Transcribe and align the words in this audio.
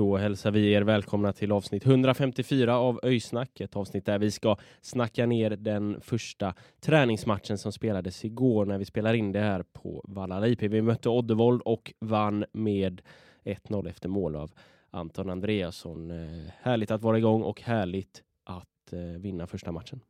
Då 0.00 0.16
hälsar 0.16 0.50
vi 0.50 0.72
er 0.72 0.82
välkomna 0.82 1.32
till 1.32 1.52
avsnitt 1.52 1.86
154 1.86 2.76
av 2.76 3.00
Öysnack, 3.02 3.60
ett 3.60 3.76
avsnitt 3.76 4.06
där 4.06 4.18
vi 4.18 4.30
ska 4.30 4.56
snacka 4.80 5.26
ner 5.26 5.50
den 5.50 6.00
första 6.00 6.54
träningsmatchen 6.80 7.58
som 7.58 7.72
spelades 7.72 8.24
igår 8.24 8.66
när 8.66 8.78
vi 8.78 8.84
spelar 8.84 9.14
in 9.14 9.32
det 9.32 9.40
här 9.40 9.62
på 9.62 10.04
Vallala 10.08 10.48
IP. 10.48 10.62
Vi 10.62 10.82
mötte 10.82 11.08
Oddevold 11.08 11.62
och 11.62 11.92
vann 11.98 12.44
med 12.52 13.02
1-0 13.44 13.88
efter 13.88 14.08
mål 14.08 14.36
av 14.36 14.50
Anton 14.90 15.30
Andreasson. 15.30 16.10
Eh, 16.10 16.52
härligt 16.60 16.90
att 16.90 17.02
vara 17.02 17.18
igång 17.18 17.42
och 17.42 17.60
härligt 17.60 18.22
att 18.44 18.92
eh, 18.92 19.00
vinna 19.00 19.46
första 19.46 19.72
matchen. 19.72 20.00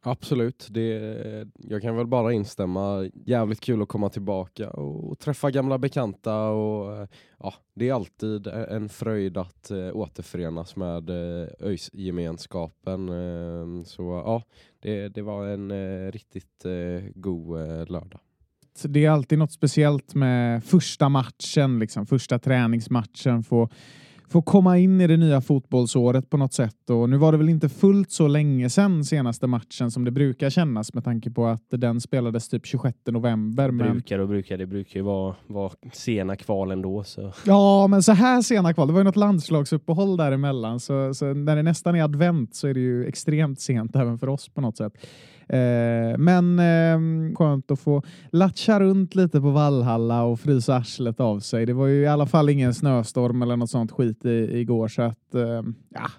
Absolut, 0.00 0.66
det, 0.70 1.46
jag 1.58 1.82
kan 1.82 1.96
väl 1.96 2.06
bara 2.06 2.32
instämma. 2.32 3.10
Jävligt 3.26 3.60
kul 3.60 3.82
att 3.82 3.88
komma 3.88 4.08
tillbaka 4.08 4.70
och 4.70 5.18
träffa 5.18 5.50
gamla 5.50 5.78
bekanta 5.78 6.48
och 6.48 6.96
eh, 6.96 7.08
ja, 7.38 7.54
det 7.74 7.88
är 7.88 7.92
alltid 7.92 8.46
en 8.46 8.88
fröjd 8.88 9.36
att 9.36 9.70
eh, 9.70 9.96
återförenas 9.96 10.76
med 10.76 11.10
eh, 11.10 11.48
ÖIS-gemenskapen. 11.60 13.08
Eh, 13.08 13.84
så 13.84 14.02
ja, 14.02 14.42
det, 14.80 15.08
det 15.08 15.22
var 15.22 15.46
en 15.46 15.70
eh, 15.70 16.12
riktigt 16.12 16.64
eh, 16.64 17.10
god 17.14 17.60
eh, 17.60 17.86
lördag. 17.86 18.20
Det 18.82 19.04
är 19.04 19.10
alltid 19.10 19.38
något 19.38 19.52
speciellt 19.52 20.14
med 20.14 20.64
första 20.64 21.08
matchen, 21.08 21.78
liksom, 21.78 22.06
första 22.06 22.38
träningsmatchen. 22.38 23.42
Få, 23.42 23.68
få 24.30 24.42
komma 24.42 24.78
in 24.78 25.00
i 25.00 25.06
det 25.06 25.16
nya 25.16 25.40
fotbollsåret 25.40 26.30
på 26.30 26.36
något 26.36 26.52
sätt. 26.52 26.90
Och 26.90 27.10
nu 27.10 27.16
var 27.16 27.32
det 27.32 27.38
väl 27.38 27.48
inte 27.48 27.68
fullt 27.68 28.10
så 28.10 28.28
länge 28.28 28.70
sedan 28.70 29.04
senaste 29.04 29.46
matchen 29.46 29.90
som 29.90 30.04
det 30.04 30.10
brukar 30.10 30.50
kännas 30.50 30.94
med 30.94 31.04
tanke 31.04 31.30
på 31.30 31.46
att 31.46 31.64
den 31.70 32.00
spelades 32.00 32.48
typ 32.48 32.66
26 32.66 32.98
november. 33.06 33.70
Men, 33.70 33.92
Brukar 33.92 34.18
och 34.18 34.28
brukar, 34.28 34.58
det 34.58 34.66
brukar 34.66 35.00
ju 35.00 35.04
vara, 35.04 35.34
vara 35.46 35.72
sena 35.92 36.36
kval 36.36 36.70
ändå. 36.70 37.04
Så. 37.04 37.32
ja, 37.44 37.86
men 37.86 38.02
så 38.02 38.12
här 38.12 38.42
sena 38.42 38.74
kval. 38.74 38.86
Det 38.86 38.92
var 38.92 39.00
ju 39.00 39.04
något 39.04 39.16
landslagsuppehåll 39.16 40.16
däremellan. 40.16 40.80
Så, 40.80 41.14
så 41.14 41.34
när 41.34 41.56
det 41.56 41.62
nästan 41.62 41.94
är 41.94 42.02
advent 42.02 42.54
så 42.54 42.68
är 42.68 42.74
det 42.74 42.80
ju 42.80 43.06
extremt 43.06 43.60
sent 43.60 43.96
även 43.96 44.18
för 44.18 44.28
oss 44.28 44.48
på 44.48 44.60
något 44.60 44.76
sätt. 44.76 44.92
Eh, 45.48 46.18
men 46.18 46.58
eh, 46.58 47.34
skönt 47.36 47.70
att 47.70 47.80
få 47.80 48.02
latcha 48.32 48.80
runt 48.80 49.14
lite 49.14 49.40
på 49.40 49.50
Vallhalla 49.50 50.22
och 50.22 50.40
frysa 50.40 50.76
arslet 50.76 51.20
av 51.20 51.40
sig. 51.40 51.66
Det 51.66 51.72
var 51.72 51.86
ju 51.86 52.02
i 52.02 52.06
alla 52.06 52.26
fall 52.26 52.48
ingen 52.48 52.74
snöstorm 52.74 53.42
eller 53.42 53.56
något 53.56 53.70
sånt 53.70 53.92
skit 53.92 54.24
i, 54.24 54.58
igår 54.58 54.88
så 54.88 55.02
att 55.02 55.34
eh, 55.34 55.62
ja, 55.88 56.10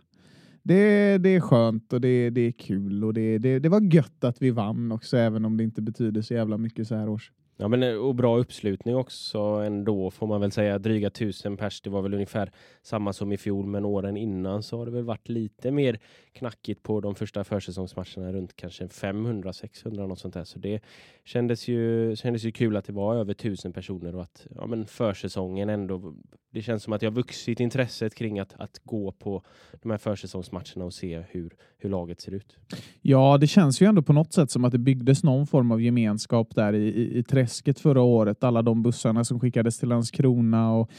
det, 0.63 1.17
det 1.17 1.29
är 1.29 1.39
skönt 1.39 1.93
och 1.93 2.01
det, 2.01 2.29
det 2.29 2.41
är 2.41 2.51
kul 2.51 3.03
och 3.03 3.13
det, 3.13 3.37
det, 3.37 3.59
det 3.59 3.69
var 3.69 3.93
gött 3.93 4.23
att 4.23 4.41
vi 4.41 4.51
vann 4.51 4.91
också 4.91 5.17
även 5.17 5.45
om 5.45 5.57
det 5.57 5.63
inte 5.63 5.81
betyder 5.81 6.21
så 6.21 6.33
jävla 6.33 6.57
mycket 6.57 6.87
så 6.87 6.95
här 6.95 7.09
års. 7.09 7.31
Ja, 7.61 7.67
men 7.67 7.83
eh, 7.83 7.93
och 7.93 8.15
bra 8.15 8.37
uppslutning 8.37 8.95
också 8.95 9.39
ändå 9.39 10.11
får 10.11 10.27
man 10.27 10.41
väl 10.41 10.51
säga. 10.51 10.79
Dryga 10.79 11.09
tusen 11.09 11.57
pers. 11.57 11.81
Det 11.81 11.89
var 11.89 12.01
väl 12.01 12.13
ungefär 12.13 12.51
samma 12.81 13.13
som 13.13 13.31
i 13.31 13.37
fjol, 13.37 13.65
men 13.65 13.85
åren 13.85 14.17
innan 14.17 14.63
så 14.63 14.77
har 14.77 14.85
det 14.85 14.91
väl 14.91 15.03
varit 15.03 15.29
lite 15.29 15.71
mer 15.71 15.99
knackigt 16.33 16.83
på 16.83 17.01
de 17.01 17.15
första 17.15 17.43
försäsongsmatcherna 17.43 18.33
runt 18.33 18.55
kanske 18.55 18.85
500-600 18.85 20.07
något 20.07 20.19
sånt 20.19 20.33
där. 20.33 20.43
Så 20.43 20.59
det 20.59 20.83
kändes 21.23 21.67
ju, 21.67 22.15
kändes 22.15 22.43
ju 22.43 22.51
kul 22.51 22.77
att 22.77 22.85
det 22.85 22.93
var 22.93 23.15
över 23.15 23.33
tusen 23.33 23.73
personer 23.73 24.15
och 24.15 24.21
att 24.21 24.47
ja, 24.55 24.67
men 24.67 24.85
försäsongen 24.85 25.69
ändå. 25.69 26.15
Det 26.51 26.61
känns 26.61 26.83
som 26.83 26.93
att 26.93 27.01
jag 27.01 27.11
vuxit 27.11 27.59
intresset 27.59 28.15
kring 28.15 28.39
att, 28.39 28.53
att 28.59 28.79
gå 28.83 29.11
på 29.11 29.43
de 29.81 29.91
här 29.91 29.97
försäsongsmatcherna 29.97 30.85
och 30.85 30.93
se 30.93 31.23
hur, 31.29 31.55
hur 31.79 31.89
laget 31.89 32.21
ser 32.21 32.31
ut. 32.31 32.57
Ja, 33.01 33.37
det 33.37 33.47
känns 33.47 33.81
ju 33.81 33.85
ändå 33.85 34.01
på 34.01 34.13
något 34.13 34.33
sätt 34.33 34.51
som 34.51 34.65
att 34.65 34.71
det 34.71 34.77
byggdes 34.77 35.23
någon 35.23 35.47
form 35.47 35.71
av 35.71 35.81
gemenskap 35.81 36.55
där 36.55 36.73
i, 36.73 36.87
i, 36.87 37.17
i 37.17 37.23
träsket 37.23 37.79
förra 37.79 38.01
året. 38.01 38.43
Alla 38.43 38.61
de 38.61 38.83
bussarna 38.83 39.23
som 39.23 39.39
skickades 39.39 39.79
till 39.79 39.89
Landskrona 39.89 40.73
och 40.73 40.91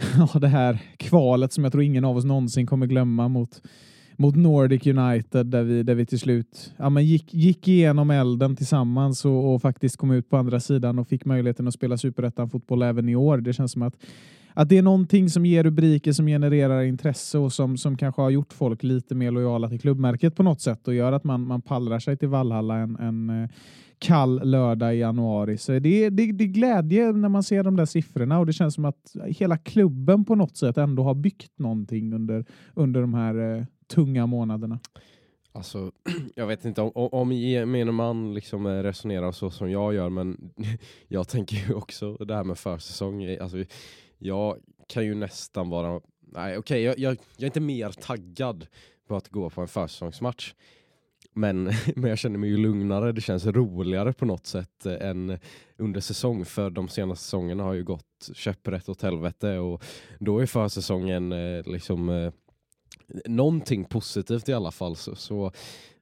ja, 0.32 0.38
det 0.38 0.48
här 0.48 0.78
kvalet 0.96 1.52
som 1.52 1.64
jag 1.64 1.72
tror 1.72 1.82
ingen 1.82 2.04
av 2.04 2.16
oss 2.16 2.24
någonsin 2.24 2.66
kommer 2.66 2.86
glömma 2.86 3.28
mot, 3.28 3.62
mot 4.16 4.36
Nordic 4.36 4.86
United 4.86 5.46
där 5.46 5.62
vi, 5.62 5.82
där 5.82 5.94
vi 5.94 6.06
till 6.06 6.18
slut 6.18 6.74
ja, 6.76 6.90
men 6.90 7.04
gick, 7.04 7.34
gick 7.34 7.68
igenom 7.68 8.10
elden 8.10 8.56
tillsammans 8.56 9.24
och, 9.24 9.54
och 9.54 9.62
faktiskt 9.62 9.96
kom 9.96 10.10
ut 10.10 10.30
på 10.30 10.36
andra 10.36 10.60
sidan 10.60 10.98
och 10.98 11.08
fick 11.08 11.24
möjligheten 11.24 11.68
att 11.68 11.74
spela 11.74 11.96
superettan-fotboll 11.96 12.82
även 12.82 13.08
i 13.08 13.16
år. 13.16 13.38
Det 13.38 13.52
känns 13.52 13.72
som 13.72 13.82
att 13.82 13.96
att 14.54 14.68
det 14.68 14.78
är 14.78 14.82
någonting 14.82 15.30
som 15.30 15.46
ger 15.46 15.62
rubriker 15.64 16.12
som 16.12 16.26
genererar 16.26 16.82
intresse 16.82 17.38
och 17.38 17.52
som, 17.52 17.76
som 17.76 17.96
kanske 17.96 18.22
har 18.22 18.30
gjort 18.30 18.52
folk 18.52 18.82
lite 18.82 19.14
mer 19.14 19.30
lojala 19.30 19.68
till 19.68 19.80
klubbmärket 19.80 20.36
på 20.36 20.42
något 20.42 20.60
sätt 20.60 20.88
och 20.88 20.94
gör 20.94 21.12
att 21.12 21.24
man, 21.24 21.46
man 21.46 21.62
pallrar 21.62 21.98
sig 21.98 22.16
till 22.16 22.28
Valhalla 22.28 22.76
en, 22.76 22.96
en 22.96 23.42
eh, 23.42 23.48
kall 23.98 24.40
lördag 24.50 24.94
i 24.94 24.98
januari. 24.98 25.58
Så 25.58 25.78
det, 25.78 26.04
är- 26.04 26.10
det, 26.10 26.32
det 26.32 26.44
är 26.44 26.48
glädje 26.48 27.12
när 27.12 27.28
man 27.28 27.42
ser 27.42 27.62
de 27.62 27.76
där 27.76 27.84
siffrorna 27.86 28.38
och 28.38 28.46
det 28.46 28.52
känns 28.52 28.74
som 28.74 28.84
att 28.84 29.16
hela 29.26 29.58
klubben 29.58 30.24
på 30.24 30.34
något 30.34 30.56
sätt 30.56 30.76
ändå 30.78 31.02
har 31.02 31.14
byggt 31.14 31.58
någonting 31.58 32.12
under, 32.14 32.44
under 32.74 33.00
de 33.00 33.14
här 33.14 33.56
eh, 33.58 33.64
tunga 33.94 34.26
månaderna. 34.26 34.78
Alltså, 35.52 35.90
jag 36.34 36.46
vet 36.46 36.64
inte 36.64 36.80
om, 36.82 36.90
om 36.94 37.32
gemene 37.32 37.92
man 37.92 38.34
liksom 38.34 38.66
eh, 38.66 38.70
resonerar 38.82 39.32
så 39.32 39.50
som 39.50 39.70
jag 39.70 39.94
gör, 39.94 40.08
men 40.10 40.36
jag 41.08 41.28
tänker 41.28 41.56
ju 41.68 41.74
också 41.74 42.14
det 42.14 42.34
här 42.34 42.44
med 42.44 42.58
försäsong. 42.58 43.36
Alltså, 43.40 43.56
jag 44.20 44.58
kan 44.86 45.04
ju 45.04 45.14
nästan 45.14 45.70
vara, 45.70 46.00
nej 46.20 46.58
okej, 46.58 46.82
jag, 46.82 46.98
jag, 46.98 47.12
jag 47.36 47.42
är 47.42 47.46
inte 47.46 47.60
mer 47.60 47.90
taggad 47.90 48.66
på 49.08 49.16
att 49.16 49.28
gå 49.28 49.50
på 49.50 49.60
en 49.60 49.68
försäsongsmatch. 49.68 50.54
Men, 51.32 51.64
men 51.96 52.10
jag 52.10 52.18
känner 52.18 52.38
mig 52.38 52.50
ju 52.50 52.56
lugnare, 52.56 53.12
det 53.12 53.20
känns 53.20 53.46
roligare 53.46 54.12
på 54.12 54.24
något 54.24 54.46
sätt 54.46 54.86
eh, 54.86 55.08
än 55.08 55.38
under 55.76 56.00
säsong. 56.00 56.44
För 56.44 56.70
de 56.70 56.88
senaste 56.88 57.24
säsongerna 57.24 57.62
har 57.62 57.72
ju 57.72 57.84
gått 57.84 58.30
käpprätt 58.34 58.88
åt 58.88 59.02
helvete 59.02 59.58
och 59.58 59.84
då 60.18 60.38
är 60.38 60.46
försäsongen 60.46 61.32
eh, 61.32 61.66
liksom 61.66 62.08
eh, 62.08 62.32
någonting 63.24 63.84
positivt 63.84 64.48
i 64.48 64.52
alla 64.52 64.70
fall. 64.70 64.96
Så, 64.96 65.14
så 65.14 65.52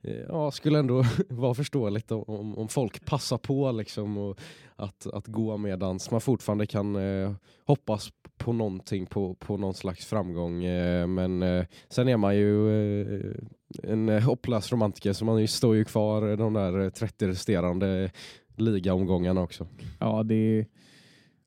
eh, 0.02 0.20
ja, 0.28 0.50
skulle 0.50 0.78
ändå 0.78 1.04
vara 1.28 1.54
förståeligt 1.54 2.12
om, 2.12 2.58
om, 2.58 2.68
folk 2.68 3.04
passar 3.04 3.38
på 3.38 3.72
liksom 3.72 4.18
och 4.18 4.38
att, 4.76 5.06
att 5.06 5.26
gå 5.26 5.56
medans 5.56 6.10
man 6.10 6.20
fortfarande 6.20 6.66
kan 6.66 6.96
eh, 6.96 7.32
hoppas 7.64 8.12
på 8.38 8.52
någonting, 8.52 9.06
på, 9.06 9.34
på 9.34 9.56
någon 9.56 9.74
slags 9.74 10.06
framgång. 10.06 10.64
Eh, 10.64 11.06
men 11.06 11.42
eh, 11.42 11.64
sen 11.88 12.08
är 12.08 12.16
man 12.16 12.36
ju 12.36 12.70
eh, 13.00 13.34
en 13.82 14.22
hopplös 14.22 14.72
romantiker 14.72 15.12
så 15.12 15.24
man 15.24 15.48
står 15.48 15.76
ju 15.76 15.84
kvar 15.84 16.36
de 16.36 16.52
där 16.52 16.90
30 16.90 17.26
resterande 17.26 18.10
ligaomgångarna 18.56 19.40
också. 19.40 19.66
Ja, 20.00 20.22
det 20.22 20.34
är, 20.34 20.66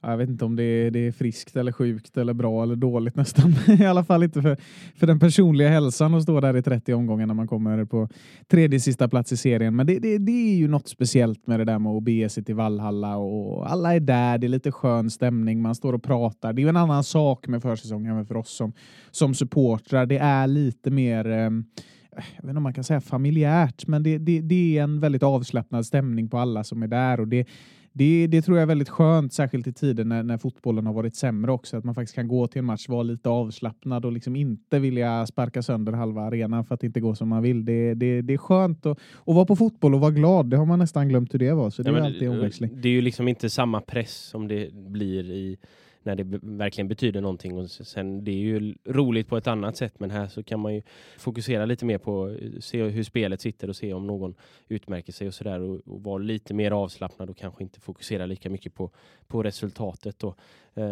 jag 0.02 0.18
vet 0.18 0.30
inte 0.30 0.46
om 0.46 0.56
det 0.56 0.64
är, 0.64 0.92
det 0.92 1.08
är 1.08 1.12
friskt 1.12 1.56
eller 1.56 1.72
sjukt 1.72 2.18
eller 2.18 2.34
bra 2.34 2.64
eller 2.64 2.76
dåligt 2.76 3.16
nästan. 3.16 3.56
I 3.80 3.86
alla 3.86 4.04
fall 4.04 4.24
inte 4.24 4.42
för, 4.42 4.58
för 4.96 5.08
den 5.08 5.20
personliga 5.20 5.70
hälsan 5.70 6.14
att 6.14 6.24
stå 6.24 6.40
där 6.40 6.58
i 6.58 6.62
30 6.62 6.94
omgångar 6.94 7.26
när 7.26 7.34
man 7.34 7.48
kommer 7.48 7.86
på 7.86 8.10
tredje 8.48 8.80
sista 8.80 9.08
plats 9.08 9.32
i 9.32 9.38
serien. 9.38 9.76
Men 9.76 9.88
det, 9.88 10.00
det, 10.00 10.18
det 10.18 10.32
är 10.32 10.56
ju 10.56 10.68
något 10.68 10.88
speciellt 10.88 11.48
med 11.48 11.60
det 11.60 11.66
där 11.66 11.80
med 11.80 11.92
att 11.92 12.04
bege 12.04 12.30
sig 12.30 12.44
till 12.44 12.56
Valhalla 12.56 13.18
och 13.18 13.72
alla 13.72 13.96
är 13.96 14.00
där. 14.00 14.38
Det 14.38 14.48
är 14.48 14.50
lite 14.50 14.72
skön 14.72 15.10
stämning. 15.10 15.62
Man 15.62 15.76
står 15.76 15.94
och 15.94 16.04
pratar. 16.04 16.54
Det 16.54 16.62
är 16.62 16.64
ju 16.64 16.70
en 16.70 16.78
annan 16.78 17.04
sak 17.04 17.48
med 17.48 17.62
försäsongen 17.62 18.26
för 18.26 18.38
oss 18.38 18.56
som, 18.56 18.74
som 19.12 19.34
supportrar. 19.34 20.06
Det 20.06 20.18
är 20.18 20.48
lite 20.48 20.92
mer 20.92 21.28
ehm, 21.28 21.66
jag 22.12 22.42
vet 22.42 22.44
inte 22.44 22.58
om 22.58 22.64
man 22.64 22.74
kan 22.74 22.84
säga 22.84 23.02
familjärt, 23.02 23.88
men 23.88 24.04
det, 24.04 24.18
det, 24.18 24.42
det 24.42 24.78
är 24.78 24.84
en 24.84 25.00
väldigt 25.00 25.24
avslappnad 25.24 25.86
stämning 25.86 26.30
på 26.30 26.38
alla 26.38 26.64
som 26.64 26.84
är 26.84 26.88
där 26.88 27.20
och 27.20 27.28
det, 27.28 27.48
det, 27.94 28.28
det 28.28 28.42
tror 28.42 28.58
jag 28.58 28.62
är 28.62 28.68
väldigt 28.68 28.90
skönt, 28.90 29.34
särskilt 29.34 29.68
i 29.68 29.74
tider 29.74 30.04
när, 30.06 30.24
när 30.24 30.38
fotbollen 30.38 30.86
har 30.86 30.94
varit 30.94 31.16
sämre 31.16 31.52
också, 31.52 31.78
att 31.78 31.84
man 31.84 31.96
faktiskt 31.96 32.16
kan 32.16 32.28
gå 32.28 32.48
till 32.48 32.60
en 32.60 32.66
match, 32.66 32.90
vara 32.90 33.04
lite 33.04 33.30
avslappnad 33.30 34.06
och 34.06 34.12
liksom 34.12 34.36
inte 34.36 34.80
vilja 34.80 35.26
sparka 35.26 35.62
sönder 35.62 35.94
halva 35.94 36.22
arenan 36.22 36.66
för 36.66 36.76
att 36.76 36.82
det 36.82 36.88
inte 36.88 37.00
går 37.00 37.16
som 37.16 37.30
man 37.30 37.44
vill. 37.44 37.66
Det, 37.66 37.94
det, 37.94 38.22
det 38.22 38.34
är 38.34 38.38
skönt 38.38 38.86
att, 38.86 38.98
att 39.26 39.36
vara 39.36 39.46
på 39.46 39.56
fotboll 39.56 39.94
och 39.96 40.02
vara 40.02 40.12
glad. 40.12 40.50
Det 40.50 40.58
har 40.58 40.66
man 40.66 40.80
nästan 40.80 41.10
glömt 41.10 41.34
hur 41.34 41.40
det 41.40 41.54
var, 41.54 41.70
så 41.70 41.84
det 41.84 41.90
Ja, 41.90 41.98
är 41.98 42.02
alltid 42.02 42.30
omväxling. 42.30 42.82
Det 42.82 42.88
är 42.88 42.94
ju 42.94 43.02
liksom 43.02 43.28
inte 43.28 43.50
samma 43.50 43.82
press 43.82 44.18
som 44.18 44.48
det 44.48 44.74
blir 44.74 45.32
i 45.32 45.58
när 46.04 46.16
det 46.16 46.40
verkligen 46.42 46.88
betyder 46.88 47.22
någonting. 47.22 47.58
Och 47.58 47.70
sen, 47.70 48.24
det 48.24 48.32
är 48.32 48.36
ju 48.36 48.76
roligt 48.86 49.28
på 49.28 49.38
ett 49.38 49.48
annat 49.48 49.78
sätt, 49.78 50.00
men 50.00 50.12
här 50.12 50.28
så 50.28 50.44
kan 50.44 50.60
man 50.60 50.76
ju 50.76 50.82
fokusera 51.18 51.66
lite 51.66 51.86
mer 51.86 51.98
på 51.98 52.30
eh, 52.30 52.60
se 52.60 52.84
hur 52.84 53.04
spelet 53.04 53.42
sitter 53.42 53.70
och 53.70 53.76
se 53.76 53.94
om 53.94 54.08
någon 54.08 54.36
utmärker 54.68 55.14
sig 55.14 55.28
och 55.28 55.34
sådär 55.34 55.60
och, 55.60 55.82
och 55.86 56.04
vara 56.04 56.18
lite 56.18 56.54
mer 56.54 56.72
avslappnad 56.72 57.30
och 57.30 57.38
kanske 57.38 57.64
inte 57.64 57.80
fokusera 57.80 58.26
lika 58.26 58.50
mycket 58.50 58.74
på, 58.74 58.92
på 59.28 59.44
resultatet. 59.44 60.20
Då. 60.20 60.36
Eh, 60.74 60.86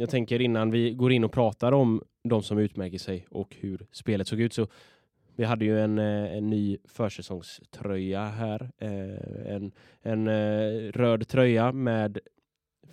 jag 0.00 0.10
tänker 0.10 0.40
innan 0.40 0.70
vi 0.70 0.92
går 0.92 1.12
in 1.12 1.24
och 1.24 1.32
pratar 1.32 1.72
om 1.72 2.02
de 2.22 2.42
som 2.42 2.58
utmärker 2.58 2.98
sig 2.98 3.26
och 3.30 3.56
hur 3.60 3.86
spelet 3.92 4.28
såg 4.28 4.40
ut 4.40 4.52
så 4.52 4.66
vi 5.36 5.44
hade 5.44 5.64
ju 5.64 5.80
en, 5.80 5.98
eh, 5.98 6.36
en 6.36 6.50
ny 6.50 6.78
försäsongströja 6.84 8.24
här. 8.24 8.70
Eh, 8.78 9.54
en 9.54 9.72
en 10.02 10.28
röd 10.92 11.28
tröja 11.28 11.72
med 11.72 12.18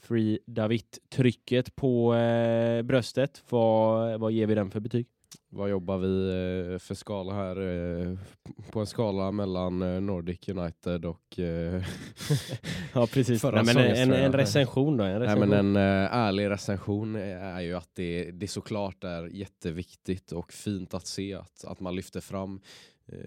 Free 0.02 0.40
David-trycket 0.46 1.76
på 1.76 2.16
eh, 2.16 2.82
bröstet. 2.82 3.44
Vad, 3.50 4.20
vad 4.20 4.32
ger 4.32 4.48
vi 4.48 4.56
den 4.56 4.72
för 4.72 4.80
betyg? 4.80 5.08
Vad 5.50 5.70
jobbar 5.70 5.98
vi 5.98 6.28
eh, 6.74 6.80
för 6.80 6.96
skala 6.96 7.34
här? 7.34 7.62
eh, 7.62 8.18
På 8.72 8.80
en 8.80 8.86
skala 8.86 9.32
mellan 9.32 9.82
eh, 9.82 10.02
Nordic 10.02 10.50
United 10.50 11.06
och... 11.06 11.40
Ja, 12.94 13.08
precis. 13.08 13.44
Nej, 13.44 13.64
men 13.66 13.78
en, 13.78 14.14
en, 14.14 14.34
recension 14.34 14.98
då? 14.98 15.04
En 15.04 15.20
Nej, 15.20 15.28
recension. 15.28 15.50
men 15.50 15.76
en 15.76 15.76
ärlig 16.12 16.50
recension 16.50 17.16
är 17.16 17.62
ju 17.62 17.74
att 17.74 17.90
det, 17.94 18.32
det 18.32 18.48
såklart 18.48 19.04
är 19.04 19.26
jätteviktigt 19.26 20.32
och 20.32 20.54
fint 20.54 20.94
att 20.94 21.08
se 21.08 21.34
att, 21.34 21.66
att 21.66 21.80
man 21.80 21.96
lyfter 21.96 22.22
fram 22.22 22.62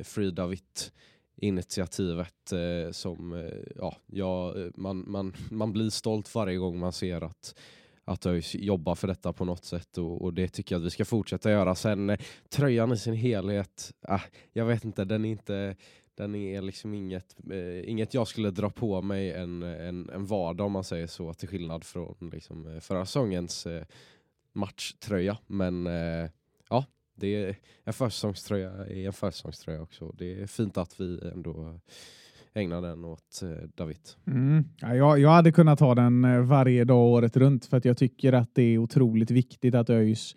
Frida 0.03 0.47
Witt 0.47 0.93
initiativet 1.39 2.53
eh, 2.53 2.93
som 2.93 3.33
eh, 3.33 3.53
ja, 3.77 3.97
ja, 4.07 4.59
eh, 4.59 4.67
man, 4.75 5.05
man, 5.07 5.37
man 5.51 5.73
blir 5.73 5.91
stolt 5.91 6.35
varje 6.35 6.57
gång 6.57 6.79
man 6.79 6.93
ser 6.93 7.21
att 7.21 7.55
att 8.05 8.27
ÖIS 8.27 8.55
jobbar 8.55 8.95
för 8.95 9.09
detta 9.09 9.33
på 9.33 9.45
något 9.45 9.65
sätt 9.65 9.99
och, 9.99 10.23
och 10.23 10.35
det 10.35 10.49
tycker 10.49 10.75
jag 10.75 10.81
att 10.81 10.87
vi 10.87 10.91
ska 10.91 11.05
fortsätta 11.05 11.51
göra. 11.51 11.75
Sen 11.75 12.11
eh, 12.11 12.19
tröjan 12.49 12.93
i 12.93 12.97
sin 12.97 13.15
helhet, 13.15 13.93
ah, 14.03 14.21
jag 14.53 14.65
vet 14.65 14.85
inte, 14.85 15.05
den 15.05 15.25
är 15.25 15.31
inte 15.31 15.77
den 16.19 16.35
är 16.35 16.63
liksom 16.63 16.95
inget, 16.95 17.37
eh, 17.51 17.91
inget 17.91 18.15
jag 18.15 18.29
skulle 18.29 18.51
dra 18.51 18.71
på 18.71 19.03
mig 19.03 19.33
en, 19.33 19.63
en, 19.63 20.11
en 20.11 20.27
vardag 20.27 20.67
om 20.67 20.73
man 20.73 20.85
säger 20.85 21.07
så, 21.07 21.35
till 21.35 21.49
skillnad 21.49 21.85
från 21.85 22.31
liksom, 22.33 22.67
eh, 22.67 22.81
förra 22.81 23.07
säsongens 23.07 23.67
eh, 23.67 23.85
matchtröja. 24.53 25.39
Men 25.47 25.89
det 27.21 27.35
är 27.35 27.57
en 27.85 27.93
försäsongströja 27.93 28.71
är 28.71 29.07
en 29.07 29.13
försäsongströja 29.13 29.83
också. 29.83 30.15
Det 30.19 30.43
är 30.43 30.47
fint 30.47 30.79
att 30.79 31.01
vi 31.01 31.21
ändå 31.33 31.81
ägnar 32.55 32.83
den 32.83 33.05
åt 33.05 33.43
eh, 33.43 33.69
David. 33.75 34.09
Mm. 34.27 34.65
Ja, 34.81 34.95
jag, 34.95 35.19
jag 35.19 35.31
hade 35.31 35.53
kunnat 35.53 35.81
ha 35.81 35.95
den 35.95 36.25
eh, 36.25 36.41
varje 36.41 36.85
dag 36.85 37.07
året 37.07 37.37
runt 37.37 37.67
för 37.67 37.77
att 37.77 37.85
jag 37.85 37.97
tycker 37.97 38.33
att 38.33 38.55
det 38.55 38.63
är 38.63 38.79
otroligt 38.79 39.31
viktigt 39.31 39.75
att 39.75 39.91
ÖIS 39.91 40.37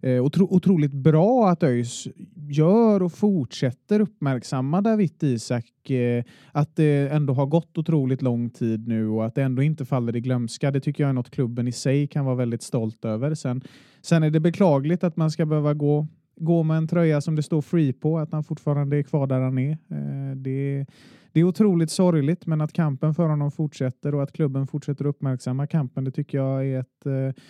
eh, 0.00 0.24
otro, 0.24 0.46
otroligt 0.50 0.92
bra 0.92 1.48
att 1.48 1.62
ÖIS 1.62 2.08
gör 2.48 3.02
och 3.02 3.12
fortsätter 3.12 4.00
uppmärksamma 4.00 4.80
David 4.80 5.22
Isak. 5.22 5.90
Eh, 5.90 6.24
att 6.52 6.76
det 6.76 7.08
ändå 7.12 7.34
har 7.34 7.46
gått 7.46 7.78
otroligt 7.78 8.22
lång 8.22 8.50
tid 8.50 8.88
nu 8.88 9.08
och 9.08 9.26
att 9.26 9.34
det 9.34 9.42
ändå 9.42 9.62
inte 9.62 9.84
faller 9.84 10.16
i 10.16 10.20
glömska. 10.20 10.70
Det 10.70 10.80
tycker 10.80 11.02
jag 11.02 11.08
är 11.08 11.14
något 11.14 11.30
klubben 11.30 11.68
i 11.68 11.72
sig 11.72 12.06
kan 12.06 12.24
vara 12.24 12.34
väldigt 12.34 12.62
stolt 12.62 13.04
över. 13.04 13.34
Sen, 13.34 13.62
sen 14.00 14.22
är 14.22 14.30
det 14.30 14.40
beklagligt 14.40 15.04
att 15.04 15.16
man 15.16 15.30
ska 15.30 15.46
behöva 15.46 15.74
gå 15.74 16.06
gå 16.36 16.62
med 16.62 16.76
en 16.76 16.88
tröja 16.88 17.20
som 17.20 17.36
det 17.36 17.42
står 17.42 17.62
free 17.62 17.92
på, 17.92 18.18
att 18.18 18.32
han 18.32 18.44
fortfarande 18.44 18.96
är 18.96 19.02
kvar 19.02 19.26
där 19.26 19.40
han 19.40 19.58
är. 19.58 19.70
Eh, 19.70 20.36
det, 20.36 20.86
det 21.32 21.40
är 21.40 21.44
otroligt 21.44 21.90
sorgligt, 21.90 22.46
men 22.46 22.60
att 22.60 22.72
kampen 22.72 23.14
för 23.14 23.28
honom 23.28 23.50
fortsätter 23.50 24.14
och 24.14 24.22
att 24.22 24.32
klubben 24.32 24.66
fortsätter 24.66 25.06
uppmärksamma 25.06 25.66
kampen, 25.66 26.04
det 26.04 26.10
tycker 26.10 26.38
jag 26.38 26.66
är 26.66 26.80
ett, 26.80 27.06
eh, 27.06 27.42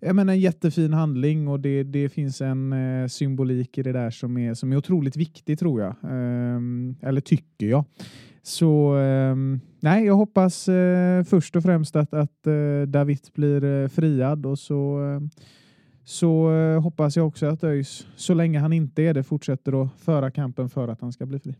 jag 0.00 0.16
menar, 0.16 0.32
en 0.32 0.40
jättefin 0.40 0.92
handling 0.92 1.48
och 1.48 1.60
det, 1.60 1.82
det 1.82 2.08
finns 2.08 2.40
en 2.40 2.72
eh, 2.72 3.06
symbolik 3.06 3.78
i 3.78 3.82
det 3.82 3.92
där 3.92 4.10
som 4.10 4.38
är, 4.38 4.54
som 4.54 4.72
är 4.72 4.76
otroligt 4.76 5.16
viktig 5.16 5.58
tror 5.58 5.80
jag. 5.80 5.94
Ehm, 6.02 6.96
eller 7.02 7.20
tycker 7.20 7.66
jag. 7.66 7.84
Så 8.42 8.94
ehm, 8.94 9.60
nej, 9.80 10.06
jag 10.06 10.14
hoppas 10.14 10.68
eh, 10.68 11.24
först 11.24 11.56
och 11.56 11.62
främst 11.62 11.96
att, 11.96 12.14
att 12.14 12.46
eh, 12.46 12.82
David 12.88 13.20
blir 13.34 13.64
eh, 13.64 13.88
friad 13.88 14.46
och 14.46 14.58
så 14.58 15.00
så 16.06 16.52
eh, 16.52 16.82
hoppas 16.82 17.16
jag 17.16 17.26
också 17.26 17.46
att 17.46 17.64
ÖIS, 17.64 18.06
så 18.16 18.34
länge 18.34 18.58
han 18.58 18.72
inte 18.72 19.02
är 19.02 19.14
det, 19.14 19.22
fortsätter 19.22 19.82
att 19.82 19.92
föra 20.00 20.30
kampen 20.30 20.68
för 20.68 20.88
att 20.88 21.00
han 21.00 21.12
ska 21.12 21.26
bli 21.26 21.38
fri. 21.38 21.54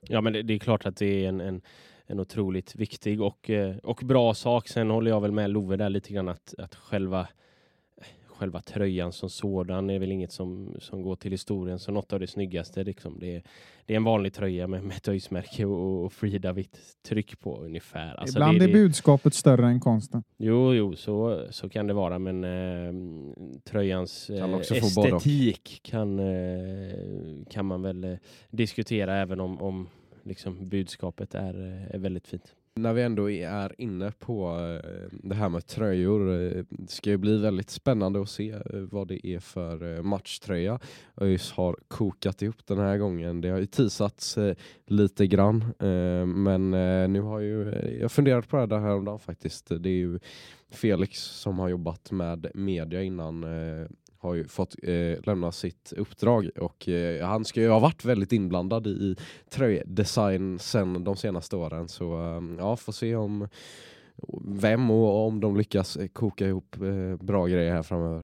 Ja, 0.00 0.20
men 0.20 0.32
det, 0.32 0.42
det 0.42 0.54
är 0.54 0.58
klart 0.58 0.86
att 0.86 0.96
det 0.96 1.24
är 1.24 1.28
en, 1.28 1.40
en, 1.40 1.60
en 2.06 2.20
otroligt 2.20 2.76
viktig 2.76 3.20
och, 3.20 3.50
eh, 3.50 3.76
och 3.76 4.00
bra 4.04 4.34
sak. 4.34 4.68
Sen 4.68 4.90
håller 4.90 5.10
jag 5.10 5.20
väl 5.20 5.32
med 5.32 5.50
Love 5.50 5.76
där 5.76 5.90
lite 5.90 6.12
grann 6.12 6.28
att, 6.28 6.54
att 6.58 6.74
själva, 6.74 7.28
själva 8.36 8.60
tröjan 8.60 9.12
som 9.12 9.30
sådan 9.30 9.90
är 9.90 9.98
väl 9.98 10.12
inget 10.12 10.32
som, 10.32 10.76
som 10.78 11.02
går 11.02 11.16
till 11.16 11.30
historien 11.30 11.78
som 11.78 11.94
något 11.94 12.12
av 12.12 12.20
det 12.20 12.26
snyggaste. 12.26 12.84
Liksom. 12.84 13.18
Det, 13.18 13.36
är, 13.36 13.42
det 13.86 13.94
är 13.94 13.96
en 13.96 14.04
vanlig 14.04 14.32
tröja 14.32 14.66
med, 14.66 14.82
med 14.82 14.96
ett 14.96 15.08
öjsmärke 15.08 15.64
och, 15.64 16.04
och 16.04 16.12
Frida 16.12 16.52
vitt 16.52 16.78
tryck 17.08 17.40
på 17.40 17.56
ungefär. 17.56 18.14
Alltså 18.14 18.38
Ibland 18.38 18.58
det, 18.58 18.64
är 18.64 18.68
det, 18.68 18.72
budskapet 18.72 19.34
större 19.34 19.66
än 19.66 19.80
konsten. 19.80 20.22
Jo, 20.36 20.74
jo, 20.74 20.96
så, 20.96 21.46
så 21.50 21.68
kan 21.68 21.86
det 21.86 21.94
vara, 21.94 22.18
men 22.18 22.44
eh, 22.44 22.92
tröjans 23.64 24.26
Kan 24.26 24.54
eh, 24.54 24.60
estetik 24.60 25.80
kan, 25.82 26.18
eh, 26.18 27.44
kan 27.50 27.66
man 27.66 27.82
väl 27.82 28.04
eh, 28.04 28.16
diskutera 28.50 29.16
även 29.16 29.40
om, 29.40 29.62
om 29.62 29.88
liksom 30.22 30.68
budskapet 30.68 31.34
är, 31.34 31.66
eh, 31.66 31.94
är 31.94 31.98
väldigt 31.98 32.28
fint. 32.28 32.54
När 32.78 32.92
vi 32.92 33.02
ändå 33.02 33.30
är 33.30 33.74
inne 33.78 34.12
på 34.18 34.58
eh, 34.84 35.18
det 35.22 35.34
här 35.34 35.48
med 35.48 35.66
tröjor, 35.66 36.32
eh, 36.32 36.64
det 36.70 36.90
ska 36.90 37.10
ju 37.10 37.16
bli 37.16 37.38
väldigt 37.38 37.70
spännande 37.70 38.22
att 38.22 38.28
se 38.28 38.50
eh, 38.50 38.60
vad 38.72 39.08
det 39.08 39.26
är 39.26 39.40
för 39.40 40.02
matchtröja 40.02 40.78
ÖIS 41.20 41.52
har 41.52 41.76
kokat 41.88 42.42
ihop 42.42 42.66
den 42.66 42.78
här 42.78 42.98
gången. 42.98 43.40
Det 43.40 43.48
har 43.48 43.58
ju 43.58 43.66
teasats 43.66 44.38
lite 44.86 45.26
grann, 45.26 45.64
men 46.44 46.70
nu 47.12 47.20
har 47.20 47.40
ju, 47.40 47.74
jag 48.00 48.12
funderat 48.12 48.48
på 48.48 48.66
det 48.66 48.76
här 48.76 48.82
häromdagen 48.82 49.18
faktiskt. 49.18 49.68
Det 49.68 49.88
är 49.88 49.96
ju 49.96 50.18
Felix 50.70 51.18
som 51.20 51.58
har 51.58 51.68
jobbat 51.68 52.10
med 52.10 52.50
media 52.54 53.02
innan 53.02 53.44
har 54.18 54.34
ju 54.34 54.48
fått 54.48 54.74
eh, 54.82 55.24
lämna 55.24 55.52
sitt 55.52 55.92
uppdrag 55.96 56.50
och 56.56 56.88
eh, 56.88 57.26
han 57.26 57.44
ska 57.44 57.60
ju 57.60 57.68
ha 57.68 57.78
varit 57.78 58.04
väldigt 58.04 58.32
inblandad 58.32 58.86
i 58.86 59.16
tröjdesign 59.50 60.58
sen 60.58 61.04
de 61.04 61.16
senaste 61.16 61.56
åren. 61.56 61.88
Så 61.88 62.14
eh, 62.14 62.42
ja, 62.58 62.76
får 62.76 62.92
se 62.92 63.16
om 63.16 63.48
vem 64.44 64.90
och 64.90 65.26
om 65.26 65.40
de 65.40 65.56
lyckas 65.56 65.96
eh, 65.96 66.08
koka 66.08 66.46
ihop 66.46 66.76
eh, 66.76 67.26
bra 67.26 67.46
grejer 67.46 67.72
här 67.72 67.82
framöver. 67.82 68.22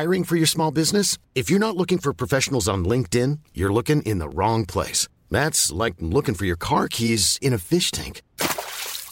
Hiring 0.00 0.24
for 0.24 0.36
your 0.36 0.46
small 0.46 0.72
business? 0.72 1.18
If 1.34 1.50
you're 1.50 1.58
not 1.58 1.76
looking 1.76 1.98
for 1.98 2.12
professionals 2.12 2.68
on 2.68 2.84
LinkedIn, 2.84 3.38
you're 3.52 3.72
looking 3.72 4.02
in 4.02 4.18
the 4.18 4.28
wrong 4.28 4.66
place. 4.66 5.08
That's 5.30 5.84
like 5.84 5.96
looking 5.98 6.34
for 6.34 6.46
your 6.46 6.56
car 6.56 6.88
keys 6.88 7.38
in 7.42 7.54
a 7.54 7.58
fish 7.58 7.90
tank. 7.90 8.22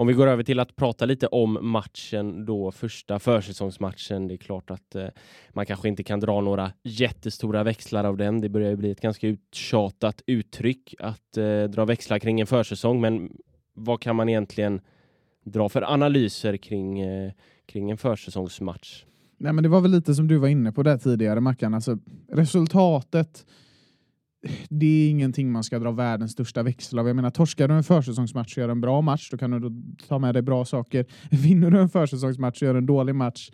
om 0.00 0.06
vi 0.06 0.12
går 0.12 0.26
över 0.26 0.42
till 0.42 0.60
att 0.60 0.76
prata 0.76 1.06
lite 1.06 1.26
om 1.26 1.58
matchen 1.62 2.44
då, 2.44 2.70
första 2.72 3.18
försäsongsmatchen. 3.18 4.28
Det 4.28 4.34
är 4.34 4.36
klart 4.36 4.70
att 4.70 4.94
eh, 4.94 5.06
man 5.50 5.66
kanske 5.66 5.88
inte 5.88 6.02
kan 6.02 6.20
dra 6.20 6.40
några 6.40 6.72
jättestora 6.82 7.62
växlar 7.62 8.04
av 8.04 8.16
den. 8.16 8.40
Det 8.40 8.48
börjar 8.48 8.70
ju 8.70 8.76
bli 8.76 8.90
ett 8.90 9.00
ganska 9.00 9.26
uttjatat 9.26 10.22
uttryck 10.26 10.94
att 10.98 11.36
eh, 11.36 11.62
dra 11.62 11.84
växlar 11.84 12.18
kring 12.18 12.40
en 12.40 12.46
försäsong, 12.46 13.00
men 13.00 13.32
vad 13.74 14.00
kan 14.00 14.16
man 14.16 14.28
egentligen 14.28 14.80
dra 15.44 15.68
för 15.68 15.92
analyser 15.92 16.56
kring, 16.56 17.00
eh, 17.00 17.32
kring 17.66 17.90
en 17.90 17.98
försäsongsmatch? 17.98 19.04
Nej, 19.38 19.52
men 19.52 19.62
det 19.62 19.68
var 19.68 19.80
väl 19.80 19.90
lite 19.90 20.14
som 20.14 20.28
du 20.28 20.36
var 20.36 20.48
inne 20.48 20.72
på 20.72 20.82
där 20.82 20.98
tidigare, 20.98 21.40
Mackan. 21.40 21.74
Alltså, 21.74 21.98
resultatet, 22.32 23.46
det 24.68 24.86
är 24.86 25.10
ingenting 25.10 25.52
man 25.52 25.64
ska 25.64 25.78
dra 25.78 25.90
världens 25.90 26.32
största 26.32 26.62
växel 26.62 26.98
av. 26.98 27.06
Jag 27.06 27.16
menar, 27.16 27.30
torskar 27.30 27.68
du 27.68 27.74
en 27.74 27.84
försäsongsmatch 27.84 28.56
och 28.56 28.60
gör 28.60 28.68
en 28.68 28.80
bra 28.80 29.00
match, 29.00 29.30
då 29.30 29.38
kan 29.38 29.50
du 29.50 29.82
ta 30.08 30.18
med 30.18 30.34
dig 30.34 30.42
bra 30.42 30.64
saker. 30.64 31.06
Vinner 31.30 31.70
du 31.70 31.80
en 31.80 31.88
försäsongsmatch 31.88 32.62
och 32.62 32.66
gör 32.66 32.74
en 32.74 32.86
dålig 32.86 33.14
match, 33.14 33.50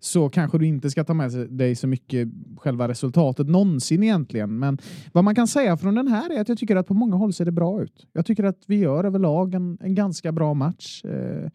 så 0.00 0.28
kanske 0.28 0.58
du 0.58 0.66
inte 0.66 0.90
ska 0.90 1.04
ta 1.04 1.14
med 1.14 1.30
dig 1.50 1.74
så 1.74 1.86
mycket 1.86 2.28
själva 2.56 2.88
resultatet 2.88 3.48
någonsin 3.48 4.02
egentligen. 4.02 4.58
Men 4.58 4.78
vad 5.12 5.24
man 5.24 5.34
kan 5.34 5.48
säga 5.48 5.76
från 5.76 5.94
den 5.94 6.08
här 6.08 6.30
är 6.30 6.40
att 6.40 6.48
jag 6.48 6.58
tycker 6.58 6.76
att 6.76 6.86
på 6.86 6.94
många 6.94 7.16
håll 7.16 7.32
ser 7.32 7.44
det 7.44 7.52
bra 7.52 7.82
ut. 7.82 8.06
Jag 8.12 8.26
tycker 8.26 8.44
att 8.44 8.62
vi 8.66 8.76
gör 8.76 9.04
överlag 9.04 9.54
en, 9.54 9.78
en 9.80 9.94
ganska 9.94 10.32
bra 10.32 10.54
match. 10.54 11.04
Eh, 11.04 11.50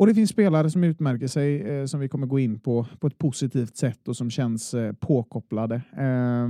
och 0.00 0.06
det 0.06 0.14
finns 0.14 0.30
spelare 0.30 0.70
som 0.70 0.84
utmärker 0.84 1.26
sig 1.26 1.62
eh, 1.62 1.84
som 1.84 2.00
vi 2.00 2.08
kommer 2.08 2.26
gå 2.26 2.38
in 2.38 2.60
på 2.60 2.86
på 3.00 3.06
ett 3.06 3.18
positivt 3.18 3.76
sätt 3.76 4.08
och 4.08 4.16
som 4.16 4.30
känns 4.30 4.74
eh, 4.74 4.92
påkopplade. 4.92 5.74
Eh, 5.96 6.48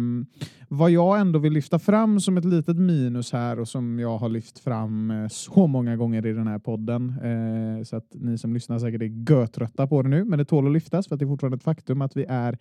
vad 0.69 0.91
jag 0.91 1.21
ändå 1.21 1.39
vill 1.39 1.53
lyfta 1.53 1.79
fram 1.79 2.21
som 2.21 2.37
ett 2.37 2.45
litet 2.45 2.77
minus 2.77 3.33
här 3.33 3.59
och 3.61 3.69
som 3.69 3.99
jag 3.99 4.19
har 4.19 4.29
lyft 4.29 4.59
fram 4.59 5.11
eh, 5.11 5.29
så 5.29 5.67
många 5.67 5.97
gånger 5.97 6.27
i 6.27 6.33
den 6.33 6.47
här 6.47 6.59
podden 6.59 7.15
eh, 7.23 7.85
så 7.85 7.97
att 7.97 8.07
ni 8.13 8.39
som 8.39 8.55
lyssnar 8.55 8.79
säkert 8.79 9.03
är 9.03 9.33
götrötta 9.33 9.87
på 9.87 10.03
det 10.03 10.09
nu, 10.09 10.25
men 10.25 10.39
det 10.39 10.45
tål 10.45 10.67
att 10.67 10.73
lyftas 10.73 11.09
för 11.09 11.15
att 11.15 11.19
det 11.19 11.25
är 11.25 11.29
fortfarande 11.29 11.57
ett 11.57 11.63
faktum 11.63 12.03
att 12.03 12.17
vi 12.17 12.27
är 12.29 12.59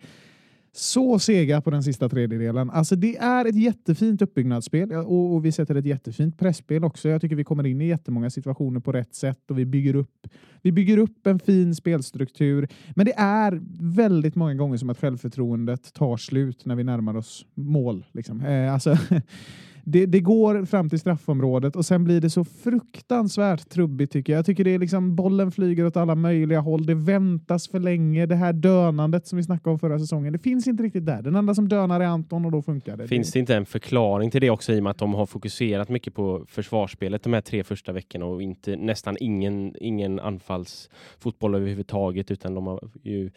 så 0.72 1.18
sega 1.18 1.60
på 1.60 1.70
den 1.70 1.82
sista 1.82 2.08
tredjedelen. 2.08 2.70
Alltså 2.70 2.96
det 2.96 3.16
är 3.16 3.44
ett 3.44 3.56
jättefint 3.56 4.22
uppbyggnadsspel 4.22 4.92
och, 4.92 5.34
och 5.34 5.44
vi 5.44 5.52
sätter 5.52 5.74
ett 5.74 5.86
jättefint 5.86 6.38
pressspel 6.38 6.84
också. 6.84 7.08
Jag 7.08 7.20
tycker 7.20 7.36
vi 7.36 7.44
kommer 7.44 7.66
in 7.66 7.80
i 7.80 7.86
jättemånga 7.86 8.30
situationer 8.30 8.80
på 8.80 8.92
rätt 8.92 9.14
sätt 9.14 9.50
och 9.50 9.58
vi 9.58 9.66
bygger 9.66 9.94
upp, 9.94 10.26
vi 10.62 10.72
bygger 10.72 10.98
upp 10.98 11.26
en 11.26 11.38
fin 11.38 11.74
spelstruktur. 11.74 12.68
Men 12.96 13.06
det 13.06 13.14
är 13.16 13.60
väldigt 13.96 14.34
många 14.34 14.54
gånger 14.54 14.76
som 14.76 14.90
att 14.90 14.98
självförtroendet 14.98 15.92
tar 15.92 16.16
slut 16.16 16.66
när 16.66 16.76
vi 16.76 16.84
närmar 16.84 17.16
oss 17.16 17.46
mål. 17.54 18.06
Liksom. 18.12 18.40
Eh, 18.40 18.72
alltså, 18.72 18.96
det, 19.84 20.06
det, 20.06 20.20
går 20.20 20.64
fram 20.64 20.88
till 20.88 20.98
straffområdet 20.98 21.76
och 21.76 21.86
sen 21.86 22.04
blir 22.04 22.20
det 22.20 22.30
så 22.30 22.44
fruktansvärt 22.44 23.68
trubbigt 23.68 24.12
tycker 24.12 24.32
jag. 24.32 24.38
Jag 24.38 24.46
tycker 24.46 24.64
det 24.64 24.74
är 24.74 24.78
liksom 24.78 25.16
bollen 25.16 25.52
flyger 25.52 25.86
åt 25.86 25.96
alla 25.96 26.14
möjliga 26.14 26.60
håll. 26.60 26.86
Det 26.86 26.94
väntas 26.94 27.68
för 27.68 27.78
länge. 27.78 28.26
Det 28.26 28.34
här 28.34 28.52
dönandet 28.52 29.26
som 29.26 29.36
vi 29.36 29.42
snackade 29.42 29.72
om 29.72 29.78
förra 29.78 29.98
säsongen. 29.98 30.32
Det 30.32 30.38
finns 30.38 30.66
inte 30.66 30.82
riktigt 30.82 31.06
där. 31.06 31.22
Den 31.22 31.36
enda 31.36 31.54
som 31.54 31.68
dönar 31.68 32.00
är 32.00 32.04
Anton 32.04 32.44
och 32.44 32.52
då 32.52 32.62
funkar 32.62 32.96
det. 32.96 33.08
Finns 33.08 33.32
det 33.32 33.38
inte 33.38 33.56
en 33.56 33.66
förklaring 33.66 34.30
till 34.30 34.40
det 34.40 34.50
också 34.50 34.72
i 34.72 34.78
och 34.78 34.82
med 34.82 34.90
att 34.90 34.98
de 34.98 35.14
har 35.14 35.26
fokuserat 35.26 35.88
mycket 35.88 36.14
på 36.14 36.44
försvarsspelet 36.48 37.22
de 37.22 37.32
här 37.32 37.40
tre 37.40 37.64
första 37.64 37.92
veckorna 37.92 38.24
och 38.24 38.42
inte 38.42 38.76
nästan 38.76 39.16
ingen, 39.20 39.74
ingen 39.80 40.20
anfallsfotboll 40.20 41.54
överhuvudtaget 41.54 42.30
utan 42.30 42.54
de 42.54 42.66
har 42.66 42.90
ju 43.02 43.30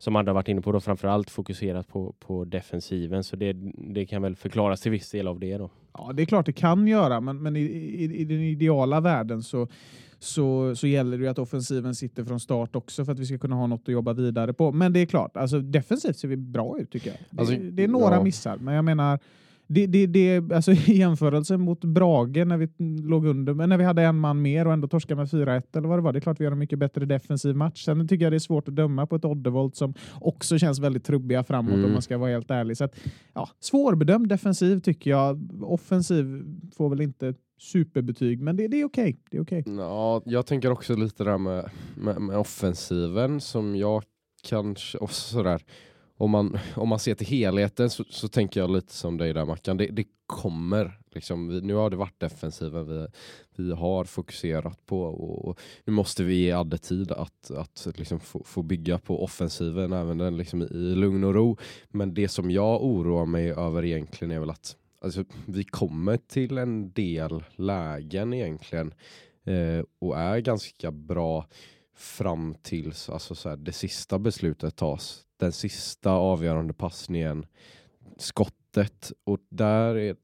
som 0.00 0.16
andra 0.16 0.32
varit 0.32 0.48
inne 0.48 0.60
på 0.60 0.72
då 0.72 0.80
framförallt 0.80 1.30
fokuserat 1.30 1.88
på, 1.88 2.14
på 2.18 2.44
defensiven. 2.44 3.24
Så 3.24 3.36
det, 3.36 3.52
det 3.74 4.06
kan 4.06 4.22
väl 4.22 4.36
förklaras 4.36 4.80
till 4.80 4.90
viss 4.90 5.10
del 5.10 5.28
av 5.28 5.40
det 5.40 5.58
då. 5.58 5.70
Ja, 5.92 6.12
det 6.14 6.22
är 6.22 6.26
klart 6.26 6.46
det 6.46 6.52
kan 6.52 6.86
göra, 6.86 7.20
men, 7.20 7.42
men 7.42 7.56
i, 7.56 7.60
i, 7.60 8.16
i 8.16 8.24
den 8.24 8.40
ideala 8.40 9.00
världen 9.00 9.42
så 9.42 9.68
så, 10.22 10.76
så 10.76 10.86
gäller 10.86 11.18
det 11.18 11.28
att 11.28 11.38
offensiven 11.38 11.94
sitter 11.94 12.24
från 12.24 12.40
start 12.40 12.76
också 12.76 13.04
för 13.04 13.12
att 13.12 13.18
vi 13.18 13.26
ska 13.26 13.38
kunna 13.38 13.56
ha 13.56 13.66
något 13.66 13.82
att 13.82 13.92
jobba 13.92 14.12
vidare 14.12 14.52
på. 14.52 14.72
Men 14.72 14.92
det 14.92 15.00
är 15.00 15.06
klart, 15.06 15.36
alltså 15.36 15.60
defensivt 15.60 16.16
ser 16.16 16.28
vi 16.28 16.36
bra 16.36 16.78
ut 16.78 16.90
tycker 16.90 17.10
jag. 17.10 17.18
Det, 17.30 17.40
alltså, 17.40 17.54
det 17.56 17.84
är 17.84 17.88
några 17.88 18.14
ja. 18.14 18.22
missar, 18.22 18.56
men 18.56 18.74
jag 18.74 18.84
menar 18.84 19.18
det, 19.72 19.86
det, 19.86 20.06
det, 20.06 20.52
alltså, 20.52 20.72
I 20.86 20.98
jämförelse 20.98 21.56
mot 21.56 21.84
Brage 21.84 22.46
när 22.46 22.56
vi 22.56 22.68
låg 23.02 23.26
under, 23.26 23.54
men 23.54 23.68
när 23.68 23.78
vi 23.78 23.84
hade 23.84 24.02
en 24.02 24.18
man 24.18 24.42
mer 24.42 24.66
och 24.66 24.72
ändå 24.72 24.88
torskade 24.88 25.16
med 25.16 25.28
4-1 25.28 25.62
eller 25.76 25.88
vad 25.88 25.98
det 25.98 26.02
var. 26.02 26.12
Det 26.12 26.18
är 26.18 26.20
klart 26.20 26.40
vi 26.40 26.44
gör 26.44 26.52
en 26.52 26.58
mycket 26.58 26.78
bättre 26.78 27.04
defensiv 27.06 27.56
match. 27.56 27.84
Sen 27.84 28.08
tycker 28.08 28.24
jag 28.24 28.32
det 28.32 28.36
är 28.36 28.38
svårt 28.38 28.68
att 28.68 28.76
döma 28.76 29.06
på 29.06 29.16
ett 29.16 29.24
Oddevold 29.24 29.76
som 29.76 29.94
också 30.20 30.58
känns 30.58 30.78
väldigt 30.78 31.04
trubbiga 31.04 31.44
framåt 31.44 31.74
mm. 31.74 31.84
om 31.84 31.92
man 31.92 32.02
ska 32.02 32.18
vara 32.18 32.30
helt 32.30 32.50
ärlig. 32.50 32.76
Så 32.76 32.84
att, 32.84 32.96
ja, 33.34 33.48
svårbedömd 33.60 34.28
defensiv 34.28 34.80
tycker 34.80 35.10
jag. 35.10 35.50
Offensiv 35.62 36.44
får 36.76 36.88
väl 36.88 37.00
inte 37.00 37.34
superbetyg, 37.60 38.40
men 38.40 38.56
det, 38.56 38.68
det 38.68 38.80
är 38.80 38.84
okej. 38.84 39.18
Okay. 39.26 39.40
okay. 39.40 39.62
Ja, 39.66 40.22
jag 40.24 40.46
tänker 40.46 40.70
också 40.70 40.96
lite 40.96 41.24
där 41.24 41.38
med, 41.38 41.70
med, 41.94 42.20
med 42.20 42.38
offensiven 42.38 43.40
som 43.40 43.76
jag 43.76 44.02
kanske, 44.42 44.98
och 44.98 45.10
sådär, 45.10 45.62
om 46.20 46.30
man, 46.30 46.58
om 46.76 46.88
man 46.88 46.98
ser 46.98 47.14
till 47.14 47.26
helheten 47.26 47.90
så, 47.90 48.04
så 48.10 48.28
tänker 48.28 48.60
jag 48.60 48.70
lite 48.70 48.92
som 48.92 49.16
dig 49.16 49.32
där 49.32 49.44
Mackan. 49.44 49.76
Det, 49.76 49.86
det 49.86 50.04
kommer. 50.26 50.98
Liksom, 51.10 51.48
vi, 51.48 51.60
nu 51.60 51.74
har 51.74 51.90
det 51.90 51.96
varit 51.96 52.20
defensiven 52.20 52.88
vi, 52.88 53.06
vi 53.56 53.72
har 53.72 54.04
fokuserat 54.04 54.86
på 54.86 55.02
och, 55.02 55.48
och 55.48 55.60
nu 55.84 55.92
måste 55.92 56.24
vi 56.24 56.34
ge 56.34 56.52
Adde 56.52 56.78
tid 56.78 57.12
att, 57.12 57.50
att 57.50 57.86
liksom 57.94 58.20
få, 58.20 58.44
få 58.44 58.62
bygga 58.62 58.98
på 58.98 59.24
offensiven 59.24 59.92
även 59.92 60.18
den 60.18 60.36
liksom 60.36 60.62
i 60.62 60.94
lugn 60.94 61.24
och 61.24 61.34
ro. 61.34 61.56
Men 61.88 62.14
det 62.14 62.28
som 62.28 62.50
jag 62.50 62.84
oroar 62.84 63.26
mig 63.26 63.50
över 63.50 63.84
egentligen 63.84 64.30
är 64.30 64.40
väl 64.40 64.50
att 64.50 64.76
alltså, 65.00 65.24
vi 65.46 65.64
kommer 65.64 66.16
till 66.16 66.58
en 66.58 66.92
del 66.92 67.44
lägen 67.56 68.32
egentligen 68.32 68.94
eh, 69.44 69.84
och 69.98 70.18
är 70.18 70.38
ganska 70.38 70.90
bra 70.90 71.46
fram 71.96 72.54
tills 72.62 73.08
alltså, 73.08 73.34
så 73.34 73.48
här, 73.48 73.56
det 73.56 73.72
sista 73.72 74.18
beslutet 74.18 74.76
tas 74.76 75.24
den 75.40 75.52
sista 75.52 76.10
avgörande 76.10 76.72
passningen, 76.72 77.46
skottet 78.16 79.12
och 79.24 79.38
där 79.48 79.94
är... 79.96 80.16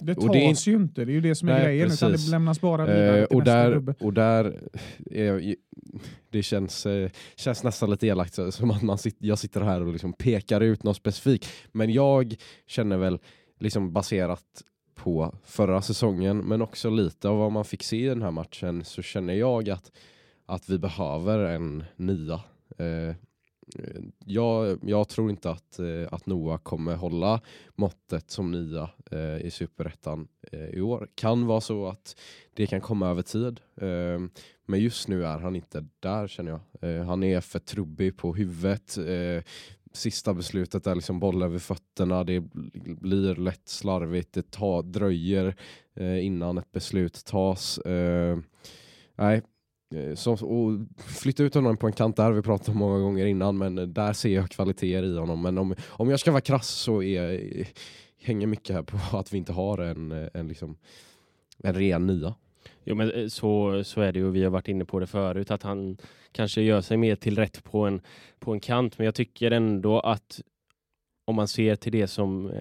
det 0.00 0.14
tas 0.14 0.24
och 0.24 0.32
det 0.32 0.38
är, 0.38 0.68
ju 0.68 0.76
inte, 0.76 1.04
det 1.04 1.12
är 1.12 1.14
ju 1.14 1.20
det 1.20 1.34
som 1.34 1.48
är 1.48 1.52
nej, 1.52 1.64
grejen, 1.64 1.88
precis. 1.88 2.02
utan 2.02 2.12
det 2.12 2.30
lämnas 2.30 2.60
bara 2.60 2.86
vidare 2.86 3.18
eh, 3.18 3.24
och, 3.24 3.44
där, 3.44 3.94
och 4.00 4.12
där 4.12 4.60
är, 5.10 5.56
det 6.30 6.42
känns, 6.42 6.86
eh, 6.86 7.10
känns 7.36 7.64
nästan 7.64 7.90
lite 7.90 8.06
elakt 8.06 8.38
som 8.50 8.70
att 8.70 8.82
man 8.82 8.98
sitter, 8.98 9.26
jag 9.26 9.38
sitter 9.38 9.60
här 9.60 9.80
och 9.80 9.92
liksom 9.92 10.12
pekar 10.12 10.60
ut 10.60 10.82
något 10.82 10.96
specifikt. 10.96 11.48
Men 11.72 11.92
jag 11.92 12.34
känner 12.66 12.96
väl 12.96 13.18
liksom 13.58 13.92
baserat 13.92 14.62
på 14.94 15.34
förra 15.44 15.82
säsongen 15.82 16.38
men 16.38 16.62
också 16.62 16.90
lite 16.90 17.28
av 17.28 17.38
vad 17.38 17.52
man 17.52 17.64
fick 17.64 17.82
se 17.82 18.04
i 18.04 18.08
den 18.08 18.22
här 18.22 18.30
matchen 18.30 18.84
så 18.84 19.02
känner 19.02 19.34
jag 19.34 19.70
att, 19.70 19.92
att 20.46 20.68
vi 20.68 20.78
behöver 20.78 21.38
en 21.38 21.84
nia. 21.96 22.40
Eh, 22.78 22.80
Eh, 22.80 23.14
Eh, 23.78 24.02
jag, 24.24 24.78
jag 24.82 25.08
tror 25.08 25.30
inte 25.30 25.50
att, 25.50 25.78
eh, 25.78 26.08
att 26.10 26.26
Noah 26.26 26.58
kommer 26.58 26.96
hålla 26.96 27.40
måttet 27.74 28.30
som 28.30 28.52
nia 28.52 28.90
eh, 29.10 29.36
i 29.46 29.50
superettan 29.50 30.28
eh, 30.52 30.64
i 30.68 30.80
år. 30.80 31.08
Kan 31.14 31.46
vara 31.46 31.60
så 31.60 31.88
att 31.88 32.16
det 32.54 32.66
kan 32.66 32.80
komma 32.80 33.08
över 33.08 33.22
tid. 33.22 33.60
Eh, 33.76 34.20
men 34.66 34.80
just 34.80 35.08
nu 35.08 35.24
är 35.26 35.38
han 35.38 35.56
inte 35.56 35.86
där 36.00 36.28
känner 36.28 36.50
jag. 36.50 36.90
Eh, 36.90 37.04
han 37.04 37.22
är 37.22 37.40
för 37.40 37.58
trubbig 37.58 38.16
på 38.16 38.34
huvudet. 38.34 38.98
Eh, 38.98 39.42
sista 39.92 40.34
beslutet 40.34 40.86
är 40.86 40.94
liksom 40.94 41.20
boll 41.20 41.42
över 41.42 41.58
fötterna. 41.58 42.24
Det 42.24 42.40
blir 43.00 43.34
lätt 43.34 43.68
slarvigt. 43.68 44.32
Det 44.32 44.50
ta, 44.50 44.82
dröjer 44.82 45.56
eh, 45.94 46.24
innan 46.24 46.58
ett 46.58 46.72
beslut 46.72 47.24
tas. 47.24 47.80
nej, 49.16 49.42
Eh, 49.94 50.14
så, 50.14 50.32
och 50.32 50.78
flytta 50.96 51.42
ut 51.42 51.54
honom 51.54 51.76
på 51.76 51.86
en 51.86 51.92
kant 51.92 52.16
där 52.16 52.24
har 52.24 52.32
vi 52.32 52.42
pratat 52.42 52.68
om 52.68 52.76
många 52.78 52.98
gånger 52.98 53.26
innan 53.26 53.58
men 53.58 53.78
eh, 53.78 53.86
där 53.86 54.12
ser 54.12 54.28
jag 54.28 54.50
kvaliteter 54.50 55.02
i 55.02 55.16
honom. 55.18 55.42
Men 55.42 55.58
om, 55.58 55.74
om 55.88 56.10
jag 56.10 56.20
ska 56.20 56.30
vara 56.30 56.40
krass 56.40 56.68
så 56.68 57.02
är, 57.02 57.58
eh, 57.58 57.66
hänger 58.22 58.46
mycket 58.46 58.76
här 58.76 58.82
på 58.82 58.98
att 59.16 59.32
vi 59.32 59.38
inte 59.38 59.52
har 59.52 59.78
en, 59.78 60.28
en, 60.34 60.48
liksom, 60.48 60.76
en 61.58 61.74
ren 61.74 62.06
nia. 62.06 62.34
Jo 62.84 62.94
men 62.94 63.30
så, 63.30 63.84
så 63.84 64.00
är 64.00 64.12
det 64.12 64.18
ju, 64.18 64.30
vi 64.30 64.44
har 64.44 64.50
varit 64.50 64.68
inne 64.68 64.84
på 64.84 64.98
det 64.98 65.06
förut, 65.06 65.50
att 65.50 65.62
han 65.62 65.96
kanske 66.32 66.62
gör 66.62 66.80
sig 66.80 66.96
mer 66.96 67.16
till 67.16 67.36
rätt 67.36 67.64
på 67.64 67.86
en, 67.86 68.00
på 68.38 68.52
en 68.52 68.60
kant. 68.60 68.98
Men 68.98 69.04
jag 69.04 69.14
tycker 69.14 69.50
ändå 69.50 70.00
att 70.00 70.40
om 71.24 71.36
man 71.36 71.48
ser 71.48 71.76
till 71.76 71.92
det 71.92 72.06
som, 72.06 72.52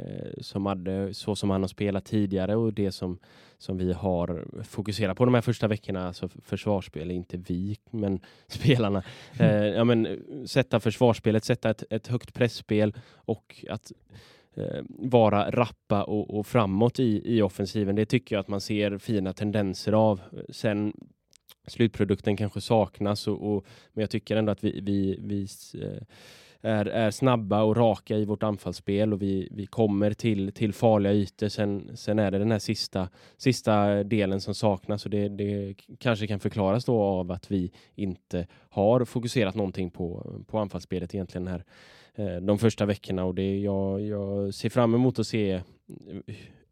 som 0.41 0.65
hade, 0.65 1.13
så 1.13 1.36
som 1.36 1.50
han 1.50 1.62
har 1.62 1.67
spelat 1.67 2.05
tidigare 2.05 2.55
och 2.55 2.74
det 2.74 2.91
som, 2.91 3.19
som 3.59 3.77
vi 3.77 3.93
har 3.93 4.45
fokuserat 4.63 5.17
på 5.17 5.25
de 5.25 5.33
här 5.33 5.41
första 5.41 5.67
veckorna, 5.67 6.07
alltså 6.07 6.29
försvarsspel, 6.45 7.11
inte 7.11 7.37
vi, 7.37 7.77
men 7.91 8.19
spelarna. 8.47 9.03
Eh, 9.39 9.65
ja, 9.65 9.83
men, 9.83 10.23
sätta 10.47 10.79
försvarsspelet, 10.79 11.43
sätta 11.43 11.69
ett, 11.69 11.83
ett 11.89 12.07
högt 12.07 12.33
pressspel 12.33 12.93
och 13.13 13.65
att 13.69 13.91
eh, 14.55 14.81
vara 14.89 15.51
rappa 15.51 16.03
och, 16.03 16.39
och 16.39 16.47
framåt 16.47 16.99
i, 16.99 17.37
i 17.37 17.41
offensiven. 17.41 17.95
Det 17.95 18.05
tycker 18.05 18.35
jag 18.35 18.39
att 18.39 18.47
man 18.47 18.61
ser 18.61 18.97
fina 18.97 19.33
tendenser 19.33 19.93
av. 19.93 20.21
Sen 20.49 20.93
slutprodukten 21.67 22.37
kanske 22.37 22.61
saknas, 22.61 23.27
och, 23.27 23.55
och 23.55 23.65
men 23.93 24.01
jag 24.01 24.09
tycker 24.09 24.35
ändå 24.35 24.51
att 24.51 24.63
vi, 24.63 24.81
vi, 24.81 25.19
vi 25.21 25.47
eh, 25.83 26.03
är, 26.61 26.85
är 26.85 27.11
snabba 27.11 27.61
och 27.63 27.77
raka 27.77 28.17
i 28.17 28.25
vårt 28.25 28.43
anfallsspel 28.43 29.13
och 29.13 29.21
vi, 29.21 29.47
vi 29.51 29.65
kommer 29.65 30.13
till, 30.13 30.51
till 30.51 30.73
farliga 30.73 31.13
ytor. 31.13 31.47
Sen, 31.47 31.91
sen 31.97 32.19
är 32.19 32.31
det 32.31 32.39
den 32.39 32.51
här 32.51 32.59
sista, 32.59 33.09
sista 33.37 34.03
delen 34.03 34.41
som 34.41 34.55
saknas 34.55 35.05
och 35.05 35.11
det, 35.11 35.29
det 35.29 35.75
kanske 35.99 36.27
kan 36.27 36.39
förklaras 36.39 36.85
då 36.85 37.01
av 37.01 37.31
att 37.31 37.51
vi 37.51 37.71
inte 37.95 38.47
har 38.69 39.05
fokuserat 39.05 39.55
någonting 39.55 39.89
på, 39.89 40.35
på 40.47 40.59
anfallsspelet 40.59 41.15
egentligen 41.15 41.47
här 41.47 41.63
eh, 42.15 42.35
de 42.41 42.57
första 42.57 42.85
veckorna 42.85 43.25
och 43.25 43.35
det 43.35 43.59
jag, 43.59 44.01
jag 44.01 44.53
ser 44.53 44.69
fram 44.69 44.95
emot 44.95 45.19
att 45.19 45.27
se 45.27 45.61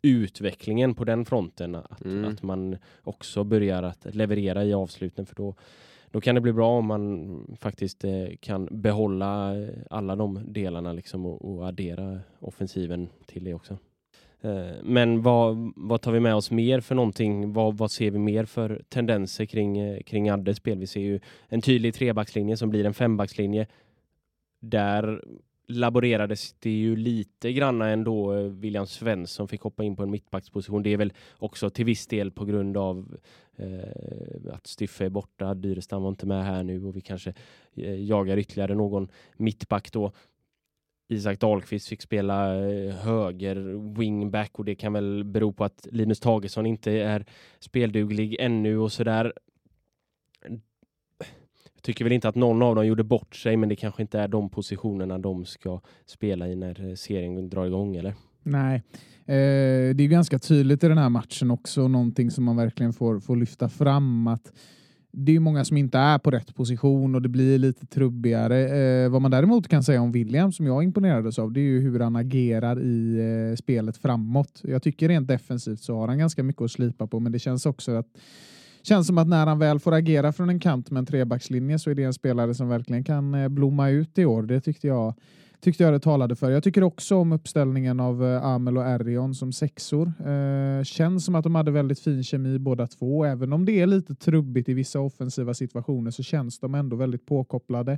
utvecklingen 0.01 0.95
på 0.95 1.05
den 1.05 1.25
fronten. 1.25 1.75
Att, 1.75 2.05
Mm. 2.05 2.33
att 2.33 2.43
man 2.43 2.77
också 3.03 3.43
börjar 3.43 3.83
att 3.83 4.15
leverera 4.15 4.65
i 4.65 4.73
avsluten 4.73 5.25
för 5.25 5.35
då, 5.35 5.55
då 6.11 6.21
kan 6.21 6.35
det 6.35 6.41
bli 6.41 6.53
bra 6.53 6.77
om 6.77 6.85
man 6.85 7.57
faktiskt 7.59 8.03
eh, 8.03 8.27
kan 8.39 8.67
behålla 8.71 9.55
alla 9.89 10.15
de 10.15 10.53
delarna 10.53 10.93
liksom 10.93 11.25
och, 11.25 11.51
och 11.51 11.67
addera 11.67 12.19
offensiven 12.39 13.09
till 13.25 13.43
det 13.43 13.53
också. 13.53 13.77
Eh, 14.41 14.75
men 14.83 15.21
vad, 15.21 15.73
vad 15.75 16.01
tar 16.01 16.11
vi 16.11 16.19
med 16.19 16.35
oss 16.35 16.51
mer 16.51 16.79
för 16.79 16.95
någonting? 16.95 17.53
Vad, 17.53 17.77
vad 17.77 17.91
ser 17.91 18.11
vi 18.11 18.19
mer 18.19 18.45
för 18.45 18.81
tendenser 18.89 19.45
kring, 19.45 19.77
eh, 19.77 20.01
kring 20.01 20.29
Addes 20.29 20.57
spel? 20.57 20.79
Vi 20.79 20.87
ser 20.87 21.01
ju 21.01 21.19
en 21.47 21.61
tydlig 21.61 21.93
trebackslinje 21.93 22.57
som 22.57 22.69
blir 22.69 22.85
en 22.85 22.93
fembackslinje. 22.93 23.67
Där 24.59 25.23
laborerades 25.67 26.55
det 26.59 26.69
ju 26.69 26.95
lite 26.95 27.53
granna 27.53 27.89
ändå. 27.89 28.33
Eh, 28.33 28.43
William 28.43 28.87
Svensson 28.87 29.47
fick 29.47 29.61
hoppa 29.61 29.83
in 29.83 29.95
på 29.95 30.03
en 30.03 30.11
mittbacksposition. 30.11 30.83
Det 30.83 30.93
är 30.93 30.97
väl 30.97 31.13
också 31.37 31.69
till 31.69 31.85
viss 31.85 32.07
del 32.07 32.31
på 32.31 32.45
grund 32.45 32.77
av 32.77 33.17
eh, 33.55 34.53
att 34.53 34.67
Styffe 34.67 35.05
är 35.05 35.09
borta. 35.09 35.53
Dyrestam 35.53 36.01
var 36.01 36.09
inte 36.09 36.25
med 36.25 36.45
här 36.45 36.63
nu 36.63 36.85
och 36.85 36.95
vi 36.95 37.01
kanske 37.01 37.33
eh, 37.75 38.03
jagar 38.03 38.37
ytterligare 38.37 38.75
någon 38.75 39.07
mittback 39.37 39.91
då. 39.91 40.11
Isak 41.09 41.39
Dahlqvist 41.39 41.87
fick 41.87 42.01
spela 42.01 42.65
eh, 42.69 42.95
höger 42.95 43.55
wingback 43.97 44.59
och 44.59 44.65
det 44.65 44.75
kan 44.75 44.93
väl 44.93 45.23
bero 45.23 45.53
på 45.53 45.63
att 45.63 45.87
Linus 45.91 46.19
Tagesson 46.19 46.65
inte 46.65 46.91
är 46.91 47.25
spelduglig 47.59 48.35
ännu 48.39 48.77
och 48.77 48.91
sådär. 48.91 49.33
Jag 51.77 51.83
tycker 51.83 52.05
väl 52.05 52.13
inte 52.13 52.29
att 52.29 52.35
någon 52.35 52.61
av 52.61 52.75
dem 52.75 52.87
gjorde 52.87 53.03
bort 53.03 53.35
sig, 53.35 53.57
men 53.57 53.69
det 53.69 53.75
kanske 53.75 54.01
inte 54.01 54.19
är 54.19 54.27
de 54.27 54.49
positionerna 54.49 55.17
de 55.17 55.45
ska 55.45 55.81
spela 56.05 56.47
i 56.47 56.55
när 56.55 56.89
eh, 56.89 56.95
serien 56.95 57.49
drar 57.49 57.65
igång, 57.65 57.95
eller? 57.95 58.13
Nej, 58.43 58.75
eh, 59.25 59.95
det 59.95 60.03
är 60.03 60.07
ganska 60.07 60.39
tydligt 60.39 60.83
i 60.83 60.87
den 60.87 60.97
här 60.97 61.09
matchen 61.09 61.51
också, 61.51 61.87
någonting 61.87 62.31
som 62.31 62.43
man 62.43 62.55
verkligen 62.55 62.93
får, 62.93 63.19
får 63.19 63.35
lyfta 63.35 63.69
fram. 63.69 64.27
att 64.27 64.53
det 65.11 65.35
är 65.35 65.39
många 65.39 65.65
som 65.65 65.77
inte 65.77 65.97
är 65.97 66.17
på 66.17 66.31
rätt 66.31 66.55
position 66.55 67.15
och 67.15 67.21
det 67.21 67.29
blir 67.29 67.57
lite 67.57 67.85
trubbigare. 67.85 68.59
Eh, 69.03 69.09
vad 69.09 69.21
man 69.21 69.31
däremot 69.31 69.67
kan 69.67 69.83
säga 69.83 70.01
om 70.01 70.11
William, 70.11 70.51
som 70.51 70.67
jag 70.67 70.83
imponerades 70.83 71.39
av, 71.39 71.51
det 71.51 71.59
är 71.59 71.63
ju 71.63 71.81
hur 71.81 71.99
han 71.99 72.15
agerar 72.15 72.81
i 72.81 73.19
eh, 73.19 73.55
spelet 73.55 73.97
framåt. 73.97 74.61
Jag 74.63 74.83
tycker 74.83 75.07
rent 75.07 75.27
defensivt 75.27 75.81
så 75.81 75.95
har 75.95 76.07
han 76.07 76.17
ganska 76.17 76.43
mycket 76.43 76.61
att 76.61 76.71
slipa 76.71 77.07
på, 77.07 77.19
men 77.19 77.31
det 77.31 77.39
känns 77.39 77.65
också 77.65 77.91
att 77.91 78.07
Känns 78.87 79.07
som 79.07 79.17
att 79.17 79.27
när 79.27 79.45
han 79.45 79.59
väl 79.59 79.79
får 79.79 79.93
agera 79.93 80.33
från 80.33 80.49
en 80.49 80.59
kant 80.59 80.91
med 80.91 80.99
en 80.99 81.05
trebackslinje 81.05 81.79
så 81.79 81.89
är 81.89 81.95
det 81.95 82.03
en 82.03 82.13
spelare 82.13 82.53
som 82.53 82.69
verkligen 82.69 83.03
kan 83.03 83.33
eh, 83.33 83.47
blomma 83.49 83.89
ut 83.89 84.17
i 84.17 84.25
år. 84.25 84.43
Det 84.43 84.61
tyckte 84.61 84.87
jag 84.87 85.13
tyckte 85.61 85.83
jag 85.83 85.93
det 85.93 85.99
talade 85.99 86.35
för. 86.35 86.51
Jag 86.51 86.63
tycker 86.63 86.83
också 86.83 87.15
om 87.15 87.31
uppställningen 87.31 87.99
av 87.99 88.25
eh, 88.25 88.45
Amel 88.45 88.77
och 88.77 88.83
Erion 88.85 89.35
som 89.35 89.53
sexor. 89.53 90.13
Eh, 90.27 90.83
känns 90.83 91.25
som 91.25 91.35
att 91.35 91.43
de 91.43 91.55
hade 91.55 91.71
väldigt 91.71 91.99
fin 91.99 92.23
kemi 92.23 92.59
båda 92.59 92.87
två. 92.87 93.25
Även 93.25 93.53
om 93.53 93.65
det 93.65 93.81
är 93.81 93.87
lite 93.87 94.15
trubbigt 94.15 94.69
i 94.69 94.73
vissa 94.73 94.99
offensiva 94.99 95.53
situationer 95.53 96.11
så 96.11 96.23
känns 96.23 96.59
de 96.59 96.75
ändå 96.75 96.95
väldigt 96.95 97.25
påkopplade. 97.25 97.91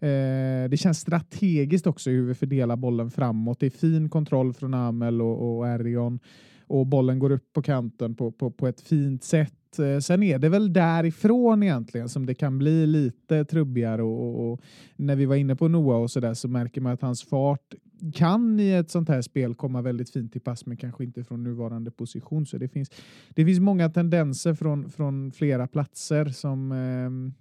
Eh, 0.00 0.70
det 0.70 0.80
känns 0.80 0.98
strategiskt 0.98 1.86
också 1.86 2.10
hur 2.10 2.26
vi 2.26 2.34
fördelar 2.34 2.76
bollen 2.76 3.10
framåt. 3.10 3.60
Det 3.60 3.66
är 3.66 3.70
fin 3.70 4.08
kontroll 4.08 4.52
från 4.52 4.74
Amel 4.74 5.22
och, 5.22 5.58
och 5.58 5.68
Erion 5.68 6.20
och 6.66 6.86
bollen 6.86 7.18
går 7.18 7.30
upp 7.30 7.52
på 7.52 7.62
kanten 7.62 8.14
på, 8.14 8.32
på, 8.32 8.50
på 8.50 8.68
ett 8.68 8.80
fint 8.80 9.24
sätt. 9.24 9.54
Eh, 9.78 9.98
sen 9.98 10.22
är 10.22 10.38
det 10.38 10.48
väl 10.48 10.72
därifrån 10.72 11.62
egentligen 11.62 12.08
som 12.08 12.26
det 12.26 12.34
kan 12.34 12.58
bli 12.58 12.86
lite 12.86 13.44
trubbigare 13.44 14.02
och, 14.02 14.22
och, 14.22 14.52
och 14.52 14.60
när 14.96 15.16
vi 15.16 15.26
var 15.26 15.36
inne 15.36 15.56
på 15.56 15.68
Noah 15.68 16.02
och 16.02 16.10
så 16.10 16.20
där 16.20 16.34
så 16.34 16.48
märker 16.48 16.80
man 16.80 16.92
att 16.92 17.02
hans 17.02 17.24
fart 17.24 17.74
kan 18.14 18.60
i 18.60 18.70
ett 18.70 18.90
sånt 18.90 19.08
här 19.08 19.22
spel 19.22 19.54
komma 19.54 19.82
väldigt 19.82 20.10
fint 20.10 20.32
till 20.32 20.40
pass 20.40 20.66
men 20.66 20.76
kanske 20.76 21.04
inte 21.04 21.24
från 21.24 21.42
nuvarande 21.42 21.90
position. 21.90 22.46
Så 22.46 22.58
det 22.58 22.68
finns, 22.68 22.90
det 23.34 23.44
finns 23.44 23.60
många 23.60 23.88
tendenser 23.88 24.54
från, 24.54 24.90
från 24.90 25.32
flera 25.32 25.66
platser 25.66 26.24
som 26.24 26.72
eh, 26.72 27.39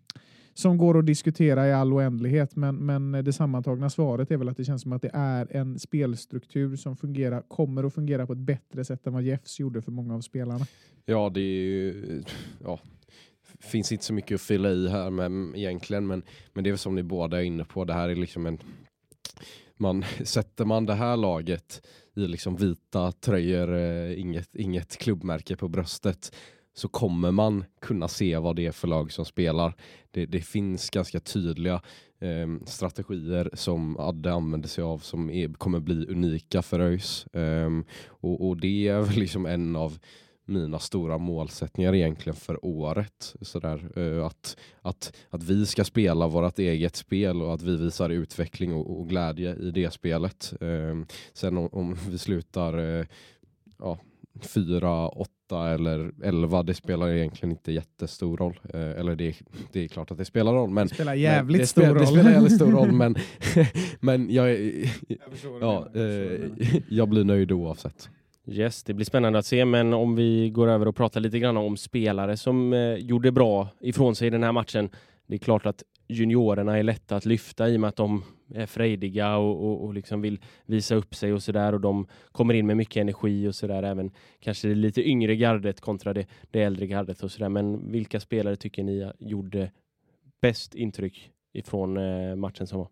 som 0.60 0.78
går 0.78 1.00
att 1.00 1.06
diskutera 1.06 1.68
i 1.68 1.74
all 1.74 1.94
oändlighet, 1.94 2.56
men, 2.56 2.76
men 2.76 3.12
det 3.12 3.34
sammantagna 3.34 3.90
svaret 3.90 4.32
är 4.32 4.38
väl 4.38 4.50
att 4.50 4.58
det 4.58 4.66
känns 4.66 4.82
som 4.82 4.94
att 4.94 5.02
det 5.02 5.12
är 5.14 5.56
en 5.56 5.80
spelstruktur 5.80 6.76
som 6.76 6.98
fungerar, 6.98 7.42
kommer 7.42 7.84
att 7.84 7.94
fungera 7.94 8.28
på 8.28 8.34
ett 8.34 8.40
bättre 8.40 8.86
sätt 8.86 9.08
än 9.08 9.14
vad 9.14 9.24
Jeffs 9.24 9.60
gjorde 9.60 9.82
för 9.82 9.92
många 9.92 10.16
av 10.16 10.22
spelarna. 10.22 10.66
Ja, 11.06 11.32
det 11.34 11.42
är 11.42 11.62
ju, 11.62 12.24
ja, 12.64 12.80
finns 13.60 13.92
inte 13.92 14.06
så 14.06 14.14
mycket 14.14 14.36
att 14.36 14.42
fylla 14.42 14.70
i 14.70 14.88
här 14.88 15.10
med 15.10 15.58
egentligen, 15.58 16.08
men, 16.08 16.22
men 16.54 16.64
det 16.64 16.70
är 16.70 16.72
väl 16.72 16.78
som 16.78 16.96
ni 16.96 17.04
båda 17.04 17.40
är 17.40 17.44
inne 17.44 17.64
på, 17.66 17.86
det 17.86 17.94
här 17.94 18.10
är 18.10 18.16
liksom 18.16 18.46
en 18.46 18.58
man, 19.78 20.06
sätter 20.24 20.66
man 20.66 20.86
det 20.86 20.94
här 20.94 21.18
laget 21.18 21.88
i 22.16 22.28
liksom 22.28 22.56
vita 22.56 23.12
tröjor, 23.12 23.76
eh, 23.76 24.20
inget, 24.20 24.56
inget 24.56 24.98
klubbmärke 24.98 25.56
på 25.56 25.68
bröstet, 25.68 26.36
så 26.74 26.88
kommer 26.88 27.32
man 27.32 27.64
kunna 27.82 28.08
se 28.08 28.38
vad 28.38 28.56
det 28.56 28.66
är 28.66 28.72
för 28.72 28.88
lag 28.88 29.12
som 29.12 29.26
spelar. 29.26 29.76
Det, 30.12 30.26
det 30.26 30.42
finns 30.42 30.90
ganska 30.90 31.20
tydliga 31.20 31.82
eh, 32.20 32.66
strategier 32.66 33.50
som 33.54 33.98
Adde 34.00 34.34
använder 34.34 34.70
sig 34.70 34.84
av 34.84 34.98
som 34.98 35.30
är, 35.30 35.54
kommer 35.54 35.80
bli 35.80 36.06
unika 36.08 36.62
för 36.62 36.80
ÖIS. 36.80 37.26
Eh, 37.28 37.70
och, 38.08 38.48
och 38.48 38.58
det 38.58 38.88
är 38.88 39.02
väl 39.02 39.16
liksom 39.16 39.46
en 39.46 39.76
av 39.76 40.00
mina 40.50 40.80
stora 40.80 41.18
målsättningar 41.18 41.96
egentligen 41.96 42.36
för 42.36 42.66
året. 42.66 43.36
Sådär, 43.42 44.00
eh, 44.00 44.26
att, 44.26 44.58
att, 44.82 45.14
att 45.30 45.44
vi 45.44 45.66
ska 45.66 45.84
spela 45.84 46.28
vårt 46.28 46.60
eget 46.60 46.96
spel 46.96 47.42
och 47.42 47.54
att 47.54 47.62
vi 47.62 47.78
visar 47.78 48.10
utveckling 48.10 48.74
och, 48.74 49.00
och 49.00 49.10
glädje 49.10 49.56
i 49.56 49.72
det 49.72 49.94
spelet. 49.94 50.54
Eh, 50.62 51.02
sen 51.34 51.58
om, 51.58 51.70
om 51.72 51.98
vi 52.10 52.18
slutar 52.18 52.78
eh, 52.78 53.06
ja, 53.80 54.00
fyra, 54.46 55.08
åtta 55.08 55.70
eller 55.70 56.12
elva, 56.24 56.64
det 56.64 56.74
spelar 56.74 57.10
egentligen 57.10 57.52
inte 57.52 57.72
jättestor 57.72 58.38
roll. 58.38 58.60
Eh, 58.74 58.80
eller 59.00 59.16
det, 59.16 59.36
det 59.72 59.84
är 59.84 59.88
klart 59.88 60.12
att 60.12 60.18
det 60.18 60.26
spelar 60.26 60.54
roll. 60.54 60.70
Men, 60.70 60.88
Det 60.88 60.94
spelar 60.94 61.14
jävligt 61.14 61.58
men 61.58 61.62
det 61.62 61.68
stor 61.68 61.82
spel- 61.82 61.94
roll. 61.94 62.00
Det 62.02 62.08
spelar 62.08 62.32
jävligt 62.32 62.56
stor 62.56 62.72
roll, 62.72 62.92
men, 63.02 63.16
men 64.00 64.30
jag, 64.34 64.52
är- 64.52 64.90
ja, 65.62 65.88
eh, 65.96 66.50
jag 66.90 67.10
blir 67.10 67.24
nöjd 67.24 67.52
oavsett. 67.52 68.10
Yes, 68.48 68.84
det 68.84 68.94
blir 68.94 69.06
spännande 69.06 69.40
att 69.40 69.46
se, 69.46 69.66
men 69.66 69.94
om 69.94 70.16
vi 70.16 70.50
går 70.50 70.68
över 70.68 70.88
och 70.88 70.96
pratar 70.96 71.20
lite 71.20 71.40
grann 71.40 71.58
om 71.58 71.78
spelare 71.78 72.38
som 72.38 72.74
eh, 72.74 72.94
gjorde 72.96 73.32
bra 73.32 73.68
ifrån 73.82 74.16
sig 74.16 74.28
i 74.28 74.32
den 74.32 74.44
här 74.44 74.52
matchen. 74.52 74.90
Det 75.28 75.36
är 75.36 75.40
klart 75.40 75.66
att 75.66 75.84
juniorerna 76.10 76.78
är 76.78 76.84
lätta 76.84 77.16
att 77.16 77.26
lyfta 77.26 77.70
i 77.70 77.76
och 77.76 77.82
med 77.82 77.88
att 77.88 77.96
de 77.96 78.24
är 78.54 78.66
frejdiga 78.66 79.38
och, 79.38 79.66
och, 79.66 79.84
och 79.84 79.94
liksom 79.94 80.22
vill 80.22 80.40
visa 80.66 80.96
upp 80.96 81.16
sig 81.16 81.34
och 81.34 81.44
sådär 81.44 81.74
och 81.74 81.82
de 81.82 82.08
kommer 82.32 82.54
in 82.54 82.68
med 82.68 82.78
mycket 82.78 83.02
energi 83.02 83.48
och 83.48 83.56
sådär 83.56 83.84
även 83.84 84.12
kanske 84.40 84.68
det 84.68 84.76
lite 84.76 85.10
yngre 85.10 85.36
gardet 85.36 85.82
kontra 85.82 86.14
det, 86.14 86.28
det 86.52 86.62
äldre 86.62 86.88
gardet 86.88 87.24
och 87.24 87.32
sådär. 87.32 87.50
Men 87.50 87.92
vilka 87.92 88.20
spelare 88.20 88.56
tycker 88.56 88.84
ni 88.84 89.12
gjorde 89.20 89.72
bäst 90.42 90.76
intryck 90.76 91.32
ifrån 91.54 91.98
eh, 91.98 92.36
matchen 92.36 92.68
som 92.68 92.80
var? 92.80 92.90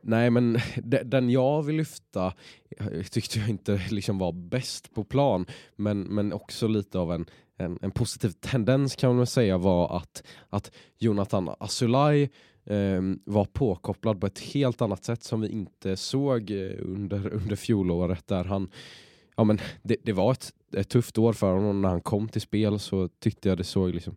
Nej, 0.00 0.30
men 0.30 0.58
den 1.04 1.30
jag 1.30 1.62
vill 1.62 1.76
lyfta 1.76 2.32
eh, 2.78 3.02
tyckte 3.02 3.38
jag 3.38 3.48
inte 3.48 3.80
liksom 3.90 4.18
var 4.18 4.32
bäst 4.32 4.94
på 4.94 5.04
plan, 5.04 5.46
men, 5.76 6.00
men 6.00 6.32
också 6.32 6.68
lite 6.68 6.98
av 6.98 7.12
en, 7.12 7.26
en, 7.56 7.78
en 7.82 7.90
positiv 7.90 8.30
tendens 8.30 8.96
kan 8.96 9.10
man 9.10 9.18
väl 9.18 9.26
säga 9.26 9.58
var 9.58 9.96
att, 9.96 10.22
att 10.48 10.70
Jonathan 10.98 11.50
Asulaj 11.60 12.30
ehm, 12.66 13.20
var 13.24 13.44
påkopplad 13.44 14.20
på 14.20 14.26
ett 14.26 14.38
helt 14.38 14.82
annat 14.82 15.04
sätt 15.04 15.22
som 15.22 15.40
vi 15.40 15.48
inte 15.48 15.96
såg 15.96 16.50
eh, 16.50 16.70
under, 16.78 17.32
under 17.32 17.56
fjolåret 17.56 18.26
där 18.26 18.44
han 18.44 18.70
Ja, 19.36 19.44
men 19.44 19.58
det, 19.82 19.96
det 20.02 20.12
var 20.12 20.32
ett, 20.32 20.52
ett 20.76 20.88
tufft 20.88 21.18
år 21.18 21.32
för 21.32 21.52
honom 21.52 21.82
när 21.82 21.88
han 21.88 22.00
kom 22.00 22.28
till 22.28 22.40
spel 22.40 22.78
så 22.78 23.08
tyckte 23.08 23.48
jag 23.48 23.58
det 23.58 23.64
såg 23.64 23.90
liksom 23.90 24.16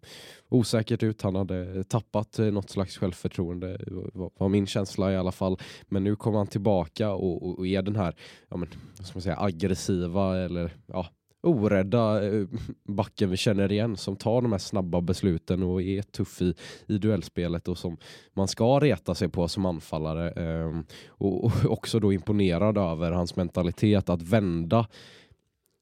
osäkert 0.49 1.03
ut. 1.03 1.21
Han 1.21 1.35
hade 1.35 1.83
tappat 1.83 2.39
eh, 2.39 2.45
något 2.45 2.69
slags 2.69 2.97
självförtroende 2.97 3.79
var, 4.13 4.31
var 4.37 4.49
min 4.49 4.67
känsla 4.67 5.13
i 5.13 5.17
alla 5.17 5.31
fall. 5.31 5.57
Men 5.87 6.03
nu 6.03 6.15
kommer 6.15 6.37
han 6.37 6.47
tillbaka 6.47 7.11
och, 7.11 7.43
och, 7.43 7.59
och 7.59 7.67
är 7.67 7.81
den 7.81 7.95
här 7.95 8.15
ja, 8.49 8.57
men, 8.57 8.69
vad 8.97 9.07
ska 9.07 9.17
man 9.17 9.21
säga, 9.21 9.39
aggressiva 9.39 10.37
eller 10.37 10.75
ja, 10.85 11.07
orädda 11.41 12.25
eh, 12.27 12.47
backen 12.83 13.29
vi 13.29 13.37
känner 13.37 13.71
igen 13.71 13.97
som 13.97 14.15
tar 14.15 14.41
de 14.41 14.51
här 14.51 14.59
snabba 14.59 15.01
besluten 15.01 15.63
och 15.63 15.81
är 15.81 16.01
tuff 16.01 16.41
i, 16.41 16.53
i 16.87 16.97
duellspelet 16.97 17.67
och 17.67 17.77
som 17.77 17.97
man 18.33 18.47
ska 18.47 18.79
reta 18.79 19.15
sig 19.15 19.29
på 19.29 19.47
som 19.47 19.65
anfallare. 19.65 20.31
Eh, 20.31 20.79
och, 21.07 21.43
och 21.43 21.51
också 21.65 21.99
då 21.99 22.13
imponerad 22.13 22.77
över 22.77 23.11
hans 23.11 23.35
mentalitet 23.35 24.09
att 24.09 24.21
vända 24.21 24.87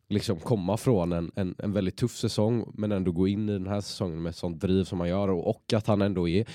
liksom 0.10 0.40
komma 0.40 0.78
från 0.78 1.12
en, 1.12 1.32
en, 1.36 1.56
en 1.58 1.74
väldigt 1.74 1.98
tuff 1.98 2.16
säsong 2.16 2.72
men 2.74 2.92
ändå 2.92 3.12
gå 3.12 3.28
in 3.28 3.50
i 3.50 3.54
den 3.54 3.68
här 3.68 3.82
säsongen 3.82 4.24
med 4.24 4.36
sånt 4.36 4.62
driv 4.62 4.84
som 4.84 5.00
han 5.00 5.10
gör 5.10 5.28
och, 5.28 5.50
och 5.50 5.74
att 5.74 5.88
han 5.88 6.02
ändå 6.02 6.30
är 6.30 6.46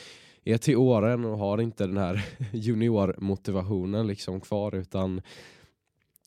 är 0.45 0.59
till 0.59 0.77
åren 0.77 1.25
och 1.25 1.39
har 1.39 1.61
inte 1.61 1.87
den 1.87 1.97
här 1.97 2.25
juniormotivationen 2.53 4.07
liksom 4.07 4.41
kvar 4.41 4.75
utan 4.75 5.23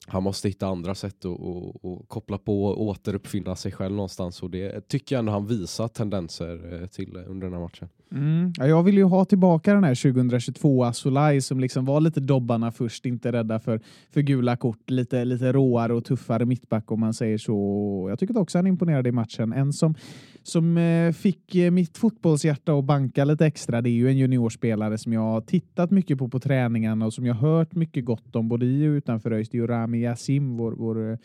han 0.08 0.24
måste 0.24 0.48
hitta 0.48 0.68
andra 0.68 0.96
sätt 0.96 1.26
att, 1.26 1.32
att, 1.32 1.86
att 1.86 2.08
koppla 2.08 2.38
på 2.38 2.66
och 2.66 2.82
återuppfinna 2.82 3.56
sig 3.56 3.72
själv 3.72 3.96
någonstans 3.96 4.44
och 4.44 4.50
det 4.50 4.88
tycker 4.88 5.16
jag 5.16 5.20
ändå 5.20 5.32
han 5.32 5.48
visar 5.48 5.88
tendenser 5.88 6.82
eh, 6.82 6.88
till 6.88 7.18
under 7.28 7.48
den 7.48 7.54
här 7.54 7.62
matchen. 7.62 7.89
Mm. 8.12 8.54
Ja, 8.58 8.68
jag 8.68 8.84
vill 8.84 8.98
ju 8.98 9.04
ha 9.04 9.26
tillbaka 9.26 9.74
den 9.74 9.84
här 9.84 10.13
2022 10.13 10.84
Asolaj 10.84 11.42
som 11.42 11.60
liksom 11.60 11.86
var 11.86 12.02
lite 12.02 12.20
dobbarna 12.20 12.72
först, 12.72 13.06
inte 13.06 13.32
rädda 13.32 13.60
för, 13.60 13.82
för 14.12 14.22
gula 14.22 14.58
kort, 14.58 14.89
lite, 14.89 15.26
lite 15.26 15.54
råare 15.54 15.94
och 15.94 16.06
tuffare 16.06 16.46
mittback 16.46 16.92
om 16.92 17.00
man 17.00 17.13
säger 17.13 17.38
så. 17.38 18.06
Jag 18.10 18.20
tycker 18.20 18.38
också 18.38 18.58
han 18.58 18.68
imponerade 18.68 19.10
i 19.10 19.12
matchen. 19.12 19.54
En 19.54 19.74
som, 19.74 19.96
som 20.43 20.77
eh, 20.77 21.12
fick 21.12 21.56
eh, 21.56 21.71
mitt 21.71 21.97
fotbollshjärta 21.97 22.73
att 22.73 22.86
banka 22.86 23.25
lite 23.25 23.45
extra, 23.45 23.82
det 23.82 23.89
är 23.89 23.91
ju 23.91 24.08
en 24.08 24.17
juniorspelare 24.17 24.97
som 24.97 25.13
jag 25.13 25.21
har 25.21 25.41
tittat 25.41 25.91
mycket 25.91 26.17
på 26.17 26.29
på 26.29 26.39
träningarna 26.39 27.06
och 27.06 27.13
som 27.13 27.25
jag 27.25 27.36
hört 27.36 27.75
mycket 27.75 28.06
gott 28.06 28.36
om 28.36 28.47
både 28.47 28.65
i 28.65 28.88
och 28.88 28.91
utanför 28.91 29.32
ÖIS. 29.32 29.49
Det 29.49 29.58
är 29.58 29.62
ju 29.62 29.67
Rami 29.67 29.97
Yassim, 29.97 30.58
vår, 30.58 30.71
vår, 30.71 31.12
eh, 31.12 31.17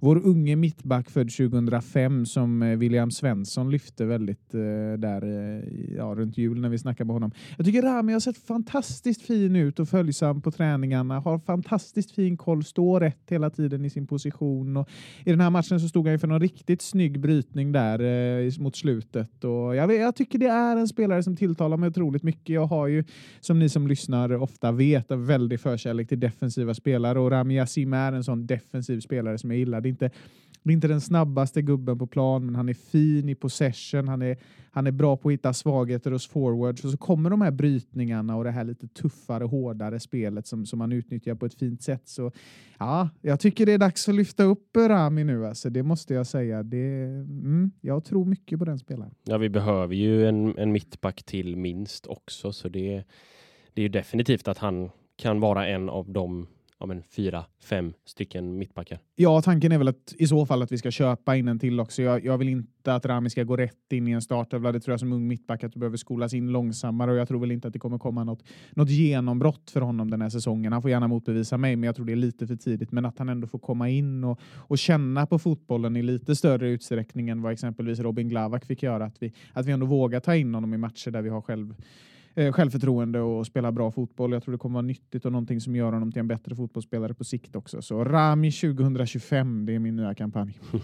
vår 0.00 0.26
unge 0.26 0.56
mittback 0.56 1.10
född 1.10 1.30
2005 1.30 2.26
som 2.26 2.78
William 2.78 3.10
Svensson 3.10 3.70
lyfte 3.70 4.04
väldigt 4.04 4.52
där 4.98 5.22
ja, 5.96 6.04
runt 6.04 6.38
jul 6.38 6.60
när 6.60 6.68
vi 6.68 6.78
snackade 6.78 7.06
med 7.06 7.14
honom. 7.14 7.30
Jag 7.56 7.66
tycker 7.66 7.82
Rami 7.82 8.12
har 8.12 8.20
sett 8.20 8.38
fantastiskt 8.38 9.22
fin 9.22 9.56
ut 9.56 9.80
och 9.80 9.88
följsam 9.88 10.40
på 10.40 10.50
träningarna, 10.50 11.20
har 11.20 11.38
fantastiskt 11.38 12.10
fin 12.10 12.36
koll, 12.36 12.64
står 12.64 13.00
rätt 13.00 13.30
hela 13.30 13.50
tiden 13.50 13.84
i 13.84 13.90
sin 13.90 14.06
position. 14.06 14.76
Och 14.76 14.88
I 15.24 15.30
den 15.30 15.40
här 15.40 15.50
matchen 15.50 15.80
så 15.80 15.88
stod 15.88 16.08
han 16.08 16.18
för 16.18 16.28
någon 16.28 16.40
riktigt 16.40 16.82
snygg 16.82 17.20
brytning 17.20 17.72
där 17.72 18.00
eh, 18.00 18.50
mot 18.66 18.76
slutet. 18.76 19.44
Och 19.44 19.76
jag, 19.76 19.94
jag 19.94 20.16
tycker 20.16 20.38
det 20.38 20.46
är 20.46 20.76
en 20.76 20.88
spelare 20.88 21.22
som 21.22 21.36
tilltalar 21.36 21.76
mig 21.76 21.88
otroligt 21.88 22.22
mycket. 22.22 22.48
Jag 22.48 22.66
har 22.66 22.86
ju, 22.86 23.04
som 23.40 23.58
ni 23.58 23.68
som 23.68 23.86
lyssnar 23.86 24.32
ofta 24.32 24.72
vet, 24.72 25.10
en 25.10 25.26
väldig 25.26 25.60
förkärlek 25.60 26.08
till 26.08 26.20
defensiva 26.20 26.74
spelare 26.74 27.18
och 27.20 27.30
Rami 27.30 27.56
Yassim 27.56 27.92
är 27.92 28.12
en 28.12 28.24
sån 28.24 28.46
defensiv 28.46 29.00
spelare 29.00 29.38
som 29.38 29.50
jag 29.50 29.58
gillar. 29.58 29.80
Det 29.80 29.88
är 29.88 29.90
inte, 29.90 30.10
det 30.66 30.72
är 30.72 30.74
inte 30.74 30.88
den 30.88 31.00
snabbaste 31.00 31.62
gubben 31.62 31.98
på 31.98 32.06
plan, 32.06 32.46
men 32.46 32.54
han 32.54 32.68
är 32.68 32.74
fin 32.74 33.28
i 33.28 33.34
possession. 33.34 34.08
Han 34.08 34.22
är, 34.22 34.36
han 34.70 34.86
är 34.86 34.90
bra 34.90 35.16
på 35.16 35.28
att 35.28 35.32
hitta 35.32 35.52
svagheter 35.52 36.10
hos 36.10 36.26
forwards 36.26 36.84
och 36.84 36.90
så 36.90 36.96
kommer 36.96 37.30
de 37.30 37.40
här 37.40 37.50
brytningarna 37.50 38.36
och 38.36 38.44
det 38.44 38.50
här 38.50 38.64
lite 38.64 38.88
tuffare, 38.88 39.44
hårdare 39.44 40.00
spelet 40.00 40.46
som, 40.46 40.66
som 40.66 40.78
man 40.78 40.92
utnyttjar 40.92 41.34
på 41.34 41.46
ett 41.46 41.54
fint 41.54 41.82
sätt. 41.82 42.08
Så 42.08 42.32
ja, 42.78 43.08
jag 43.20 43.40
tycker 43.40 43.66
det 43.66 43.72
är 43.72 43.78
dags 43.78 44.08
att 44.08 44.14
lyfta 44.14 44.44
upp 44.44 44.76
Rami 44.76 45.24
nu. 45.24 45.46
Alltså, 45.46 45.70
det 45.70 45.82
måste 45.82 46.14
jag 46.14 46.26
säga. 46.26 46.62
Det, 46.62 47.04
mm, 47.04 47.70
jag 47.80 48.04
tror 48.04 48.24
mycket 48.24 48.58
på 48.58 48.64
den 48.64 48.78
spelaren. 48.78 49.14
Ja, 49.24 49.38
vi 49.38 49.48
behöver 49.48 49.94
ju 49.94 50.28
en, 50.28 50.58
en 50.58 50.72
mittback 50.72 51.22
till 51.22 51.56
minst 51.56 52.06
också, 52.06 52.52
så 52.52 52.68
det, 52.68 53.04
det 53.74 53.80
är 53.80 53.82
ju 53.82 53.88
definitivt 53.88 54.48
att 54.48 54.58
han 54.58 54.90
kan 55.16 55.40
vara 55.40 55.66
en 55.66 55.88
av 55.88 56.10
de 56.10 56.46
ja, 56.80 56.86
men 56.86 57.02
fyra, 57.02 57.44
fem 57.62 57.92
stycken 58.04 58.58
mittbackar. 58.58 58.98
Ja, 59.14 59.42
tanken 59.42 59.72
är 59.72 59.78
väl 59.78 59.88
att 59.88 60.14
i 60.18 60.26
så 60.26 60.46
fall 60.46 60.62
att 60.62 60.72
vi 60.72 60.78
ska 60.78 60.90
köpa 60.90 61.36
in 61.36 61.48
en 61.48 61.58
till 61.58 61.80
också. 61.80 62.02
Jag, 62.02 62.24
jag 62.24 62.38
vill 62.38 62.48
inte 62.48 62.94
att 62.94 63.06
Rami 63.06 63.30
ska 63.30 63.42
gå 63.42 63.56
rätt 63.56 63.92
in 63.92 64.08
i 64.08 64.10
en 64.10 64.22
startelva. 64.22 64.72
Det 64.72 64.80
tror 64.80 64.92
jag 64.92 65.00
som 65.00 65.12
ung 65.12 65.28
mittback 65.28 65.64
att 65.64 65.72
du 65.72 65.78
behöver 65.78 65.96
skolas 65.96 66.34
in 66.34 66.52
långsammare 66.52 67.10
och 67.10 67.16
jag 67.16 67.28
tror 67.28 67.40
väl 67.40 67.52
inte 67.52 67.68
att 67.68 67.72
det 67.72 67.78
kommer 67.78 67.98
komma 67.98 68.24
något, 68.24 68.42
något 68.70 68.90
genombrott 68.90 69.70
för 69.70 69.80
honom 69.80 70.10
den 70.10 70.22
här 70.22 70.28
säsongen. 70.28 70.72
Han 70.72 70.82
får 70.82 70.90
gärna 70.90 71.08
motbevisa 71.08 71.58
mig, 71.58 71.76
men 71.76 71.86
jag 71.86 71.96
tror 71.96 72.06
det 72.06 72.12
är 72.12 72.16
lite 72.16 72.46
för 72.46 72.56
tidigt. 72.56 72.92
Men 72.92 73.04
att 73.04 73.18
han 73.18 73.28
ändå 73.28 73.46
får 73.46 73.58
komma 73.58 73.88
in 73.88 74.24
och, 74.24 74.40
och 74.56 74.78
känna 74.78 75.26
på 75.26 75.38
fotbollen 75.38 75.96
i 75.96 76.02
lite 76.02 76.36
större 76.36 76.68
utsträckning 76.68 77.28
än 77.28 77.42
vad 77.42 77.52
exempelvis 77.52 77.98
Robin 77.98 78.28
Glavak 78.28 78.64
fick 78.64 78.82
göra. 78.82 79.04
Att 79.04 79.22
vi, 79.22 79.32
att 79.52 79.66
vi 79.66 79.72
ändå 79.72 79.86
vågar 79.86 80.20
ta 80.20 80.36
in 80.36 80.54
honom 80.54 80.74
i 80.74 80.76
matcher 80.76 81.10
där 81.10 81.22
vi 81.22 81.28
har 81.28 81.40
själv 81.40 81.74
eh, 82.36 82.52
självförtroende 82.52 83.20
och 83.20 83.46
spela 83.46 83.72
bra 83.72 83.90
fotboll. 83.90 84.32
Jag 84.32 84.42
tror 84.42 84.52
det 84.52 84.58
kommer 84.58 84.74
vara 84.74 84.86
nyttigt 84.86 85.24
och 85.24 85.32
någonting 85.32 85.60
som 85.60 85.76
gör 85.76 85.92
honom 85.92 86.12
till 86.12 86.20
en 86.20 86.28
bättre 86.28 86.54
fotbollsspelare 86.56 87.14
på 87.14 87.24
sikt 87.24 87.56
också. 87.56 87.82
Så 87.82 88.04
Rami 88.04 88.52
2025, 88.52 89.66
det 89.66 89.74
är 89.74 89.78
min 89.78 89.96
nya 89.96 90.14
kampanj. 90.14 90.58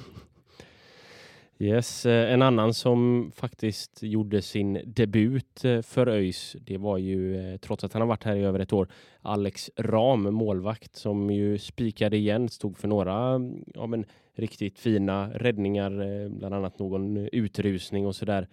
Yes, 1.63 2.07
eh, 2.07 2.33
en 2.33 2.43
annan 2.43 2.75
som 2.75 3.33
faktiskt 3.35 4.03
gjorde 4.03 4.43
sin 4.43 4.81
debut 4.87 5.65
eh, 5.65 5.83
för 5.83 6.07
ÖIS, 6.07 6.57
det 6.61 6.79
var 6.79 6.99
ju, 6.99 7.53
eh, 7.53 7.57
trots 7.57 7.85
att 7.85 7.93
han 7.93 8.03
har 8.03 8.07
varit 8.07 8.25
här 8.25 8.37
i 8.37 8.45
över 8.45 8.59
ett 8.59 8.73
år, 8.73 8.89
Alex 9.21 9.71
Ram, 9.77 10.35
målvakt, 10.35 10.97
som 10.97 11.31
ju 11.31 11.59
spikade 11.59 12.17
igen, 12.17 12.49
stod 12.49 12.79
för 12.79 12.89
några 12.89 13.35
mm, 13.35 13.65
ja, 13.75 13.87
men, 13.87 14.05
riktigt 14.35 14.79
fina 14.79 15.31
räddningar, 15.35 16.29
bland 16.29 16.55
annat 16.55 16.79
någon 16.79 17.17
utrusning 17.17 18.07
och 18.07 18.17
sådär. 18.17 18.49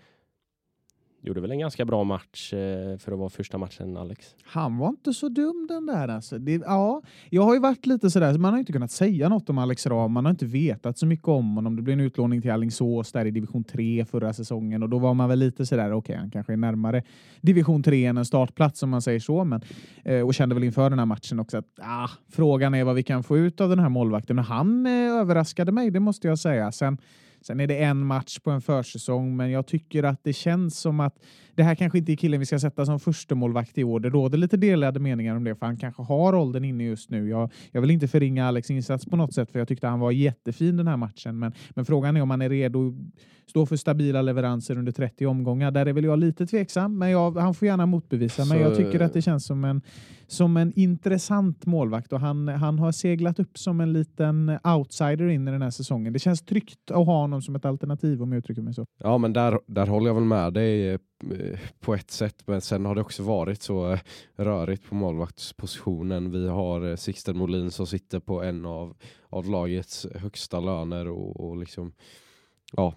Gjorde 1.21 1.41
väl 1.41 1.51
en 1.51 1.60
ganska 1.60 1.86
bra 1.86 2.03
match 2.03 2.53
eh, 2.53 2.97
för 2.97 3.12
att 3.12 3.19
vara 3.19 3.29
första 3.29 3.58
matchen, 3.58 3.97
Alex. 3.97 4.36
Han 4.43 4.77
var 4.77 4.89
inte 4.89 5.13
så 5.13 5.29
dum 5.29 5.65
den 5.69 5.86
där. 5.86 6.08
Alltså. 6.08 6.38
Det, 6.38 6.62
ja, 6.65 7.01
jag 7.29 7.41
har 7.41 7.53
ju 7.53 7.60
varit 7.60 7.86
lite 7.86 8.10
sådär, 8.10 8.38
man 8.38 8.53
har 8.53 8.60
inte 8.60 8.73
kunnat 8.73 8.91
säga 8.91 9.29
något 9.29 9.49
om 9.49 9.58
Alex 9.58 9.88
Ram. 9.88 10.12
Man 10.12 10.25
har 10.25 10.29
inte 10.29 10.45
vetat 10.45 10.97
så 10.97 11.05
mycket 11.05 11.27
om 11.27 11.55
honom. 11.55 11.75
Det 11.75 11.82
blev 11.82 11.99
en 11.99 12.05
utlåning 12.05 12.41
till 12.41 12.51
Alingsås 12.51 13.12
där 13.12 13.25
i 13.25 13.32
division 13.32 13.63
3 13.63 14.05
förra 14.05 14.34
säsongen 14.34 14.84
och 14.84 14.89
då 14.89 14.99
var 14.99 15.13
man 15.13 15.29
väl 15.29 15.39
lite 15.39 15.65
sådär, 15.65 15.91
okej, 15.91 15.97
okay, 15.97 16.15
han 16.15 16.32
kanske 16.32 16.53
är 16.53 16.58
närmare 16.58 17.03
division 17.41 17.84
3 17.84 18.05
än 18.05 18.17
en 18.17 18.25
startplats 18.25 18.84
om 18.84 18.89
man 18.89 19.01
säger 19.01 19.19
så. 19.19 19.43
Men, 19.43 19.62
eh, 20.03 20.21
och 20.21 20.34
kände 20.34 20.55
väl 20.55 20.63
inför 20.63 20.89
den 20.89 20.99
här 20.99 21.05
matchen 21.05 21.39
också 21.39 21.58
att 21.58 21.79
ah, 21.82 22.10
frågan 22.29 22.73
är 22.73 22.84
vad 22.84 22.95
vi 22.95 23.03
kan 23.03 23.23
få 23.23 23.38
ut 23.38 23.62
av 23.62 23.69
den 23.69 23.79
här 23.79 23.89
målvakten. 23.89 24.36
Men 24.36 24.45
han 24.45 24.86
eh, 24.86 24.91
överraskade 24.91 25.71
mig, 25.71 25.91
det 25.91 25.99
måste 25.99 26.27
jag 26.27 26.39
säga. 26.39 26.71
Sen 26.71 26.97
Sen 27.41 27.60
är 27.60 27.67
det 27.67 27.84
en 27.84 28.06
match 28.06 28.39
på 28.39 28.52
en 28.52 28.62
försäsong, 28.62 29.38
men 29.38 29.52
jag 29.52 29.67
tycker 29.67 30.04
att 30.04 30.23
det 30.23 30.34
känns 30.34 30.80
som 30.80 30.99
att 30.99 31.15
det 31.56 31.63
här 31.63 31.75
kanske 31.75 31.97
inte 31.97 32.12
är 32.12 32.15
killen 32.15 32.39
vi 32.39 32.45
ska 32.45 32.60
sätta 32.60 32.86
som 32.86 32.99
första 32.99 33.36
målvakt 33.36 33.78
i 33.78 33.84
år. 33.84 33.99
Det 33.99 34.10
råder 34.10 34.38
lite 34.38 34.58
delade 34.58 34.99
meningar 34.99 35.36
om 35.36 35.43
det, 35.43 35.56
för 35.56 35.65
han 35.65 35.78
kanske 35.78 36.04
har 36.04 36.36
åldern 36.36 36.65
inne 36.65 36.84
just 36.84 37.10
nu. 37.10 37.30
Jag, 37.30 37.52
jag 37.71 37.82
vill 37.82 37.91
inte 37.91 38.08
förringa 38.08 38.47
Alex 38.47 38.69
insats 38.69 39.06
på 39.06 39.15
något 39.15 39.34
sätt, 39.34 39.52
för 39.52 39.60
jag 39.60 39.67
tyckte 39.67 39.88
han 39.88 39.99
var 39.99 40.12
jättefin 40.12 40.78
den 40.78 40.88
här 40.88 40.97
matchen. 40.97 41.39
Men, 41.39 41.54
men 41.69 41.86
frågan 41.86 42.17
är 42.17 42.21
om 42.21 42.30
han 42.30 42.41
är 42.41 42.49
redo 42.49 42.88
att 42.88 43.49
stå 43.49 43.65
för 43.65 43.75
stabila 43.75 44.21
leveranser 44.21 44.78
under 44.78 44.91
30 44.91 45.25
omgångar. 45.25 45.71
Där 45.71 45.86
är 45.86 45.93
väl 45.93 46.04
jag 46.04 46.19
lite 46.19 46.45
tveksam, 46.45 46.97
men 46.97 47.10
jag, 47.10 47.38
han 47.38 47.54
får 47.54 47.67
gärna 47.67 47.86
motbevisa. 47.86 48.45
Men 48.45 48.62
jag 48.62 48.75
tycker 48.75 48.99
att 48.99 49.13
det 49.13 49.21
känns 49.21 49.45
som 49.45 49.63
en, 49.63 49.82
som 50.32 50.58
en 50.58 50.74
intressant 50.76 51.65
målvakt 51.65 52.13
och 52.13 52.20
han, 52.20 52.48
han 52.48 52.80
har 52.80 52.92
seglat 52.92 53.39
upp 53.39 53.58
som 53.58 53.82
en 53.82 53.94
liten 53.94 54.60
outsider 54.63 55.28
in 55.28 55.48
i 55.48 55.52
den 55.52 55.62
här 55.62 55.70
säsongen. 55.70 56.13
Det 56.13 56.20
känns 56.20 56.42
tryggt 56.42 56.92
att 56.92 57.06
ha 57.06 57.22
honom 57.22 57.42
som 57.42 57.56
ett 57.56 57.65
alternativ 57.65 58.22
om 58.22 58.32
jag 58.32 58.39
uttrycker 58.39 58.62
mig 58.62 58.74
så. 58.74 58.86
Ja, 58.98 59.18
men 59.18 59.34
där, 59.34 59.60
där 59.65 59.88
håller 59.88 60.08
jag 60.08 60.15
väl 60.15 60.24
med 60.24 60.54
dig 60.54 60.89
eh, 60.89 61.00
på 61.80 61.94
ett 61.94 62.12
sätt, 62.12 62.44
men 62.46 62.62
sen 62.62 62.86
har 62.86 62.96
det 62.96 63.02
också 63.02 63.24
varit 63.24 63.62
så 63.62 63.92
eh, 63.92 64.00
rörigt 64.36 64.89
på 64.89 64.96
målvaktspositionen. 64.96 66.32
Vi 66.32 66.48
har 66.48 66.89
eh, 66.89 66.96
Sixten 66.96 67.38
Molin 67.38 67.72
som 67.72 67.88
sitter 67.88 68.20
på 68.20 68.44
en 68.44 68.65
av, 68.65 68.96
av 69.30 69.50
lagets 69.50 70.08
högsta 70.15 70.60
löner 70.60 71.08
och, 71.08 71.50
och 71.50 71.58
liksom 71.58 71.94
ja, 72.72 72.94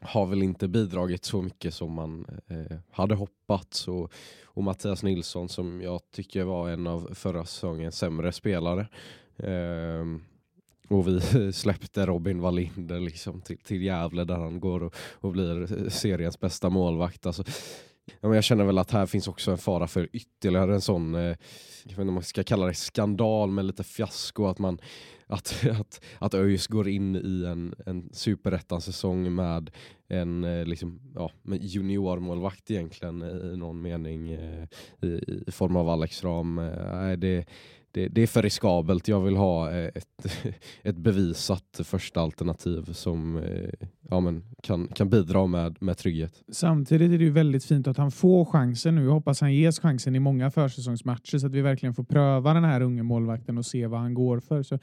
har 0.00 0.26
väl 0.26 0.42
inte 0.42 0.68
bidragit 0.68 1.24
så 1.24 1.42
mycket 1.42 1.74
som 1.74 1.92
man 1.92 2.26
eh, 2.46 2.78
hade 2.90 3.14
hoppats 3.14 3.88
och, 3.88 4.12
och 4.58 4.64
Mattias 4.64 5.02
Nilsson 5.02 5.48
som 5.48 5.82
jag 5.82 6.00
tycker 6.10 6.44
var 6.44 6.70
en 6.70 6.86
av 6.86 7.14
förra 7.14 7.44
säsongens 7.44 7.98
sämre 7.98 8.32
spelare. 8.32 8.88
Eh, 9.36 10.04
och 10.88 11.08
vi 11.08 11.52
släppte 11.52 12.06
Robin 12.06 12.40
Wallinder 12.40 13.00
liksom 13.00 13.40
till, 13.40 13.58
till 13.58 13.82
Gävle 13.82 14.24
där 14.24 14.36
han 14.36 14.60
går 14.60 14.82
och, 14.82 14.94
och 15.12 15.32
blir 15.32 15.88
seriens 15.88 16.40
bästa 16.40 16.70
målvakt. 16.70 17.26
Alltså, 17.26 17.44
ja, 18.06 18.28
men 18.28 18.32
jag 18.32 18.44
känner 18.44 18.64
väl 18.64 18.78
att 18.78 18.90
här 18.90 19.06
finns 19.06 19.28
också 19.28 19.50
en 19.50 19.58
fara 19.58 19.86
för 19.86 20.08
ytterligare 20.12 20.74
en 20.74 20.80
sån, 20.80 21.14
eh, 21.14 21.20
jag 21.20 21.36
vet 21.84 21.98
inte 21.98 22.00
om 22.00 22.14
man 22.14 22.22
ska 22.22 22.44
kalla 22.44 22.66
det 22.66 22.74
skandal, 22.74 23.50
men 23.50 23.66
lite 23.66 23.84
fiasko. 23.84 24.46
Att 24.46 24.58
man 24.58 24.78
att, 25.28 25.66
att, 25.80 26.00
att 26.18 26.34
ÖIS 26.34 26.66
går 26.66 26.88
in 26.88 27.16
i 27.16 27.44
en, 27.46 27.74
en 27.86 28.08
superettan-säsong 28.12 29.34
med 29.34 29.70
en 30.08 30.44
eh, 30.44 30.64
liksom, 30.64 31.00
ja, 31.14 31.30
juniormålvakt 31.60 32.70
egentligen 32.70 33.22
i 33.22 33.56
någon 33.56 33.82
mening 33.82 34.32
eh, 34.32 34.66
i, 35.02 35.42
i 35.46 35.50
form 35.50 35.76
av 35.76 35.88
Alex 35.88 36.24
Ram. 36.24 36.58
Eh, 36.58 37.12
det, 37.12 37.46
det, 37.90 38.08
det, 38.08 38.22
är 38.22 38.26
för 38.26 38.42
riskabelt. 38.42 39.08
Jag 39.08 39.20
vill 39.20 39.36
ha 39.36 39.70
eh, 39.70 39.90
ett, 39.94 40.44
ett 40.82 40.96
bevisat 40.96 41.80
första 41.84 42.20
alternativ 42.20 42.92
som 42.92 43.42
ja, 44.10 44.20
men 44.20 44.42
kan, 44.62 44.88
kan 44.88 45.08
bidra 45.08 45.46
med, 45.46 45.82
med 45.82 45.98
trygghet. 45.98 46.42
Samtidigt 46.48 47.12
är 47.12 47.18
det 47.18 47.24
ju 47.24 47.30
väldigt 47.30 47.64
fint 47.64 47.86
att 47.88 47.96
han 47.96 48.10
får 48.10 48.44
chansen 48.44 48.94
nu. 48.94 49.04
Jag 49.04 49.12
hoppas 49.12 49.40
han 49.40 49.54
ges 49.54 49.80
chansen 49.80 50.16
i 50.16 50.20
många 50.20 50.50
försäsongsmatcher 50.50 51.38
så 51.38 51.46
att 51.46 51.52
vi 51.52 51.60
verkligen 51.60 51.94
får 51.94 52.04
pröva 52.04 52.54
den 52.54 52.64
här 52.64 52.80
unge 52.80 53.02
målvakten 53.02 53.58
och 53.58 53.66
se 53.66 53.86
vad 53.86 54.00
han 54.00 54.14
går 54.14 54.40
för. 54.40 54.62
Så 54.62 54.78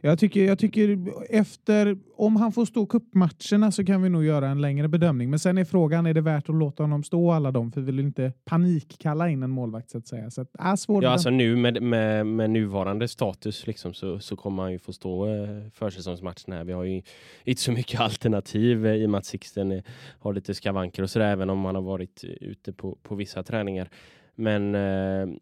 jag 0.00 0.18
tycker, 0.18 0.44
jag 0.44 0.58
tycker 0.58 0.98
efter, 1.30 1.98
om 2.16 2.36
han 2.36 2.52
får 2.52 2.64
stå 2.64 2.86
kuppmatcherna 2.86 3.72
så 3.72 3.84
kan 3.84 4.02
vi 4.02 4.08
nog 4.08 4.24
göra 4.24 4.48
en 4.48 4.60
längre 4.60 4.88
bedömning. 4.88 5.30
Men 5.30 5.38
sen 5.38 5.58
är 5.58 5.64
frågan, 5.64 6.06
är 6.06 6.14
det 6.14 6.20
värt 6.20 6.48
att 6.48 6.54
låta 6.54 6.82
honom 6.82 7.02
stå 7.02 7.32
alla 7.32 7.50
dem? 7.50 7.72
För 7.72 7.80
vi 7.80 7.86
vill 7.86 8.00
inte 8.00 8.32
panikkalla 8.44 9.28
in 9.28 9.42
en 9.42 9.50
målvakt 9.50 9.90
så 9.90 9.98
att 9.98 10.06
säga. 10.06 10.30
Så 10.30 10.40
att, 10.40 10.60
äh, 10.60 10.74
svår 10.74 11.04
ja, 11.04 11.10
alltså 11.10 11.30
nu 11.30 11.56
med, 11.56 11.82
med, 11.82 12.26
med 12.26 12.50
nuvarande 12.50 13.08
status 13.08 13.66
liksom, 13.66 13.94
så, 13.94 14.18
så 14.18 14.36
kommer 14.36 14.62
han 14.62 14.72
ju 14.72 14.78
få 14.78 14.92
stå 14.92 15.26
eh, 15.26 15.48
försäsongsmatcherna. 15.72 16.64
Vi 16.64 16.72
har 16.72 16.84
ju 16.84 17.02
inte 17.44 17.62
så 17.62 17.72
mycket 17.72 18.00
alternativ 18.00 18.63
liv 18.64 18.86
eh, 18.86 18.94
i 18.94 19.06
och 19.06 19.10
med 19.10 19.18
att 19.18 19.24
Sixten 19.24 19.72
eh, 19.72 19.82
har 20.18 20.32
lite 20.32 20.54
skavanker 20.54 21.02
och 21.02 21.10
sådär 21.10 21.26
även 21.32 21.50
om 21.50 21.64
han 21.64 21.74
har 21.74 21.82
varit 21.82 22.24
ute 22.24 22.72
på, 22.72 22.98
på 23.02 23.14
vissa 23.14 23.42
träningar. 23.42 23.88
Men 24.34 24.74
eh, 24.74 25.36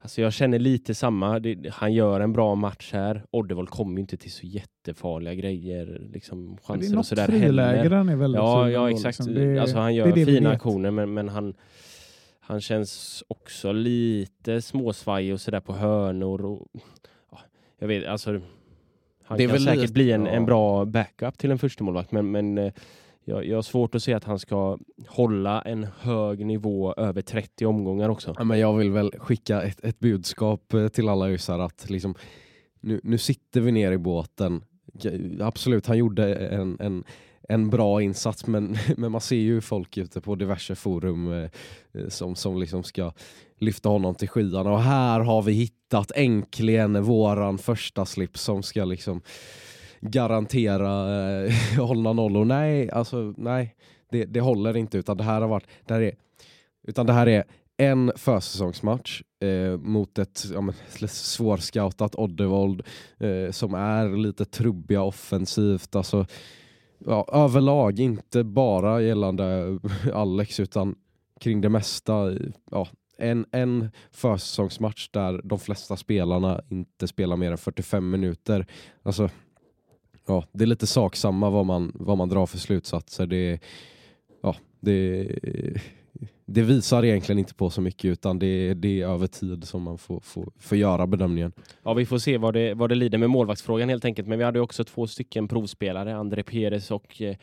alltså 0.00 0.20
jag 0.22 0.32
känner 0.32 0.58
lite 0.58 0.94
samma. 0.94 1.38
Det, 1.38 1.70
han 1.72 1.92
gör 1.92 2.20
en 2.20 2.32
bra 2.32 2.54
match 2.54 2.90
här. 2.92 3.22
Oddevold 3.30 3.68
kommer 3.68 3.94
ju 3.96 4.00
inte 4.00 4.16
till 4.16 4.32
så 4.32 4.46
jättefarliga 4.46 5.34
grejer, 5.34 6.02
liksom 6.12 6.46
det 6.46 6.62
är 6.62 6.66
chanser 6.66 6.90
och 6.90 6.96
något 6.96 7.06
sådär 7.06 7.26
friläge 7.26 7.94
han 7.94 8.08
är 8.08 8.16
väldigt 8.16 8.38
Ja, 8.38 8.70
ja 8.70 8.80
på, 8.80 8.88
exakt. 8.88 9.18
liksom. 9.18 9.34
Det- 9.34 9.58
alltså 9.58 9.76
han 9.76 9.86
det 9.86 9.92
gör 9.92 10.06
är 10.08 10.12
det 10.12 10.26
fina 10.26 10.50
aktioner 10.50 10.90
men, 10.90 11.14
men 11.14 11.28
han, 11.28 11.54
han 12.40 12.60
känns 12.60 13.24
också 13.28 13.72
lite 13.72 14.62
småsvajig 14.62 15.32
och 15.34 15.40
sådär 15.40 15.60
på 15.60 15.72
hörnor. 15.72 16.44
Och, 16.44 16.66
ja, 17.30 17.38
jag 17.78 17.88
vet, 17.88 18.06
alltså, 18.06 18.40
han 19.26 19.38
Det 19.38 19.44
kan 19.44 19.52
väl 19.52 19.62
säkert 19.64 19.80
lite- 19.80 19.92
bli 19.92 20.12
en, 20.12 20.26
en 20.26 20.46
bra 20.46 20.84
backup 20.84 21.38
till 21.38 21.50
en 21.50 21.58
första 21.58 21.84
målvakt 21.84 22.12
men, 22.12 22.30
men 22.30 22.58
eh, 22.58 22.72
jag, 23.24 23.46
jag 23.46 23.56
har 23.56 23.62
svårt 23.62 23.94
att 23.94 24.02
se 24.02 24.12
att 24.14 24.24
han 24.24 24.38
ska 24.38 24.78
hålla 25.08 25.62
en 25.62 25.86
hög 26.00 26.46
nivå 26.46 26.94
över 26.94 27.22
30 27.22 27.66
omgångar 27.66 28.08
också. 28.08 28.34
Ja, 28.38 28.44
men 28.44 28.58
jag 28.58 28.76
vill 28.76 28.90
väl 28.90 29.10
skicka 29.18 29.62
ett, 29.62 29.84
ett 29.84 29.98
budskap 29.98 30.74
eh, 30.74 30.88
till 30.88 31.08
alla 31.08 31.28
ryssar 31.28 31.58
att 31.58 31.90
liksom, 31.90 32.14
nu, 32.80 33.00
nu 33.02 33.18
sitter 33.18 33.60
vi 33.60 33.72
ner 33.72 33.92
i 33.92 33.98
båten. 33.98 34.64
Absolut, 35.40 35.86
han 35.86 35.98
gjorde 35.98 36.34
en, 36.34 36.76
en, 36.80 37.04
en 37.48 37.70
bra 37.70 38.02
insats 38.02 38.46
men, 38.46 38.76
men 38.96 39.12
man 39.12 39.20
ser 39.20 39.36
ju 39.36 39.60
folk 39.60 39.96
ute 39.96 40.20
på 40.20 40.34
diverse 40.34 40.74
forum 40.74 41.32
eh, 41.32 41.50
som, 42.08 42.34
som 42.34 42.58
liksom 42.58 42.82
ska 42.82 43.12
lyfta 43.58 43.88
honom 43.88 44.14
till 44.14 44.28
skyarna 44.28 44.72
och 44.72 44.80
här 44.80 45.20
har 45.20 45.42
vi 45.42 45.52
hittat 45.52 46.12
äntligen 46.14 47.02
våran 47.02 47.58
första 47.58 48.06
slips 48.06 48.40
som 48.40 48.62
ska 48.62 48.84
liksom 48.84 49.20
garantera 50.00 51.44
eh, 51.44 51.52
hållna 51.78 52.12
nollor. 52.12 52.44
Nej, 52.44 52.90
alltså 52.90 53.34
nej, 53.36 53.76
det, 54.10 54.24
det 54.24 54.40
håller 54.40 54.76
inte 54.76 54.98
utan 54.98 55.16
det 55.16 55.24
här 55.24 55.40
har 55.40 55.48
varit, 55.48 55.66
det 55.86 55.94
här 55.94 56.00
är, 56.00 56.14
utan 56.88 57.06
det 57.06 57.12
här 57.12 57.26
är 57.26 57.44
en 57.76 58.12
försäsongsmatch 58.16 59.22
eh, 59.40 59.78
mot 59.78 60.18
ett 60.18 60.44
ja, 60.52 60.60
men, 60.60 60.74
svårscoutat 61.08 62.14
Oddevold 62.14 62.82
eh, 63.18 63.50
som 63.50 63.74
är 63.74 64.16
lite 64.16 64.44
trubbiga 64.44 65.02
offensivt. 65.02 65.96
Alltså, 65.96 66.26
ja, 66.98 67.28
överlag, 67.32 67.98
inte 68.00 68.44
bara 68.44 69.02
gällande 69.02 69.78
Alex 70.14 70.60
utan 70.60 70.94
kring 71.40 71.60
det 71.60 71.68
mesta. 71.68 72.32
Ja, 72.70 72.88
en, 73.16 73.46
en 73.52 73.90
försäsongsmatch 74.10 75.08
där 75.08 75.40
de 75.44 75.58
flesta 75.58 75.96
spelarna 75.96 76.60
inte 76.68 77.08
spelar 77.08 77.36
mer 77.36 77.50
än 77.50 77.58
45 77.58 78.10
minuter. 78.10 78.66
Alltså, 79.02 79.30
ja, 80.26 80.44
det 80.52 80.64
är 80.64 80.66
lite 80.66 80.86
saksamma 80.86 81.50
vad 81.50 81.66
man, 81.66 81.92
vad 81.94 82.18
man 82.18 82.28
drar 82.28 82.46
för 82.46 82.58
slutsatser. 82.58 83.26
Det, 83.26 83.60
ja, 84.42 84.56
det, 84.80 85.28
det 86.46 86.62
visar 86.62 87.04
egentligen 87.04 87.38
inte 87.38 87.54
på 87.54 87.70
så 87.70 87.80
mycket 87.80 88.04
utan 88.04 88.38
det, 88.38 88.74
det 88.74 89.02
är 89.02 89.08
över 89.08 89.26
tid 89.26 89.64
som 89.64 89.82
man 89.82 89.98
får, 89.98 90.20
får, 90.20 90.52
får 90.58 90.78
göra 90.78 91.06
bedömningen. 91.06 91.52
Ja, 91.82 91.94
vi 91.94 92.06
får 92.06 92.18
se 92.18 92.38
vad 92.38 92.54
det, 92.54 92.74
vad 92.74 92.88
det 92.88 92.94
lider 92.94 93.18
med 93.18 93.30
målvaktsfrågan 93.30 93.88
helt 93.88 94.04
enkelt. 94.04 94.28
Men 94.28 94.38
vi 94.38 94.44
hade 94.44 94.60
också 94.60 94.84
två 94.84 95.06
stycken 95.06 95.48
provspelare, 95.48 96.16
André 96.16 96.42
Perez 96.42 96.90
och 96.90 97.22
eh, 97.22 97.36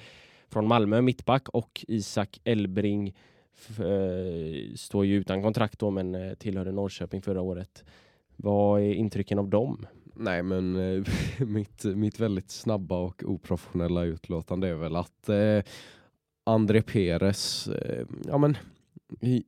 från 0.50 0.68
Malmö, 0.68 1.02
mittback 1.02 1.50
och 1.50 1.86
Isak 1.88 2.40
Elbring 2.44 3.14
Eh, 3.80 4.76
står 4.76 5.06
ju 5.06 5.16
utan 5.16 5.42
kontrakt 5.42 5.80
då, 5.80 5.92
men 5.92 6.16
eh, 6.16 6.34
tillhörde 6.34 6.72
Norrköping 6.72 7.22
förra 7.22 7.42
året. 7.42 7.84
Vad 8.36 8.82
är 8.82 8.94
intrycken 8.94 9.40
av 9.40 9.50
dem? 9.50 9.86
Nej 10.16 10.44
men 10.44 10.76
eh, 10.76 11.04
mitt, 11.48 11.84
mitt 11.84 12.20
väldigt 12.20 12.52
snabba 12.52 12.98
och 12.98 13.24
oprofessionella 13.24 14.04
utlåtande 14.04 14.68
är 14.68 14.76
väl 14.76 14.96
att 14.96 15.30
eh, 15.30 15.62
André 16.44 16.82
Perez 16.82 17.68
eh, 17.68 18.06
ja, 18.28 18.38
men, 18.38 18.58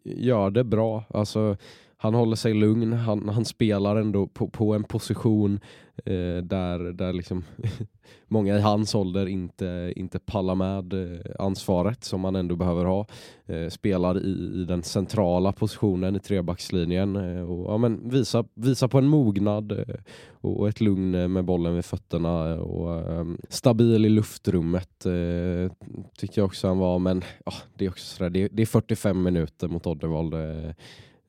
gör 0.03 0.49
det 0.49 0.63
bra. 0.63 1.03
Alltså, 1.09 1.57
han 1.97 2.13
håller 2.13 2.35
sig 2.35 2.53
lugn, 2.53 2.93
han, 2.93 3.29
han 3.29 3.45
spelar 3.45 3.95
ändå 3.95 4.27
på, 4.27 4.47
på 4.47 4.73
en 4.73 4.83
position 4.83 5.59
eh, 6.05 6.43
där, 6.43 6.93
där 6.93 7.13
liksom 7.13 7.43
många 8.27 8.57
i 8.57 8.61
hans 8.61 8.95
ålder 8.95 9.25
inte, 9.27 9.93
inte 9.95 10.19
pallar 10.19 10.55
med 10.55 10.93
eh, 10.93 11.19
ansvaret 11.39 12.03
som 12.03 12.21
man 12.21 12.35
ändå 12.35 12.55
behöver 12.55 12.85
ha. 12.85 13.05
Eh, 13.45 13.69
spelar 13.69 14.25
i, 14.25 14.61
i 14.61 14.65
den 14.65 14.83
centrala 14.83 15.51
positionen 15.51 16.15
i 16.15 16.19
trebackslinjen 16.19 17.15
eh, 17.15 17.51
och 17.51 17.73
ja, 17.73 17.77
men 17.77 18.09
visar, 18.09 18.45
visar 18.53 18.87
på 18.87 18.97
en 18.97 19.07
mognad 19.07 19.71
eh, 19.71 19.95
och 20.31 20.69
ett 20.69 20.81
lugn 20.81 21.33
med 21.33 21.45
bollen 21.45 21.75
vid 21.75 21.85
fötterna 21.85 22.53
eh, 22.53 22.59
och 22.59 23.11
ehm, 23.11 23.37
stabil 23.49 24.05
i 24.05 24.09
luftrummet 24.09 25.05
eh, 25.05 25.71
tycker 26.17 26.41
jag 26.41 26.45
också 26.45 26.67
han 26.67 26.77
var 26.77 26.99
men 26.99 27.23
ja, 27.45 27.53
det 27.75 27.85
är 27.85 27.89
också 27.89 28.05
sådär, 28.05 28.29
det, 28.29 28.47
det 28.51 28.61
är 28.61 28.65
45 28.65 29.23
minuter 29.23 29.67
mot 29.67 29.87
Oddevold. 29.87 30.33
Eh, 30.33 30.71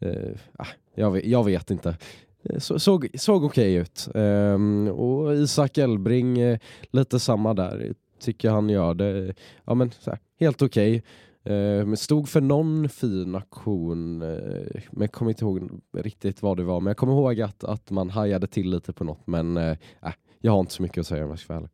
Eh, 0.01 0.31
ah, 0.59 0.67
jag, 0.95 1.11
vet, 1.11 1.25
jag 1.25 1.45
vet 1.45 1.71
inte. 1.71 1.97
Eh, 2.43 2.59
så, 2.59 2.79
såg 2.79 3.09
såg 3.15 3.45
okej 3.45 3.75
ut. 3.75 4.09
Eh, 4.15 4.91
och 4.91 5.35
Isak 5.35 5.79
Elbring, 5.79 6.39
eh, 6.39 6.59
lite 6.91 7.21
samma 7.21 7.55
där. 7.55 7.95
Tycker 8.21 8.51
han 8.51 8.69
gör 8.69 8.95
det 8.95 9.35
ja, 9.65 9.75
men, 9.75 9.91
så 9.91 10.11
här, 10.11 10.19
helt 10.41 10.63
okej. 10.63 11.03
Eh, 11.45 11.87
men 11.87 11.97
stod 11.97 12.29
för 12.29 12.41
någon 12.41 12.89
fin 12.89 13.35
aktion, 13.35 14.23
eh, 14.23 14.83
men 14.91 15.01
jag 15.01 15.13
kommer 15.13 15.31
inte 15.31 15.45
ihåg 15.45 15.71
riktigt 15.97 16.43
vad 16.43 16.57
det 16.57 16.65
var. 16.65 16.81
Men 16.81 16.87
jag 16.87 16.97
kommer 16.97 17.13
ihåg 17.13 17.41
att, 17.41 17.65
att 17.65 17.91
man 17.91 18.11
hajade 18.11 18.47
till 18.47 18.71
lite 18.71 18.93
på 18.93 19.05
något. 19.05 19.27
Men 19.27 19.57
eh, 19.57 19.71
äh, 20.03 20.13
jag 20.41 20.53
har 20.53 20.61
inte 20.61 20.73
så 20.73 20.83
mycket 20.83 20.99
att 20.99 21.07
säga 21.07 21.25
om 21.25 21.31
jag 21.31 21.39
ska 21.39 21.55
vara. 21.55 21.69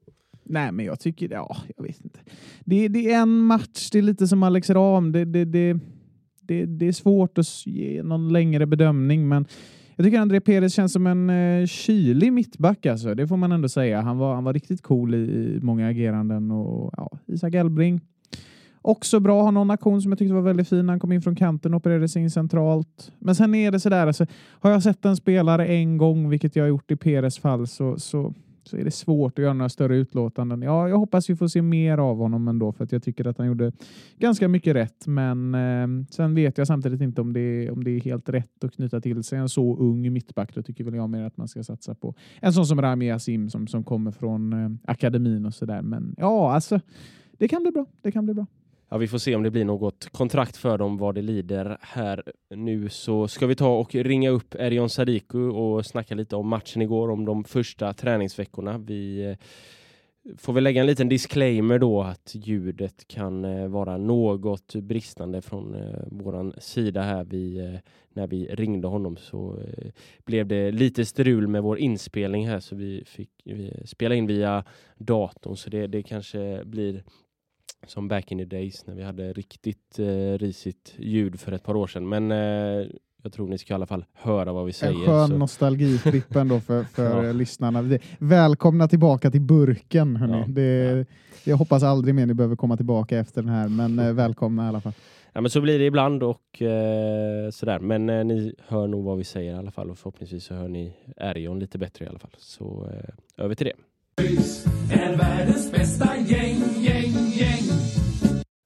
Nej, 0.44 0.72
men 0.72 0.86
jag 0.86 1.00
tycker, 1.00 1.30
ja, 1.30 1.56
jag 1.76 1.84
vet 1.84 2.00
inte. 2.04 2.18
Det, 2.64 2.88
det 2.88 3.12
är 3.12 3.22
en 3.22 3.38
match, 3.38 3.90
det 3.90 3.98
är 3.98 4.02
lite 4.02 4.28
som 4.28 4.42
Alex 4.42 4.70
Ram. 4.70 5.12
Det, 5.12 5.24
det, 5.24 5.44
det, 5.44 5.78
det, 6.52 6.66
det 6.66 6.88
är 6.88 6.92
svårt 6.92 7.38
att 7.38 7.66
ge 7.66 8.02
någon 8.02 8.32
längre 8.32 8.66
bedömning, 8.66 9.28
men 9.28 9.46
jag 9.96 10.06
tycker 10.06 10.20
André 10.20 10.40
Perez 10.40 10.74
känns 10.74 10.92
som 10.92 11.06
en 11.06 11.30
eh, 11.30 11.66
kylig 11.66 12.32
mittback, 12.32 12.86
alltså. 12.86 13.14
det 13.14 13.28
får 13.28 13.36
man 13.36 13.52
ändå 13.52 13.68
säga. 13.68 14.00
Han 14.00 14.18
var, 14.18 14.34
han 14.34 14.44
var 14.44 14.52
riktigt 14.52 14.82
cool 14.82 15.14
i, 15.14 15.18
i 15.18 15.58
många 15.62 15.88
ageranden. 15.88 16.50
Och, 16.50 16.94
ja, 16.96 17.10
Isak 17.26 17.54
Elbring, 17.54 18.00
också 18.82 19.20
bra. 19.20 19.42
Har 19.42 19.52
någon 19.52 19.70
aktion 19.70 20.02
som 20.02 20.12
jag 20.12 20.18
tyckte 20.18 20.34
var 20.34 20.42
väldigt 20.42 20.68
fin. 20.68 20.88
Han 20.88 21.00
kom 21.00 21.12
in 21.12 21.22
från 21.22 21.36
kanten 21.36 21.74
och 21.74 21.78
opererade 21.78 22.08
sig 22.08 22.22
in 22.22 22.30
centralt. 22.30 23.12
Men 23.18 23.34
sen 23.34 23.54
är 23.54 23.70
det 23.70 23.80
sådär, 23.80 24.06
alltså, 24.06 24.26
har 24.60 24.70
jag 24.70 24.82
sett 24.82 25.04
en 25.04 25.16
spelare 25.16 25.66
en 25.66 25.98
gång, 25.98 26.28
vilket 26.28 26.56
jag 26.56 26.64
har 26.64 26.68
gjort 26.68 26.90
i 26.90 26.96
Peres 26.96 27.38
fall, 27.38 27.66
så, 27.66 27.98
så 27.98 28.34
så 28.64 28.76
är 28.76 28.84
det 28.84 28.90
svårt 28.90 29.38
att 29.38 29.42
göra 29.42 29.52
några 29.52 29.68
större 29.68 29.96
utlåtanden. 29.96 30.62
Ja, 30.62 30.88
jag 30.88 30.98
hoppas 30.98 31.30
vi 31.30 31.36
får 31.36 31.48
se 31.48 31.62
mer 31.62 31.98
av 31.98 32.16
honom 32.16 32.48
ändå 32.48 32.72
för 32.72 32.84
att 32.84 32.92
jag 32.92 33.02
tycker 33.02 33.26
att 33.26 33.38
han 33.38 33.46
gjorde 33.46 33.72
ganska 34.18 34.48
mycket 34.48 34.74
rätt. 34.76 35.06
Men 35.06 35.54
eh, 35.54 36.06
sen 36.10 36.34
vet 36.34 36.58
jag 36.58 36.66
samtidigt 36.66 37.00
inte 37.00 37.20
om 37.20 37.32
det, 37.32 37.40
är, 37.40 37.70
om 37.70 37.84
det 37.84 37.90
är 37.90 38.00
helt 38.00 38.28
rätt 38.28 38.64
att 38.64 38.74
knyta 38.74 39.00
till 39.00 39.22
sig 39.22 39.38
en 39.38 39.48
så 39.48 39.76
ung 39.76 40.12
mittback. 40.12 40.54
Då 40.54 40.62
tycker 40.62 40.84
väl 40.84 40.94
jag 40.94 41.10
mer 41.10 41.22
att 41.22 41.36
man 41.36 41.48
ska 41.48 41.64
satsa 41.64 41.94
på 41.94 42.14
en 42.40 42.52
sån 42.52 42.66
som 42.66 42.82
Rami 42.82 43.06
Yassim 43.06 43.50
som, 43.50 43.66
som 43.66 43.84
kommer 43.84 44.10
från 44.10 44.52
eh, 44.52 44.70
akademin 44.84 45.46
och 45.46 45.54
sådär. 45.54 45.82
Men 45.82 46.14
ja, 46.18 46.52
alltså 46.52 46.80
det 47.38 47.48
kan 47.48 47.62
bli 47.62 47.72
bra. 47.72 47.86
Det 48.02 48.12
kan 48.12 48.24
bli 48.24 48.34
bra. 48.34 48.46
Ja, 48.92 48.98
vi 48.98 49.08
får 49.08 49.18
se 49.18 49.36
om 49.36 49.42
det 49.42 49.50
blir 49.50 49.64
något 49.64 50.08
kontrakt 50.12 50.56
för 50.56 50.78
dem 50.78 50.98
vad 50.98 51.14
det 51.14 51.22
lider 51.22 51.78
här 51.80 52.22
nu 52.50 52.88
så 52.88 53.28
ska 53.28 53.46
vi 53.46 53.54
ta 53.54 53.78
och 53.78 53.94
ringa 53.94 54.30
upp 54.30 54.54
Erion 54.54 54.90
Sadiku 54.90 55.48
och 55.48 55.86
snacka 55.86 56.14
lite 56.14 56.36
om 56.36 56.48
matchen 56.48 56.82
igår, 56.82 57.10
om 57.10 57.24
de 57.24 57.44
första 57.44 57.92
träningsveckorna. 57.92 58.78
Vi 58.78 59.24
eh, 59.24 59.36
får 60.38 60.52
väl 60.52 60.64
lägga 60.64 60.80
en 60.80 60.86
liten 60.86 61.08
disclaimer 61.08 61.78
då 61.78 62.02
att 62.02 62.32
ljudet 62.34 63.08
kan 63.08 63.44
eh, 63.44 63.68
vara 63.68 63.96
något 63.96 64.74
bristande 64.74 65.42
från 65.42 65.74
eh, 65.74 65.98
våran 66.10 66.54
sida 66.58 67.02
här. 67.02 67.24
Vi, 67.24 67.78
när 68.12 68.26
vi 68.26 68.46
ringde 68.46 68.88
honom 68.88 69.16
så 69.16 69.58
blev 70.24 70.46
det 70.46 70.70
lite 70.70 71.04
strul 71.04 71.48
med 71.48 71.62
vår 71.62 71.78
inspelning 71.78 72.48
här 72.48 72.60
så 72.60 72.76
vi 72.76 73.04
fick 73.06 73.30
vi 73.44 73.82
spela 73.84 74.14
in 74.14 74.26
via 74.26 74.64
datorn 74.96 75.56
så 75.56 75.70
det, 75.70 75.86
det 75.86 76.02
kanske 76.02 76.64
blir 76.64 77.02
som 77.86 78.08
back 78.08 78.32
in 78.32 78.38
the 78.38 78.44
days 78.44 78.86
när 78.86 78.94
vi 78.94 79.02
hade 79.02 79.32
riktigt 79.32 79.98
eh, 79.98 80.38
risigt 80.38 80.94
ljud 80.98 81.40
för 81.40 81.52
ett 81.52 81.62
par 81.64 81.76
år 81.76 81.86
sedan. 81.86 82.08
Men 82.08 82.32
eh, 82.32 82.86
jag 83.22 83.32
tror 83.32 83.48
ni 83.48 83.58
ska 83.58 83.72
i 83.72 83.76
alla 83.76 83.86
fall 83.86 84.04
höra 84.12 84.52
vad 84.52 84.66
vi 84.66 84.72
säger. 84.72 84.94
En 85.00 85.06
skön 85.06 85.28
så- 85.28 85.36
nostalgitripp 85.36 86.36
ändå 86.36 86.60
för, 86.60 86.84
för 86.94 87.24
Ja. 87.26 87.32
lyssnarna. 87.32 87.98
Välkomna 88.18 88.88
tillbaka 88.88 89.30
till 89.30 89.40
burken. 89.40 90.16
Hörni. 90.16 90.38
Ja. 90.38 90.44
Det, 90.48 91.06
jag 91.44 91.56
hoppas 91.56 91.82
aldrig 91.82 92.14
mer 92.14 92.26
ni 92.26 92.34
behöver 92.34 92.56
komma 92.56 92.76
tillbaka 92.76 93.18
efter 93.18 93.42
den 93.42 93.50
här, 93.50 93.68
men 93.68 93.98
eh, 93.98 94.12
välkomna 94.12 94.64
i 94.64 94.68
alla 94.68 94.80
fall. 94.80 94.92
Ja, 95.32 95.40
men 95.40 95.50
så 95.50 95.60
blir 95.60 95.78
det 95.78 95.84
ibland 95.84 96.22
och 96.22 96.62
eh, 96.62 97.50
sådär. 97.50 97.78
Men 97.78 98.08
eh, 98.08 98.24
ni 98.24 98.54
hör 98.68 98.86
nog 98.86 99.04
vad 99.04 99.18
vi 99.18 99.24
säger 99.24 99.52
i 99.52 99.56
alla 99.56 99.70
fall 99.70 99.90
och 99.90 99.98
förhoppningsvis 99.98 100.44
så 100.44 100.54
hör 100.54 100.68
ni 100.68 100.92
Erion 101.16 101.58
lite 101.58 101.78
bättre 101.78 102.04
i 102.04 102.08
alla 102.08 102.18
fall. 102.18 102.30
Så 102.38 102.88
eh, 102.92 103.44
över 103.44 103.54
till 103.54 103.66
det. 103.66 103.72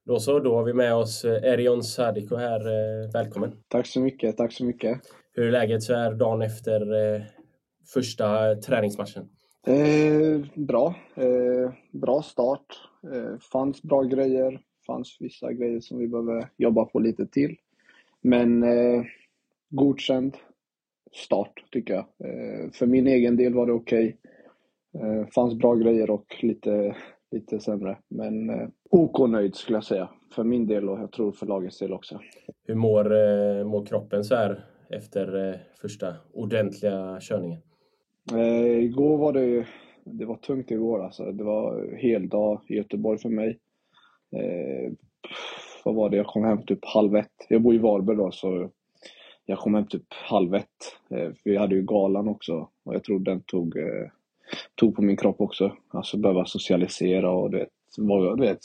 Då 0.07 0.19
så, 0.19 0.39
då 0.39 0.55
har 0.55 0.63
vi 0.63 0.73
med 0.73 0.95
oss 0.95 1.25
eh, 1.25 1.43
Erion 1.43 1.83
Sadiko 1.83 2.35
här. 2.35 2.59
Eh, 2.59 3.11
välkommen. 3.13 3.51
Tack 3.67 3.87
så 3.87 4.01
mycket, 4.01 4.37
tack 4.37 4.53
så 4.53 4.65
mycket. 4.65 5.01
Hur 5.33 5.47
är 5.47 5.51
läget 5.51 5.83
så 5.83 5.93
här 5.93 6.13
dagen 6.13 6.41
efter 6.41 7.13
eh, 7.15 7.21
första 7.93 8.55
träningsmatchen? 8.55 9.29
Eh, 9.65 10.41
bra. 10.55 10.95
Eh, 11.15 11.71
bra 11.91 12.21
start. 12.21 12.65
Eh, 13.13 13.39
fanns 13.39 13.81
bra 13.81 14.03
grejer. 14.03 14.61
Fanns 14.87 15.17
vissa 15.19 15.53
grejer 15.53 15.79
som 15.79 15.97
vi 15.97 16.07
behöver 16.07 16.49
jobba 16.57 16.85
på 16.85 16.99
lite 16.99 17.27
till. 17.27 17.55
Men 18.21 18.63
eh, 18.63 19.03
godkänd 19.69 20.37
start 21.13 21.65
tycker 21.71 21.93
jag. 21.93 22.05
För 22.75 22.85
min 22.85 23.07
egen 23.07 23.35
del 23.35 23.53
var 23.53 23.65
det 23.65 23.73
okej. 23.73 24.17
Eh, 24.93 25.27
fanns 25.27 25.55
bra 25.55 25.75
grejer 25.75 26.09
och 26.09 26.35
lite, 26.41 26.95
lite 27.31 27.59
sämre. 27.59 27.97
Men 28.07 28.49
eh, 28.49 28.67
OK 28.89 29.29
nöjd 29.29 29.55
skulle 29.55 29.77
jag 29.77 29.83
säga. 29.83 30.09
För 30.35 30.43
min 30.43 30.67
del 30.67 30.89
och 30.89 30.99
jag 30.99 31.11
tror 31.11 31.31
för 31.31 31.45
lagets 31.45 31.79
del 31.79 31.93
också. 31.93 32.19
Hur 32.63 32.75
mår, 32.75 33.05
eh, 33.15 33.65
mår 33.65 33.85
kroppen 33.85 34.23
så 34.23 34.35
här 34.35 34.65
efter 34.89 35.49
eh, 35.49 35.55
första 35.81 36.15
ordentliga 36.33 37.17
körningen? 37.21 37.61
Eh, 38.33 38.79
igår 38.83 39.17
var 39.17 39.33
det, 39.33 39.65
det 40.03 40.25
var 40.25 40.35
tungt 40.35 40.71
igår 40.71 41.03
alltså. 41.03 41.31
Det 41.31 41.43
var 41.43 41.95
heldag 41.97 42.61
i 42.67 42.75
Göteborg 42.75 43.19
för 43.19 43.29
mig. 43.29 43.59
Eh, 44.31 44.91
vad 45.85 45.95
var 45.95 46.09
det? 46.09 46.17
Jag 46.17 46.27
kom 46.27 46.43
hem 46.43 46.65
typ 46.65 46.85
halv 46.85 47.15
ett. 47.15 47.45
Jag 47.49 47.61
bor 47.61 47.75
i 47.75 47.77
Varberg 47.77 48.17
då 48.17 48.31
så 48.31 48.69
jag 49.45 49.59
kom 49.59 49.75
hem 49.75 49.87
typ 49.87 50.13
halv 50.13 50.55
ett. 50.55 50.97
Eh, 51.09 51.29
vi 51.43 51.57
hade 51.57 51.75
ju 51.75 51.81
galan 51.81 52.27
också 52.27 52.69
och 52.83 52.95
jag 52.95 53.03
tror 53.03 53.19
den 53.19 53.41
tog, 53.41 53.77
eh, 53.77 54.07
tog 54.75 54.95
på 54.95 55.01
min 55.01 55.17
kropp 55.17 55.41
också. 55.41 55.71
Alltså 55.89 56.17
behöva 56.17 56.45
socialisera 56.45 57.31
och 57.31 57.51
du 57.51 57.57
vet, 57.57 57.69
vara- 57.97 58.35
du 58.35 58.41
vet, 58.41 58.59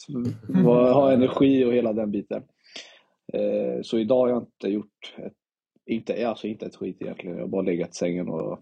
vara- 0.65 0.93
ha 0.93 1.13
energi 1.13 1.65
och 1.65 1.73
hela 1.73 1.93
den 1.93 2.11
biten. 2.11 2.43
Eh, 3.33 3.83
så 3.83 3.99
idag 3.99 4.17
har 4.21 4.29
jag 4.29 4.39
inte 4.43 4.69
gjort 4.69 5.15
ett, 5.19 5.33
inte, 5.87 6.29
alltså 6.29 6.47
inte 6.47 6.67
ett 6.67 6.77
skit 6.77 6.97
egentligen. 7.01 7.37
Jag 7.37 7.45
har 7.45 7.49
bara 7.49 7.63
legat 7.63 7.91
i 7.91 7.93
sängen 7.93 8.29
och 8.29 8.59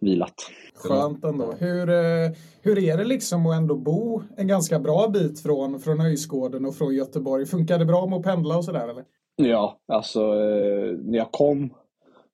vilat. 0.00 0.34
Skönt 0.74 1.24
ändå. 1.24 1.52
Hur, 1.58 1.88
eh, 1.90 2.30
hur 2.62 2.78
är 2.78 2.96
det 2.96 3.04
liksom 3.04 3.46
att 3.46 3.56
ändå 3.56 3.74
bo 3.76 4.22
en 4.36 4.46
ganska 4.46 4.78
bra 4.78 5.08
bit 5.08 5.40
från, 5.40 5.80
från 5.80 6.00
Öjsgården 6.00 6.66
och 6.66 6.74
från 6.74 6.94
Göteborg? 6.94 7.46
Funkar 7.46 7.78
det 7.78 7.84
bra 7.84 8.06
med 8.06 8.18
att 8.18 8.24
pendla 8.24 8.56
och 8.56 8.64
sådär 8.64 8.88
eller? 8.88 9.04
Ja, 9.36 9.78
alltså 9.88 10.20
eh, 10.20 10.92
när 10.98 11.18
jag 11.18 11.32
kom, 11.32 11.74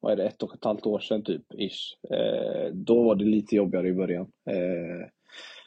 vad 0.01 0.13
är 0.13 0.17
det, 0.17 0.25
ett 0.25 0.43
och 0.43 0.55
ett 0.55 0.65
halvt 0.65 0.87
år 0.87 0.99
sedan 0.99 1.23
typ, 1.23 1.43
ish. 1.55 2.13
Eh, 2.15 2.73
då 2.73 3.03
var 3.03 3.15
det 3.15 3.25
lite 3.25 3.57
jobbigare 3.57 3.89
i 3.89 3.93
början. 3.95 4.27
Eh, 4.51 5.09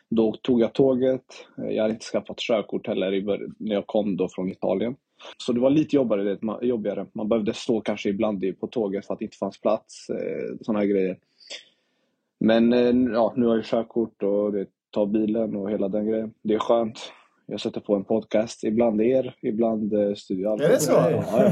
då 0.09 0.31
tog 0.31 0.61
jag 0.61 0.73
tåget. 0.73 1.25
Eh, 1.57 1.69
jag 1.69 1.81
hade 1.81 1.93
inte 1.93 2.05
skaffat 2.05 2.37
körkort 2.39 2.87
heller 2.87 3.13
i 3.13 3.21
när 3.57 3.75
jag 3.75 3.87
kom 3.87 4.17
då 4.17 4.27
från 4.29 4.51
Italien. 4.51 4.95
Så 5.37 5.53
det 5.53 5.59
var 5.59 5.69
lite 5.69 5.95
jobbigare. 5.95 6.23
det, 6.23 6.41
man- 6.41 6.67
jobbigare. 6.67 7.05
Man 7.13 7.29
behövde 7.29 7.53
stå 7.53 7.81
kanske 7.81 8.09
ibland 8.09 8.59
på 8.59 8.67
tåget 8.67 9.05
för 9.05 9.13
att 9.13 9.19
det 9.19 9.25
inte 9.25 9.37
fanns 9.37 9.61
plats. 9.61 10.09
Eh, 10.09 10.57
sådana 10.61 10.85
grejer. 10.85 11.17
Men 12.39 12.73
eh, 12.73 13.13
ja, 13.13 13.33
nu 13.35 13.45
har 13.45 13.55
jag 13.55 13.65
körkort 13.65 14.23
och 14.23 14.51
det 14.51 14.65
tar 14.91 15.05
bilen 15.05 15.55
och 15.55 15.71
hela 15.71 15.87
den 15.89 16.07
grejen. 16.07 16.33
Det 16.41 16.53
är 16.53 16.59
skönt. 16.59 17.11
Jag 17.45 17.59
sätter 17.61 17.81
på 17.81 17.95
en 17.95 18.03
podcast. 18.03 18.63
Ibland 18.63 19.01
er, 19.01 19.35
ibland 19.41 19.93
eh, 19.93 20.13
Studio. 20.15 20.49
Är 20.63 20.69
det 20.69 20.79
så? 20.79 20.91
Ja, 20.91 21.09
ja, 21.11 21.51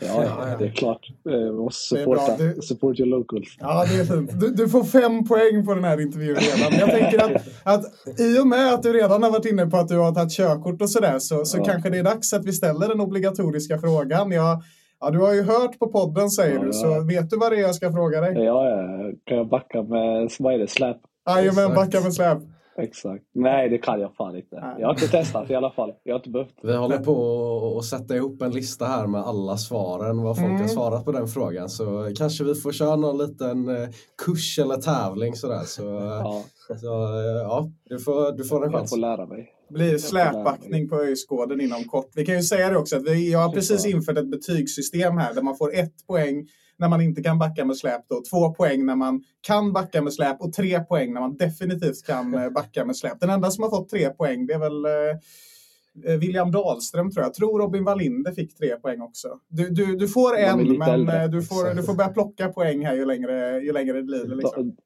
ja. 0.00 0.24
ja, 0.24 0.56
det 0.58 0.64
är 0.66 0.70
klart. 0.70 1.00
Eh, 1.30 1.52
måste 1.52 1.94
Det 1.94 2.02
är 2.02 2.06
bra. 2.06 2.16
supporta. 2.18 2.42
Du- 2.42 2.62
Support 2.62 3.00
your 3.00 3.08
locals. 3.10 3.56
Ja, 3.60 3.84
det 3.88 4.00
är 4.00 4.04
fint. 4.04 4.40
Du, 4.40 4.50
du 4.50 4.68
får 4.68 4.84
fem 4.84 5.24
poäng 5.24 5.66
på 5.66 5.74
den 5.74 5.84
här 5.84 6.00
intervjun 6.00 6.36
redan. 6.36 6.78
Jag 6.80 6.90
tänker 6.90 7.18
att, 7.24 7.42
att 7.62 7.84
i 8.20 8.38
och 8.40 8.46
med 8.46 8.74
att 8.74 8.82
du 8.82 8.92
redan 8.92 9.22
har 9.22 9.30
varit 9.30 9.46
inne 9.46 9.66
på 9.66 9.76
att 9.76 9.88
du 9.88 9.98
har 9.98 10.12
tagit 10.12 10.32
körkort 10.36 10.82
och 10.82 10.90
sådär 10.90 11.18
så, 11.18 11.44
så 11.44 11.58
Ja. 11.58 11.64
kanske 11.64 11.90
det 11.90 11.98
är 11.98 12.02
dags 12.04 12.32
att 12.32 12.44
vi 12.44 12.52
ställer 12.52 12.88
den 12.88 13.00
obligatoriska 13.00 13.78
frågan. 13.78 14.30
Jag, 14.32 14.62
ja, 15.00 15.10
du 15.10 15.18
har 15.18 15.34
ju 15.34 15.42
hört 15.42 15.78
på 15.78 15.86
podden 15.88 16.30
säger 16.30 16.54
Ja, 16.54 16.60
du, 16.60 16.66
ja. 16.66 16.72
så 16.72 17.00
vet 17.04 17.30
du 17.30 17.36
vad 17.36 17.52
det 17.52 17.56
är 17.58 17.60
jag 17.60 17.74
ska 17.74 17.92
fråga 17.92 18.20
dig? 18.20 18.34
Ja, 18.44 18.68
ja. 18.68 19.10
Kan 19.24 19.36
jag 19.36 19.48
backa 19.48 19.82
med, 19.82 20.28
det, 20.60 20.70
släp? 20.70 20.96
Jajamän, 21.28 21.74
backa 21.74 22.00
med 22.00 22.14
släp. 22.14 22.38
Exakt. 22.78 23.24
Nej, 23.34 23.68
det 23.68 23.78
kan 23.78 24.00
jag 24.00 24.14
fan 24.14 24.36
inte. 24.36 24.56
Jag 24.78 24.86
har 24.86 24.94
inte 24.94 25.08
testat 25.08 25.50
i 25.50 25.54
alla 25.54 25.70
fall. 25.70 25.92
Jag 26.02 26.14
har 26.14 26.18
inte 26.18 26.30
behövt. 26.30 26.54
Vi 26.62 26.76
håller 26.76 26.98
på 26.98 27.76
att 27.78 27.84
sätta 27.84 28.16
ihop 28.16 28.42
en 28.42 28.50
lista 28.50 28.84
här 28.84 29.06
med 29.06 29.20
alla 29.20 29.56
svaren, 29.56 30.22
vad 30.22 30.36
folk 30.36 30.48
Mm. 30.48 30.60
har 30.60 30.68
svarat 30.68 31.04
på 31.04 31.12
den 31.12 31.28
frågan. 31.28 31.68
Så 31.68 32.12
kanske 32.18 32.44
vi 32.44 32.54
får 32.54 32.72
köra 32.72 32.96
någon 32.96 33.18
liten 33.18 33.68
eh, 33.68 33.88
kurs 34.24 34.58
eller 34.58 34.76
tävling 34.76 35.34
sådär. 35.34 35.62
Så, 35.64 35.82
Ja, 36.24 36.44
så 36.80 37.02
eh, 37.04 37.42
ja, 37.42 37.70
du 37.84 37.98
får, 37.98 38.32
du 38.36 38.44
får 38.44 38.56
en 38.66 38.72
jag 38.72 38.80
chans. 38.80 38.90
får 38.90 38.96
lära 38.96 39.26
mig. 39.26 39.48
blir 39.70 39.98
släpbackning 39.98 40.88
på 40.88 40.96
Öjsgården 40.96 41.60
inom 41.60 41.84
kort. 41.84 42.10
Vi 42.14 42.26
kan 42.26 42.34
ju 42.34 42.42
säga 42.42 42.70
det 42.70 42.76
också 42.78 42.96
att 42.96 43.02
vi, 43.08 43.32
jag 43.32 43.38
har 43.38 43.52
precis 43.52 43.86
infört 43.86 44.18
ett 44.18 44.30
betygssystem 44.30 45.18
här 45.18 45.34
där 45.34 45.42
man 45.42 45.56
får 45.56 45.74
ett 45.74 46.06
poäng 46.06 46.46
när 46.78 46.88
man 46.88 47.00
inte 47.00 47.22
kan 47.22 47.38
backa 47.38 47.64
med 47.64 47.76
släp, 47.76 48.08
då, 48.08 48.22
två 48.30 48.54
poäng 48.54 48.86
när 48.86 48.96
man 48.96 49.22
kan 49.40 49.72
backa 49.72 50.02
med 50.02 50.12
släp 50.12 50.40
och 50.40 50.52
tre 50.52 50.80
poäng 50.80 51.12
när 51.12 51.20
man 51.20 51.36
definitivt 51.36 52.06
kan 52.06 52.34
eh, 52.34 52.50
backa 52.50 52.84
med 52.84 52.96
släp. 52.96 53.20
Den 53.20 53.30
enda 53.30 53.50
som 53.50 53.62
har 53.62 53.70
fått 53.70 53.88
tre 53.88 54.10
poäng 54.10 54.46
det 54.46 54.54
är 54.54 54.58
väl 54.58 54.84
eh, 54.84 56.12
eh, 56.12 56.18
William 56.18 56.50
Dahlström 56.50 57.10
tror 57.10 57.22
jag. 57.22 57.28
Jag 57.28 57.34
tror 57.34 57.58
Robin 57.58 57.84
Wallinder 57.84 58.32
fick 58.32 58.56
tre 58.56 58.76
poäng 58.76 59.00
också. 59.00 59.28
Du, 59.48 59.68
du, 59.68 59.96
du 59.96 60.08
får 60.08 60.36
en, 60.36 60.78
men 60.78 60.88
äldre. 60.88 61.28
du 61.28 61.42
får, 61.42 61.74
du 61.74 61.82
får 61.82 61.94
börja 61.94 62.10
plocka 62.10 62.48
poäng 62.48 62.86
här 62.86 62.94
ju 62.94 63.04
längre, 63.04 63.60
ju 63.60 63.72
längre 63.72 64.02
det 64.02 64.10
lider. 64.10 64.36
Liksom. 64.36 64.76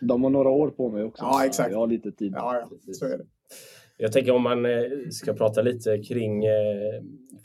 De, 0.00 0.22
har 0.22 0.30
några 0.30 0.48
år 0.48 0.68
på 0.68 0.90
mig 0.90 1.04
också. 1.04 1.24
Ja, 1.24 1.44
exakt. 1.46 1.70
Jag 1.70 1.78
har 1.78 1.86
lite 1.86 2.12
tid. 2.12 2.32
Ja, 2.36 2.54
ja, 2.54 2.92
så 2.92 3.04
är 3.04 3.18
det. 3.18 3.24
Jag 3.98 4.12
tänker 4.12 4.32
om 4.32 4.42
man 4.42 4.66
ska 5.10 5.32
prata 5.32 5.62
lite 5.62 5.98
kring, 5.98 6.42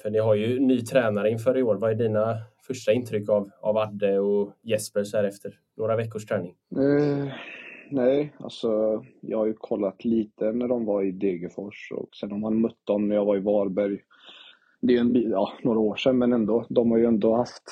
för 0.01 0.09
ni 0.09 0.19
har 0.19 0.35
ju 0.35 0.59
ny 0.59 0.81
tränare 0.81 1.29
inför 1.29 1.57
i 1.57 1.63
år. 1.63 1.75
Vad 1.75 1.91
är 1.91 1.95
dina 1.95 2.37
första 2.71 2.93
intryck 2.93 3.29
av, 3.29 3.49
av 3.61 3.77
Adde 3.77 4.19
och 4.19 4.53
Jesper 4.61 5.03
så 5.03 5.17
här 5.17 5.23
efter 5.23 5.59
några 5.77 5.95
veckors 5.95 6.25
träning? 6.25 6.55
Eh, 6.75 7.33
nej, 7.89 8.33
alltså 8.39 9.03
jag 9.21 9.37
har 9.37 9.45
ju 9.45 9.53
kollat 9.53 10.05
lite 10.05 10.51
när 10.51 10.67
de 10.67 10.85
var 10.85 11.03
i 11.03 11.11
Degerfors 11.11 11.91
och 11.91 12.15
sen 12.15 12.31
har 12.31 12.37
man 12.37 12.61
mött 12.61 12.85
dem 12.85 13.07
när 13.07 13.15
jag 13.15 13.25
var 13.25 13.37
i 13.37 13.39
Varberg. 13.39 13.99
Det 14.81 14.93
är 14.93 14.97
ju 14.97 14.99
en, 14.99 15.31
ja, 15.31 15.53
några 15.63 15.79
år 15.79 15.95
sedan 15.95 16.17
men 16.17 16.33
ändå. 16.33 16.65
De 16.69 16.91
har 16.91 16.97
ju 16.97 17.05
ändå 17.05 17.35
haft, 17.35 17.63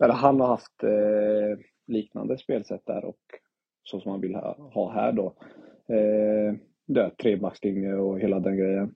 eller 0.00 0.14
han 0.14 0.40
har 0.40 0.48
haft 0.48 0.82
eh, 0.82 1.64
liknande 1.86 2.38
spelsätt 2.38 2.86
där 2.86 3.04
och 3.04 3.20
så 3.84 4.00
som 4.00 4.10
han 4.10 4.20
vill 4.20 4.34
ha, 4.34 4.70
ha 4.72 4.92
här 4.92 5.12
då. 5.12 5.26
Eh, 5.88 6.54
det 6.86 7.00
är 7.00 7.10
trebackslinje 7.10 7.94
och 7.94 8.20
hela 8.20 8.40
den 8.40 8.56
grejen. 8.56 8.94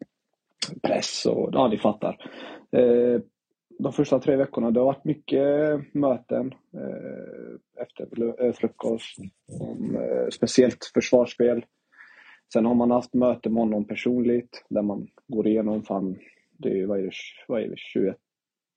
Press 0.82 1.26
och 1.26 1.50
ja, 1.52 1.68
ni 1.68 1.78
fattar. 1.78 2.16
Eh, 2.70 3.20
de 3.82 3.92
första 3.92 4.18
tre 4.18 4.36
veckorna, 4.36 4.70
det 4.70 4.80
har 4.80 4.86
varit 4.86 5.04
mycket 5.04 5.44
möten 5.94 6.54
eh, 6.74 7.82
efter 7.82 8.44
eh, 8.44 8.52
frukost. 8.52 9.18
Om, 9.60 9.96
eh, 9.96 10.28
speciellt 10.28 10.90
försvarsspel. 10.94 11.64
Sen 12.52 12.66
har 12.66 12.74
man 12.74 12.90
haft 12.90 13.14
möte 13.14 13.50
med 13.50 13.62
honom 13.62 13.84
personligt 13.84 14.64
där 14.68 14.82
man 14.82 15.08
går 15.28 15.46
igenom, 15.46 15.82
fan, 15.82 16.18
det 16.58 16.80
är, 16.80 16.86
vad 16.86 16.98
är 16.98 17.02
det, 17.02 17.10
vad 17.48 17.62
är 17.62 17.68
det 17.68 17.76
21, 17.76 18.16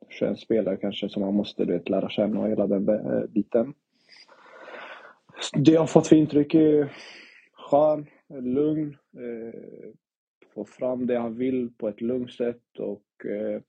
21 0.10 0.40
spelare 0.40 0.78
kanske 0.78 1.10
som 1.10 1.22
man 1.22 1.34
måste 1.34 1.66
vet, 1.66 1.90
lära 1.90 2.10
känna 2.10 2.40
och 2.40 2.50
hela 2.50 2.68
den 2.68 2.90
eh, 2.90 3.24
biten. 3.30 3.74
Det 5.54 5.72
jag 5.72 5.80
har 5.80 5.88
fått 5.88 6.08
för 6.08 6.16
intryck 6.16 6.54
är 6.54 6.94
skön, 7.54 8.06
lugn, 8.30 8.98
eh, 9.18 9.90
få 10.54 10.66
fram 10.66 11.08
det 11.08 11.20
han 11.20 11.38
vill 11.38 11.74
på 11.78 11.88
ett 11.88 12.02
lugnt 12.02 12.34
sätt 12.34 12.80
och 12.80 13.26
eh, 13.26 13.62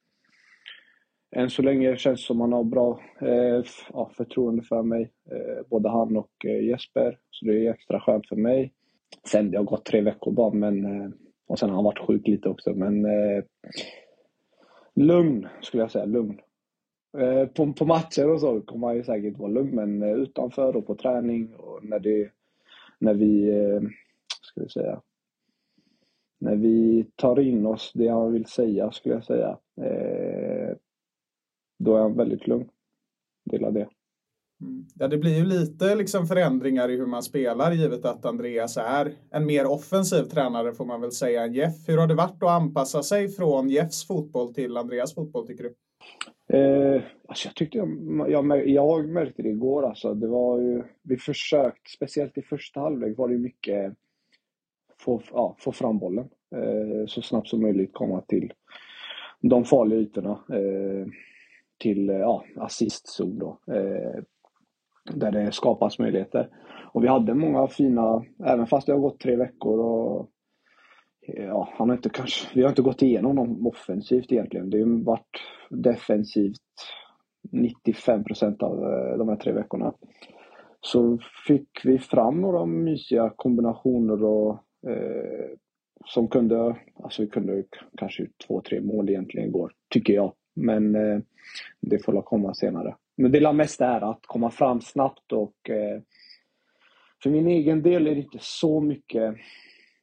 än 1.34 1.50
så 1.50 1.62
länge 1.62 1.96
känns 1.96 2.20
det 2.20 2.26
som 2.26 2.40
han 2.40 2.52
har 2.52 2.64
bra 2.64 3.00
eh, 3.20 3.64
ja, 3.92 4.10
förtroende 4.16 4.62
för 4.62 4.82
mig, 4.82 5.12
eh, 5.30 5.66
både 5.70 5.88
han 5.88 6.16
och 6.16 6.30
eh, 6.44 6.64
Jesper. 6.64 7.18
Så 7.30 7.46
det 7.46 7.66
är 7.66 7.72
extra 7.72 8.00
skönt 8.00 8.28
för 8.28 8.36
mig. 8.36 8.72
Sen 9.26 9.50
det 9.50 9.56
har 9.56 9.64
gått 9.64 9.84
tre 9.84 10.00
veckor 10.00 10.32
bara, 10.32 10.50
men, 10.50 10.84
eh, 10.84 11.10
och 11.46 11.58
sen 11.58 11.68
har 11.68 11.76
han 11.76 11.84
varit 11.84 12.06
sjuk 12.06 12.28
lite 12.28 12.48
också, 12.48 12.74
men 12.74 13.04
eh, 13.04 13.44
lugn 14.94 15.48
skulle 15.60 15.82
jag 15.82 15.90
säga, 15.90 16.04
lugn. 16.04 16.40
Eh, 17.18 17.46
på, 17.46 17.72
på 17.72 17.86
matcher 17.86 18.30
och 18.30 18.40
så 18.40 18.60
kommer 18.60 18.86
han 18.86 18.96
ju 18.96 19.04
säkert 19.04 19.38
vara 19.38 19.50
lugn, 19.50 19.74
men 19.74 20.02
eh, 20.02 20.12
utanför 20.12 20.76
och 20.76 20.86
på 20.86 20.94
träning 20.94 21.54
och 21.54 21.84
när, 21.84 21.98
det, 21.98 22.30
när 22.98 23.14
vi, 23.14 23.48
eh, 23.48 23.80
ska 24.42 24.60
vi 24.60 24.68
säga, 24.68 25.00
när 26.38 26.56
vi 26.56 27.06
tar 27.16 27.40
in 27.40 27.66
oss 27.66 27.92
det 27.94 28.08
han 28.08 28.32
vill 28.32 28.46
säga 28.46 28.92
skulle 28.92 29.14
jag 29.14 29.24
säga. 29.24 29.58
Eh, 29.82 30.43
då 31.84 31.96
är 31.96 32.00
han 32.00 32.16
väldigt 32.16 32.46
lugn. 32.46 32.68
Delar 33.44 33.70
det. 33.70 33.88
Mm. 34.60 34.86
Ja, 34.98 35.08
det 35.08 35.18
blir 35.18 35.38
ju 35.38 35.44
lite 35.44 35.94
liksom 35.94 36.26
förändringar 36.26 36.88
i 36.88 36.96
hur 36.96 37.06
man 37.06 37.22
spelar 37.22 37.72
givet 37.72 38.04
att 38.04 38.24
Andreas 38.24 38.76
är 38.76 39.12
en 39.30 39.46
mer 39.46 39.66
offensiv 39.66 40.22
tränare 40.22 40.72
får 40.72 40.84
man 40.84 41.00
väl 41.00 41.12
säga 41.12 41.42
än 41.42 41.52
Jeff. 41.52 41.88
Hur 41.88 41.98
har 41.98 42.06
det 42.06 42.14
varit 42.14 42.42
att 42.42 42.62
anpassa 42.62 43.02
sig 43.02 43.28
från 43.28 43.70
Jeffs 43.70 44.06
fotboll 44.06 44.54
till 44.54 44.76
Andreas 44.76 45.14
fotboll 45.14 45.46
tycker 45.46 45.64
du? 45.64 45.74
Eh, 46.56 47.02
alltså 47.28 47.48
jag 47.48 47.54
tyckte 47.54 47.78
jag, 47.78 48.30
jag, 48.30 48.68
jag 48.68 49.08
märkte 49.08 49.42
det 49.42 49.48
igår 49.48 49.86
alltså. 49.86 50.14
Det 50.14 50.26
var 50.26 50.60
ju, 50.60 50.82
vi 51.02 51.16
försökt, 51.16 51.88
speciellt 51.88 52.38
i 52.38 52.42
första 52.42 52.80
halvlek 52.80 53.18
var 53.18 53.28
det 53.28 53.38
mycket 53.38 53.94
få, 54.98 55.22
ja, 55.32 55.56
få 55.58 55.72
fram 55.72 55.98
bollen. 55.98 56.28
Eh, 56.56 57.06
så 57.06 57.22
snabbt 57.22 57.48
som 57.48 57.62
möjligt 57.62 57.92
komma 57.92 58.20
till 58.20 58.52
de 59.40 59.64
farliga 59.64 60.00
ytorna. 60.00 60.38
Eh, 60.48 61.06
till 61.78 62.10
eh, 62.10 62.16
ja, 62.16 62.44
assistzon 62.56 63.38
då. 63.38 63.58
Eh, 63.74 64.22
där 65.12 65.32
det 65.32 65.52
skapas 65.52 65.98
möjligheter. 65.98 66.48
Och 66.92 67.04
vi 67.04 67.08
hade 67.08 67.34
många 67.34 67.68
fina, 67.68 68.24
även 68.44 68.66
fast 68.66 68.86
det 68.86 68.92
har 68.92 69.00
gått 69.00 69.20
tre 69.20 69.36
veckor 69.36 69.78
och 69.78 70.30
eh, 71.28 71.44
ja, 71.44 71.68
han 71.72 71.88
har 71.88 71.96
inte 71.96 72.08
kanske, 72.08 72.48
vi 72.54 72.62
har 72.62 72.68
inte 72.68 72.82
gått 72.82 73.02
igenom 73.02 73.36
dem 73.36 73.66
offensivt 73.66 74.32
egentligen. 74.32 74.70
Det 74.70 74.78
har 74.78 75.04
varit 75.04 75.40
defensivt 75.70 76.60
95 77.52 78.24
procent 78.24 78.62
av 78.62 78.78
eh, 78.78 79.18
de 79.18 79.28
här 79.28 79.36
tre 79.36 79.52
veckorna. 79.52 79.94
Så 80.80 81.18
fick 81.46 81.68
vi 81.84 81.98
fram 81.98 82.40
några 82.40 82.66
mysiga 82.66 83.32
kombinationer 83.36 84.24
och 84.24 84.52
eh, 84.88 85.50
som 86.06 86.28
kunde, 86.28 86.76
alltså 87.02 87.22
vi 87.22 87.28
kunde 87.28 87.64
kanske 87.96 88.26
två, 88.46 88.60
tre 88.60 88.80
mål 88.80 89.08
egentligen 89.08 89.48
igår, 89.48 89.72
tycker 89.90 90.12
jag. 90.12 90.32
Men 90.54 90.94
eh, 90.94 91.20
det 91.80 91.98
får 91.98 92.22
komma 92.22 92.54
senare. 92.54 92.96
Men 93.16 93.32
det 93.32 93.52
mest 93.52 93.80
är 93.80 94.10
att 94.10 94.20
komma 94.26 94.50
fram 94.50 94.80
snabbt 94.80 95.32
och 95.32 95.70
eh, 95.70 96.00
för 97.22 97.30
min 97.30 97.46
egen 97.46 97.82
del 97.82 98.06
är 98.06 98.14
det 98.14 98.20
inte 98.20 98.38
så 98.40 98.80
mycket 98.80 99.34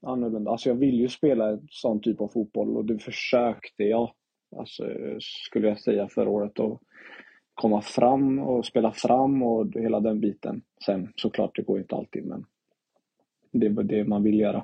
annorlunda. 0.02 0.52
Alltså 0.52 0.70
jag 0.70 0.76
vill 0.76 1.00
ju 1.00 1.08
spela 1.08 1.50
en 1.50 1.68
sån 1.70 2.02
typ 2.02 2.22
av 2.22 2.28
fotboll 2.28 2.78
och 2.78 2.86
det 2.86 3.00
försökte 3.00 3.84
jag, 3.84 4.12
alltså, 4.58 4.84
skulle 5.20 5.68
jag 5.68 5.80
säga 5.80 6.08
förra 6.08 6.30
året. 6.30 6.60
Och 6.60 6.82
komma 7.54 7.82
fram 7.82 8.40
och 8.40 8.66
spela 8.66 8.92
fram 8.92 9.44
och 9.44 9.74
hela 9.76 10.00
den 10.00 10.20
biten. 10.20 10.62
Sen 10.86 11.14
såklart, 11.16 11.56
det 11.56 11.62
går 11.62 11.80
inte 11.80 11.96
alltid 11.96 12.26
men 12.26 12.46
det 13.52 13.66
är 13.66 13.84
det 13.84 14.04
man 14.04 14.24
vill 14.24 14.40
göra. 14.40 14.64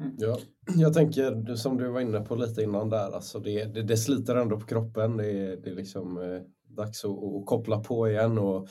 Mm. 0.00 0.14
Ja, 0.18 0.38
jag 0.76 0.94
tänker 0.94 1.54
som 1.54 1.76
du 1.76 1.88
var 1.88 2.00
inne 2.00 2.20
på 2.20 2.34
lite 2.34 2.62
innan 2.62 2.90
där, 2.90 3.14
alltså 3.14 3.38
det, 3.38 3.64
det, 3.64 3.82
det 3.82 3.96
sliter 3.96 4.34
ändå 4.34 4.60
på 4.60 4.66
kroppen. 4.66 5.16
Det 5.16 5.30
är, 5.30 5.56
det 5.56 5.70
är 5.70 5.74
liksom 5.74 6.18
eh, 6.18 6.40
dags 6.76 7.04
att, 7.04 7.10
att, 7.10 7.46
koppla 7.46 7.80
på 7.80 8.08
igen. 8.08 8.38
Och, 8.38 8.68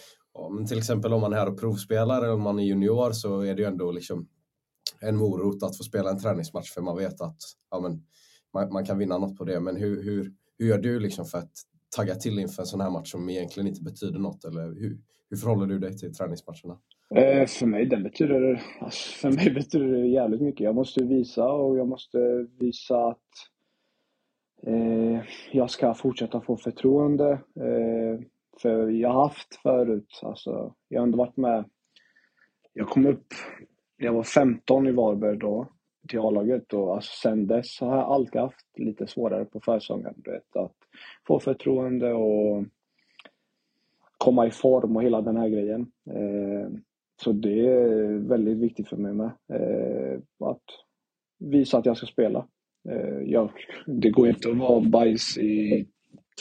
men 0.52 0.66
till 0.66 0.78
exempel 0.78 1.14
om 1.14 1.22
man 1.22 1.34
är 1.34 1.38
här 1.38 1.50
och 1.50 1.60
provspelar 1.60 2.18
eller 2.18 2.34
om 2.34 2.42
man 2.42 2.60
är 2.60 2.64
junior 2.64 3.12
så 3.12 3.42
är 3.42 3.56
det 3.56 3.62
ju 3.62 3.68
ändå 3.68 3.92
liksom 3.92 4.28
en 5.02 5.18
morot 5.18 5.64
att 5.64 5.78
få 5.78 5.84
spela 5.84 6.10
en 6.10 6.20
träningsmatch 6.20 6.72
för 6.72 6.82
man 6.82 6.98
vet 6.98 7.22
att 7.22 7.38
ja, 7.72 7.80
men, 7.80 8.04
man, 8.54 8.74
man 8.74 8.86
kan 8.86 8.98
vinna 8.98 9.18
något 9.18 9.38
på 9.38 9.44
det. 9.44 9.60
Men 9.60 9.76
hur, 9.76 10.04
hur, 10.04 10.34
hur 10.58 10.68
gör 10.68 10.78
du 10.78 11.00
liksom 11.00 11.26
för 11.26 11.38
att 11.38 11.52
tagga 11.96 12.16
till 12.16 12.40
inför 12.40 12.62
en 12.62 12.68
sån 12.68 12.82
här 12.82 12.90
match 12.90 13.12
som 13.12 13.30
egentligen 13.30 13.68
inte 13.68 13.82
betyder 13.82 14.20
något? 14.20 14.46
Eller 14.46 14.66
hur, 14.66 15.00
hur 15.30 15.38
förhåller 15.38 15.66
du 15.66 15.80
dig 15.80 15.98
till 15.98 16.14
träningsmatcherna? 16.14 16.80
Eh, 17.16 17.46
för 17.46 17.66
mig 17.66 17.86
den 17.86 18.04
betyder, 18.04 18.62
alltså, 18.80 19.12
för 19.12 19.32
mig 19.32 19.50
betyder 19.54 19.88
det 19.88 20.08
jävligt 20.08 20.42
mycket. 20.42 20.62
Jag 20.62 20.76
måste 20.76 21.04
visa 21.04 21.52
och 21.52 21.78
jag 21.78 21.88
måste 21.88 22.48
visa 22.60 23.08
att 23.08 23.30
eh, 24.64 25.22
jag 25.52 25.70
ska 25.70 25.94
fortsätta 25.94 26.42
få 26.42 26.58
förtroende. 26.58 27.32
Eh, 27.56 28.26
för 28.62 28.90
jag 28.90 29.10
har 29.10 29.24
haft 29.24 29.56
förut, 29.56 30.20
alltså, 30.24 30.74
jag 30.88 31.00
har 31.00 31.04
ändå 31.04 31.18
varit 31.18 31.38
med. 31.38 31.66
Jag 32.74 32.90
kom 32.90 33.06
upp, 33.06 33.28
jag 33.98 34.14
var 34.14 34.24
15 34.24 34.88
i 34.88 34.92
Varberg 34.92 35.38
då, 35.38 35.68
till 36.08 36.20
A-laget 36.20 36.74
och 36.74 36.96
alltså, 36.96 37.12
sen 37.22 37.48
dess 37.48 37.80
har 37.80 37.98
jag 37.98 38.06
alltid 38.06 38.42
haft 38.42 38.80
lite 38.80 39.08
svårare 39.08 39.46
på 39.46 39.60
försäsongen. 39.60 40.16
Att 40.56 40.72
få 41.28 41.40
förtroende 41.40 42.14
och 42.14 42.64
komma 44.18 44.48
i 44.48 44.52
form 44.52 44.96
och 44.96 45.04
hela 45.04 45.22
den 45.22 45.38
här 45.38 45.50
grejen. 45.50 45.92
Eh, 46.10 46.72
så 47.24 47.32
det 47.32 47.68
är 47.68 48.28
väldigt 48.28 48.58
viktigt 48.58 48.88
för 48.88 48.98
mig 48.98 49.14
med. 49.14 49.32
Eh, 49.54 50.20
att 50.50 50.64
visa 51.40 51.78
att 51.78 51.86
jag 51.86 51.98
ska 51.98 52.06
spela. 52.06 52.48
Eh, 52.90 53.22
jag, 53.26 53.52
det 53.88 54.10
går 54.10 54.30
inte 54.30 54.50
att 54.50 54.58
vara 54.58 54.82
bajs 54.82 55.38
i 55.38 55.86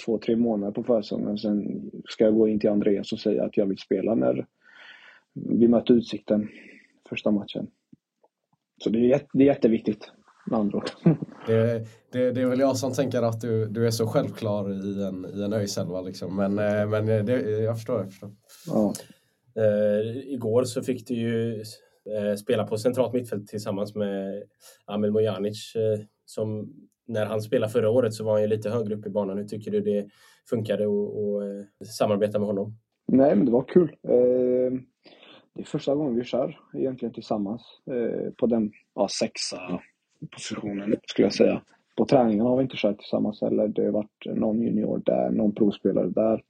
två, 0.04 0.18
tre 0.18 0.36
månader 0.36 0.72
på 0.72 0.82
försäsongen. 0.82 1.38
Sen 1.38 1.90
ska 2.08 2.24
jag 2.24 2.34
gå 2.34 2.48
in 2.48 2.60
till 2.60 2.70
Andreas 2.70 3.12
och 3.12 3.18
säga 3.18 3.44
att 3.44 3.56
jag 3.56 3.66
vill 3.66 3.78
spela 3.78 4.14
när 4.14 4.46
vi 5.32 5.68
möter 5.68 5.94
Utsikten 5.94 6.48
första 7.08 7.30
matchen. 7.30 7.66
Så 8.84 8.90
det 8.90 9.12
är, 9.12 9.20
det 9.32 9.42
är 9.42 9.46
jätteviktigt 9.46 10.10
med 10.46 10.58
andra 10.58 10.78
ord. 10.78 10.90
Det, 11.46 11.86
det, 12.12 12.32
det, 12.32 12.40
är 12.40 12.46
väl 12.46 12.60
jag 12.60 12.76
som 12.76 12.92
tänker 12.92 13.22
att 13.22 13.40
du, 13.40 13.66
du 13.66 13.86
är 13.86 13.90
så 13.90 14.06
självklar 14.06 14.72
i 14.72 15.02
en, 15.02 15.26
i 15.34 15.42
en 15.42 15.52
ÖIS-elva 15.52 16.00
liksom. 16.00 16.36
Men, 16.36 16.58
eh, 16.58 16.88
men 16.88 17.06
det, 17.06 17.40
jag 17.40 17.76
förstår. 17.76 17.98
Jag 17.98 18.10
förstår. 18.10 18.30
Ja. 18.66 18.92
Uh, 19.58 20.32
igår 20.32 20.64
så 20.64 20.82
fick 20.82 21.06
du 21.06 21.14
ju 21.14 21.64
eh, 22.16 22.34
spela 22.34 22.64
på 22.64 22.78
centralt 22.78 23.12
mittfält 23.12 23.48
tillsammans 23.48 23.94
med 23.94 24.42
Amel 24.84 25.10
Mojanic. 25.10 25.74
Eh, 25.76 26.00
som 26.24 26.74
när 27.06 27.26
han 27.26 27.42
spelade 27.42 27.72
förra 27.72 27.90
året 27.90 28.14
så 28.14 28.24
var 28.24 28.32
han 28.32 28.42
ju 28.42 28.48
lite 28.48 28.70
högre 28.70 28.94
upp 28.94 29.06
i 29.06 29.10
banan. 29.10 29.38
Hur 29.38 29.44
tycker 29.44 29.70
du 29.70 29.80
det 29.80 30.08
funkade 30.50 30.84
att 31.80 31.86
samarbeta 31.86 32.38
med 32.38 32.46
honom? 32.46 32.78
Nej, 33.06 33.36
men 33.36 33.46
det 33.46 33.52
var 33.52 33.64
kul. 33.68 33.96
det 35.54 35.60
är 35.60 35.64
första 35.64 35.94
gången 35.94 36.14
vi 36.14 36.24
kör 36.24 36.58
egentligen 36.74 37.14
tillsammans 37.14 37.62
på 38.36 38.46
den 38.46 38.72
ja, 38.94 39.08
sexa 39.08 39.80
positionen 40.30 40.96
skulle 41.06 41.26
jag 41.26 41.34
säga. 41.34 41.62
På 41.96 42.04
träningen 42.04 42.46
har 42.46 42.56
vi 42.56 42.62
inte 42.62 42.76
kört 42.76 42.98
tillsammans 42.98 43.40
heller. 43.40 43.68
Det 43.68 43.84
har 43.84 43.90
varit 43.90 44.26
någon 44.26 44.62
junior 44.62 45.02
där, 45.04 45.30
någon 45.30 45.54
provspelare 45.54 46.08
där. 46.08 46.42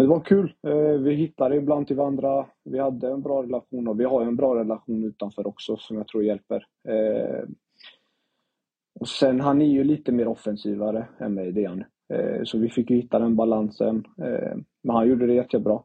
Men 0.00 0.08
det 0.08 0.14
var 0.14 0.20
kul. 0.20 0.52
Eh, 0.66 1.00
vi 1.00 1.14
hittade 1.14 1.56
ibland 1.56 1.86
till 1.86 1.96
varandra. 1.96 2.46
Vi 2.64 2.78
hade 2.78 3.08
en 3.08 3.22
bra 3.22 3.42
relation 3.42 3.88
och 3.88 4.00
vi 4.00 4.04
har 4.04 4.22
en 4.22 4.36
bra 4.36 4.56
relation 4.56 5.04
utanför 5.04 5.46
också 5.46 5.76
som 5.76 5.96
jag 5.96 6.08
tror 6.08 6.24
hjälper. 6.24 6.66
Eh, 6.88 7.44
och 9.00 9.08
sen, 9.08 9.40
han 9.40 9.62
är 9.62 9.66
ju 9.66 9.84
lite 9.84 10.12
mer 10.12 10.28
offensivare 10.28 11.08
än 11.18 11.34
mig, 11.34 11.52
det 11.52 11.64
är 11.64 11.68
han. 11.68 11.84
Eh, 12.14 12.42
så 12.44 12.58
vi 12.58 12.70
fick 12.70 12.90
hitta 12.90 13.18
den 13.18 13.36
balansen. 13.36 14.04
Men 14.82 14.96
han 14.96 15.08
gjorde 15.08 15.26
det 15.26 15.34
jättebra. 15.34 15.82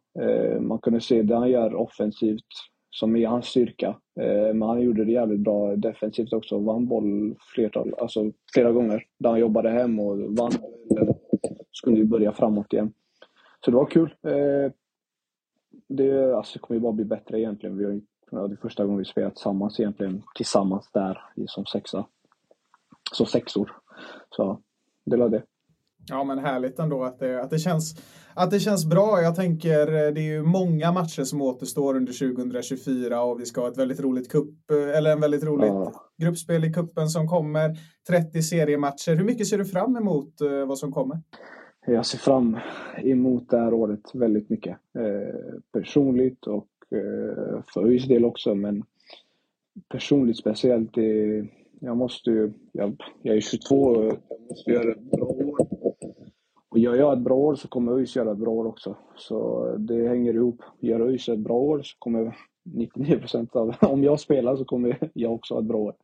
Man 0.59 0.79
kunde 0.79 1.01
se 1.01 1.21
det 1.21 1.35
han 1.35 1.49
gör 1.49 1.75
offensivt 1.75 2.47
som 2.89 3.15
är 3.15 3.27
hans 3.27 3.45
styrka. 3.45 3.95
Men 4.53 4.61
han 4.61 4.81
gjorde 4.81 5.05
det 5.05 5.11
jävligt 5.11 5.39
bra 5.39 5.75
defensivt 5.75 6.33
också. 6.33 6.59
Vann 6.59 6.87
boll 6.87 7.35
flertal, 7.55 7.93
alltså 7.97 8.31
flera 8.53 8.71
gånger. 8.71 9.03
Där 9.19 9.29
han 9.29 9.39
jobbade 9.39 9.69
hem 9.69 9.99
och 9.99 10.17
vann. 10.17 10.51
Så 11.71 11.85
kunde 11.85 11.99
vi 11.99 12.05
börja 12.05 12.31
framåt 12.31 12.73
igen. 12.73 12.93
Så 13.65 13.71
det 13.71 13.77
var 13.77 13.85
kul. 13.85 14.15
Eh, 14.23 14.71
det, 15.87 16.35
alltså, 16.35 16.59
kommer 16.59 16.77
ju 16.79 16.81
bara 16.81 16.93
bli 16.93 17.05
bättre 17.05 17.39
egentligen. 17.39 17.77
Vi 17.77 17.85
har, 17.85 18.47
det 18.47 18.53
är 18.53 18.57
första 18.61 18.83
gången 18.83 18.99
vi 18.99 19.05
spelar 19.05 19.29
tillsammans 19.29 19.79
egentligen. 19.79 20.23
Tillsammans 20.35 20.89
där 20.93 21.21
som 21.47 21.65
sexa. 21.65 22.05
Som 23.11 23.25
sexor. 23.25 23.71
Så 24.29 24.61
det 25.05 25.17
var 25.17 25.29
det. 25.29 25.43
Ja, 26.07 26.23
men 26.23 26.39
härligt 26.39 26.79
ändå 26.79 27.03
att 27.03 27.19
det, 27.19 27.41
att 27.41 27.49
det, 27.49 27.59
känns, 27.59 27.95
att 28.33 28.51
det 28.51 28.59
känns 28.59 28.85
bra. 28.85 29.21
Jag 29.21 29.35
tänker, 29.35 29.87
eh, 29.87 30.13
det 30.13 30.21
är 30.21 30.33
ju 30.33 30.43
många 30.43 30.91
matcher 30.91 31.23
som 31.23 31.41
återstår 31.41 31.95
under 31.95 32.13
2024 32.13 33.23
och 33.23 33.39
vi 33.39 33.45
ska 33.45 33.61
ha 33.61 33.67
ett 33.67 33.77
väldigt 33.77 33.99
roligt 33.99 34.31
kupp, 34.31 34.71
eh, 34.71 34.97
eller 34.97 35.11
en 35.11 35.21
väldigt 35.21 35.43
roligt 35.43 35.67
ja. 35.67 35.93
gruppspel 36.17 36.65
i 36.65 36.73
kuppen 36.73 37.09
som 37.09 37.27
kommer. 37.27 37.77
30 38.07 38.41
seriematcher. 38.41 39.15
Hur 39.15 39.25
mycket 39.25 39.47
ser 39.47 39.57
du 39.57 39.65
fram 39.65 39.97
emot 39.97 40.33
vad 40.67 40.77
som 40.77 40.91
kommer? 40.91 41.21
Jag 41.87 42.05
ser 42.05 42.17
fram 42.17 42.57
emot 42.97 43.49
det 43.49 43.57
här 43.57 43.73
året 43.73 44.11
väldigt 44.13 44.49
mycket. 44.49 44.77
Eh, 44.93 45.59
personligt 45.71 46.47
och 46.47 46.67
eh, 46.91 47.61
för 47.73 47.85
ÖIS 47.85 48.07
del 48.07 48.25
också, 48.25 48.55
men 48.55 48.83
personligt 49.89 50.37
speciellt. 50.37 50.93
Det, 50.93 51.47
jag 51.79 51.97
måste 51.97 52.29
ju, 52.29 52.53
jag, 52.71 53.03
jag 53.21 53.35
är 53.35 53.41
22 53.41 53.75
och 53.75 54.05
jag 54.05 54.41
måste 54.49 54.71
göra 54.71 54.91
ett 54.91 55.11
bra 55.11 55.25
år. 55.25 55.67
Och 56.69 56.79
gör 56.79 56.95
jag 56.95 57.13
ett 57.13 57.23
bra 57.23 57.35
år 57.35 57.55
så 57.55 57.67
kommer 57.67 57.91
ÖIS 57.91 58.15
göra 58.15 58.31
ett 58.31 58.37
bra 58.37 58.51
år 58.51 58.65
också. 58.65 58.97
Så 59.15 59.69
det 59.77 60.07
hänger 60.07 60.33
ihop. 60.33 60.61
Gör 60.79 60.99
ÖIS 60.99 61.29
ett 61.29 61.39
bra 61.39 61.57
år 61.57 61.81
så 61.83 61.95
kommer 61.99 62.37
99 62.63 63.19
procent 63.19 63.55
av, 63.55 63.75
om 63.81 64.03
jag 64.03 64.19
spelar 64.19 64.55
så 64.55 64.65
kommer 64.65 65.09
jag 65.13 65.33
också 65.33 65.53
ha 65.53 65.61
ett 65.61 65.67
bra 65.67 65.77
år. 65.77 65.95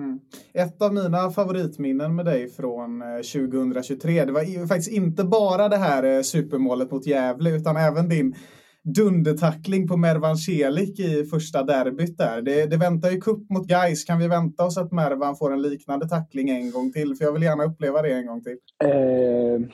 Mm. 0.00 0.20
Ett 0.54 0.82
av 0.82 0.94
mina 0.94 1.30
favoritminnen 1.30 2.16
med 2.16 2.24
dig 2.24 2.48
från 2.48 3.02
2023, 3.32 4.18
eh, 4.18 4.26
det 4.26 4.32
var 4.32 4.66
faktiskt 4.66 4.92
inte 4.92 5.24
bara 5.24 5.68
det 5.68 5.76
här 5.76 6.02
eh, 6.02 6.22
supermålet 6.22 6.90
mot 6.90 7.06
Gävle 7.06 7.50
utan 7.50 7.76
även 7.76 8.08
din 8.08 8.34
dundertackling 8.82 9.88
på 9.88 9.96
Mervan 9.96 10.36
Celik 10.36 11.00
i 11.00 11.24
första 11.24 11.62
derbyt 11.62 12.18
där. 12.18 12.42
Det, 12.42 12.66
det 12.66 12.76
väntar 12.76 13.10
ju 13.10 13.20
kupp 13.20 13.50
mot 13.50 13.66
Gais. 13.66 14.04
Kan 14.04 14.18
vi 14.18 14.28
vänta 14.28 14.64
oss 14.64 14.78
att 14.78 14.92
Mervan 14.92 15.36
får 15.36 15.52
en 15.52 15.62
liknande 15.62 16.08
tackling 16.08 16.50
en 16.50 16.70
gång 16.70 16.92
till? 16.92 17.14
För 17.14 17.24
jag 17.24 17.32
vill 17.32 17.42
gärna 17.42 17.64
uppleva 17.64 18.02
det 18.02 18.12
en 18.12 18.26
gång 18.26 18.42
till. 18.42 18.56
Eh, 18.84 19.68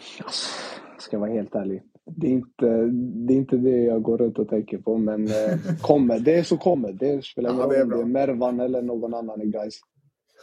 ska 0.98 1.18
vara 1.18 1.30
helt 1.30 1.54
ärlig. 1.54 1.82
Det 2.16 2.26
är, 2.26 2.30
inte, 2.30 2.66
det 3.26 3.34
är 3.34 3.36
inte 3.36 3.56
det 3.56 3.84
jag 3.84 4.02
går 4.02 4.18
runt 4.18 4.38
och 4.38 4.48
tänker 4.48 4.78
på, 4.78 4.98
men 4.98 5.24
eh, 5.24 5.58
kommer 5.82 6.18
det 6.18 6.46
så 6.46 6.56
kommer 6.56 6.92
det. 6.92 7.24
spelar 7.24 7.50
ingen 7.50 7.62
roll 7.62 7.82
om 7.82 8.12
det 8.12 8.20
är 8.20 8.26
Mervan 8.26 8.60
eller 8.60 8.82
någon 8.82 9.14
annan 9.14 9.42
i 9.42 9.46
Gais. 9.46 9.80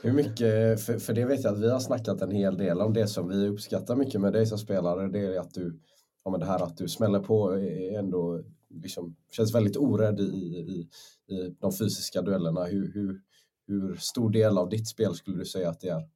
Hur 0.03 0.13
mycket, 0.13 0.81
för, 0.81 0.97
för 0.97 1.13
det 1.13 1.25
vet 1.25 1.43
jag 1.43 1.53
att 1.53 1.61
vi 1.61 1.71
har 1.71 1.79
snackat 1.79 2.21
en 2.21 2.31
hel 2.31 2.57
del 2.57 2.81
om 2.81 2.93
det 2.93 3.07
som 3.07 3.29
vi 3.29 3.47
uppskattar 3.47 3.95
mycket 3.95 4.21
med 4.21 4.33
dig 4.33 4.45
som 4.45 4.57
spelare. 4.57 5.07
Det 5.07 5.19
är 5.19 5.39
att 5.39 5.53
du 5.53 5.79
ja, 6.23 6.31
men 6.31 6.39
det 6.39 6.45
här 6.45 6.63
att 6.63 6.77
du 6.77 6.87
smäller 6.87 7.19
på 7.19 7.51
är 7.51 7.99
ändå 7.99 8.43
liksom, 8.69 9.15
känns 9.31 9.55
väldigt 9.55 9.77
orädd 9.77 10.19
i, 10.19 10.23
i, 10.23 10.89
i 11.35 11.55
de 11.59 11.71
fysiska 11.71 12.21
duellerna. 12.21 12.63
Hur, 12.63 12.93
hur, 12.93 13.21
hur 13.67 13.95
stor 13.95 14.29
del 14.29 14.57
av 14.57 14.69
ditt 14.69 14.87
spel 14.87 15.13
skulle 15.13 15.37
du 15.37 15.45
säga 15.45 15.69
att 15.69 15.79
det 15.79 15.89
är? 15.89 16.07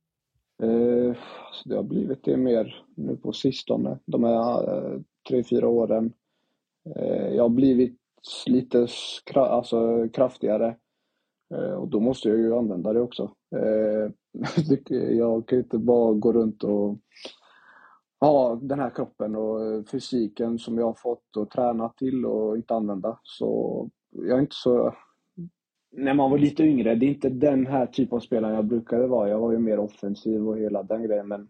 Eh, 0.63 1.15
alltså, 1.47 1.69
det 1.69 1.75
har 1.75 1.83
blivit 1.83 2.23
det 2.23 2.37
mer 2.37 2.85
nu 2.95 3.17
på 3.17 3.33
sistone, 3.33 3.99
de 4.05 4.23
här 4.23 4.77
eh, 4.77 5.01
tre, 5.29 5.43
fyra 5.43 5.67
åren. 5.67 6.13
Eh, 6.95 7.27
jag 7.35 7.43
har 7.43 7.49
blivit 7.49 7.99
lite 8.45 8.87
skra, 8.87 9.47
alltså, 9.47 10.09
kraftigare. 10.13 10.75
Eh, 11.53 11.73
och 11.73 11.87
då 11.87 11.99
måste 11.99 12.29
jag 12.29 12.37
ju 12.37 12.55
använda 12.55 12.93
det 12.93 13.01
också. 13.01 13.31
Eh, 13.55 14.11
jag 15.17 15.47
kan 15.47 15.57
ju 15.57 15.63
inte 15.63 15.77
bara 15.77 16.13
gå 16.13 16.33
runt 16.33 16.63
och 16.63 16.97
ha 18.19 18.55
den 18.55 18.79
här 18.79 18.89
kroppen 18.89 19.35
och 19.35 19.65
eh, 19.65 19.83
fysiken 19.83 20.59
som 20.59 20.77
jag 20.77 20.85
har 20.85 20.93
fått 20.93 21.37
och 21.37 21.49
tränat 21.49 21.97
till 21.97 22.25
och 22.25 22.57
inte 22.57 22.75
använda. 22.75 23.19
Så 23.23 23.89
jag 24.11 24.37
är 24.37 24.41
inte 24.41 24.55
så... 24.55 24.95
När 25.91 26.13
man 26.13 26.31
var 26.31 26.37
lite 26.37 26.63
yngre, 26.63 26.95
det 26.95 27.05
är 27.05 27.09
inte 27.09 27.29
den 27.29 27.67
här 27.67 27.85
typen 27.85 28.15
av 28.15 28.19
spelare 28.19 28.55
jag 28.55 28.65
brukade 28.65 29.07
vara. 29.07 29.29
Jag 29.29 29.39
var 29.39 29.51
ju 29.51 29.59
mer 29.59 29.79
offensiv 29.79 30.47
och 30.47 30.57
hela 30.57 30.83
den 30.83 31.03
grejen. 31.03 31.27
Men 31.27 31.47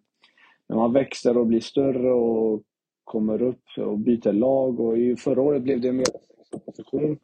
när 0.69 0.75
man 0.75 0.93
växer 0.93 1.37
och 1.37 1.47
blir 1.47 1.59
större 1.59 2.13
och 2.13 2.63
kommer 3.03 3.41
upp 3.41 3.63
och 3.77 3.99
byter 3.99 4.33
lag 4.33 4.79
och 4.79 4.97
i 4.97 5.15
förra 5.15 5.41
året 5.41 5.63
blev 5.63 5.81
det 5.81 5.91
mer 5.91 6.05
position. 6.65 7.17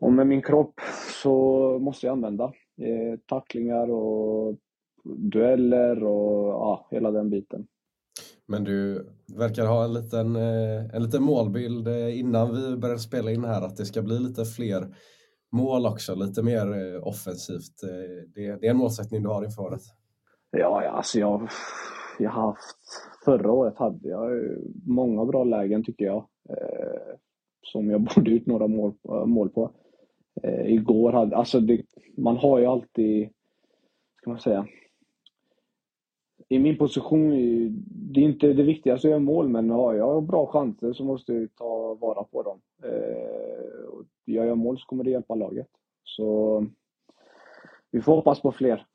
Och 0.00 0.12
med 0.12 0.26
min 0.26 0.42
kropp 0.42 0.80
så 1.22 1.38
måste 1.78 2.06
jag 2.06 2.12
använda 2.12 2.44
eh, 2.80 3.18
tacklingar 3.26 3.90
och 3.90 4.56
dueller 5.04 6.04
och 6.04 6.48
ja, 6.48 6.88
hela 6.90 7.10
den 7.10 7.30
biten. 7.30 7.66
Men 8.48 8.64
du 8.64 9.06
verkar 9.36 9.66
ha 9.66 9.84
en 9.84 9.92
liten, 9.92 10.36
eh, 10.36 10.94
en 10.94 11.02
liten 11.02 11.22
målbild 11.22 11.88
eh, 11.88 12.18
innan 12.18 12.54
vi 12.54 12.76
började 12.76 13.00
spela 13.00 13.30
in 13.30 13.44
här 13.44 13.62
att 13.62 13.76
det 13.76 13.84
ska 13.84 14.02
bli 14.02 14.18
lite 14.18 14.44
fler 14.44 14.96
mål 15.52 15.86
också, 15.86 16.14
lite 16.14 16.42
mer 16.42 16.94
eh, 16.94 17.06
offensivt. 17.06 17.80
Det, 18.34 18.56
det 18.60 18.66
är 18.66 18.70
en 18.70 18.76
målsättning 18.76 19.22
du 19.22 19.28
har 19.28 19.44
inför 19.44 19.62
året? 19.62 19.82
Ja, 20.50 20.88
alltså 20.90 21.18
jag, 21.18 21.48
jag 22.18 22.30
har 22.30 22.42
haft... 22.42 22.76
Förra 23.24 23.52
året 23.52 23.78
hade 23.78 24.08
jag 24.08 24.30
många 24.86 25.24
bra 25.24 25.44
lägen 25.44 25.84
tycker 25.84 26.04
jag. 26.04 26.26
som 27.62 27.90
jag 27.90 28.00
borde 28.14 28.30
ut 28.30 28.46
några 28.46 28.66
mål, 28.66 28.94
mål 29.26 29.48
på. 29.48 29.70
Eh, 30.42 30.72
igår 30.72 31.12
hade... 31.12 31.36
Alltså 31.36 31.60
det, 31.60 31.82
man 32.16 32.36
har 32.36 32.58
ju 32.58 32.66
alltid, 32.66 33.28
ska 34.20 34.30
man 34.30 34.40
säga, 34.40 34.66
i 36.48 36.58
min 36.58 36.78
position, 36.78 37.30
det 37.88 38.20
är 38.20 38.24
inte 38.24 38.52
det 38.52 38.62
viktigaste 38.62 39.08
att 39.08 39.10
göra 39.10 39.20
mål, 39.20 39.48
men 39.48 39.70
har 39.70 39.94
jag 39.94 40.22
bra 40.22 40.46
chanser 40.46 40.92
så 40.92 41.04
måste 41.04 41.32
jag 41.32 41.54
ta 41.54 41.94
vara 41.94 42.24
på 42.24 42.42
dem. 42.42 42.60
Eh, 42.82 44.34
gör 44.34 44.44
jag 44.44 44.58
mål 44.58 44.78
så 44.78 44.86
kommer 44.86 45.04
det 45.04 45.10
hjälpa 45.10 45.34
laget. 45.34 45.68
Så 46.04 46.66
vi 47.90 48.00
får 48.00 48.16
hoppas 48.16 48.40
på 48.40 48.52
fler. 48.52 48.86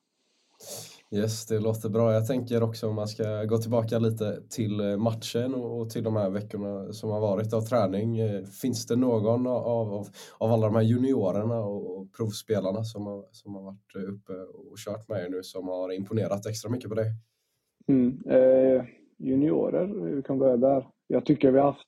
Yes, 1.16 1.46
det 1.46 1.60
låter 1.60 1.90
bra. 1.90 2.14
Jag 2.14 2.28
tänker 2.28 2.64
också 2.64 2.88
om 2.90 2.96
man 2.96 3.08
ska 3.08 3.44
gå 3.44 3.58
tillbaka 3.58 4.00
lite 4.00 4.42
till 4.50 4.80
eh, 4.80 4.98
matchen 4.98 5.56
och 5.56 5.90
till 5.90 6.04
de 6.04 6.16
här 6.16 6.30
veckorna 6.30 6.94
som 6.94 7.10
har 7.10 7.20
varit 7.20 7.54
av 7.54 7.62
träning. 7.62 8.20
Eh, 8.20 8.44
finns 8.44 8.88
det 8.88 8.96
någon 8.96 9.48
av, 9.48 9.68
av, 9.68 10.08
av 10.38 10.52
alla 10.52 10.68
de 10.68 10.76
här 10.76 10.82
juniorerna 10.82 11.60
och 11.60 12.14
provspelarna 12.18 12.84
som 12.84 13.06
har, 13.06 13.26
som 13.32 13.56
har 13.56 13.62
varit 13.62 13.96
eh, 13.96 14.14
uppe 14.14 14.34
och 14.34 14.78
kört 14.78 15.10
med 15.10 15.26
er 15.26 15.30
nu 15.30 15.44
som 15.44 15.68
har 15.68 15.92
imponerat 15.94 16.46
extra 16.46 16.72
mycket 16.72 16.90
på 16.90 16.96
dig? 16.96 17.08
Mm. 17.88 18.22
Eh, 18.30 18.86
juniorer, 19.18 20.16
vi 20.16 20.22
kan 20.22 20.40
börja 20.40 20.58
där. 20.58 20.88
Jag 21.08 21.26
tycker 21.26 21.52
vi 21.52 21.60
har 21.60 21.66
haft... 21.66 21.88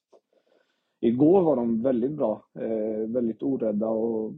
Igår 1.02 1.42
var 1.42 1.56
de 1.56 1.82
väldigt 1.82 2.12
bra. 2.12 2.46
Eh, 2.60 3.08
väldigt 3.08 3.44
orädda 3.44 3.88
och 3.88 4.34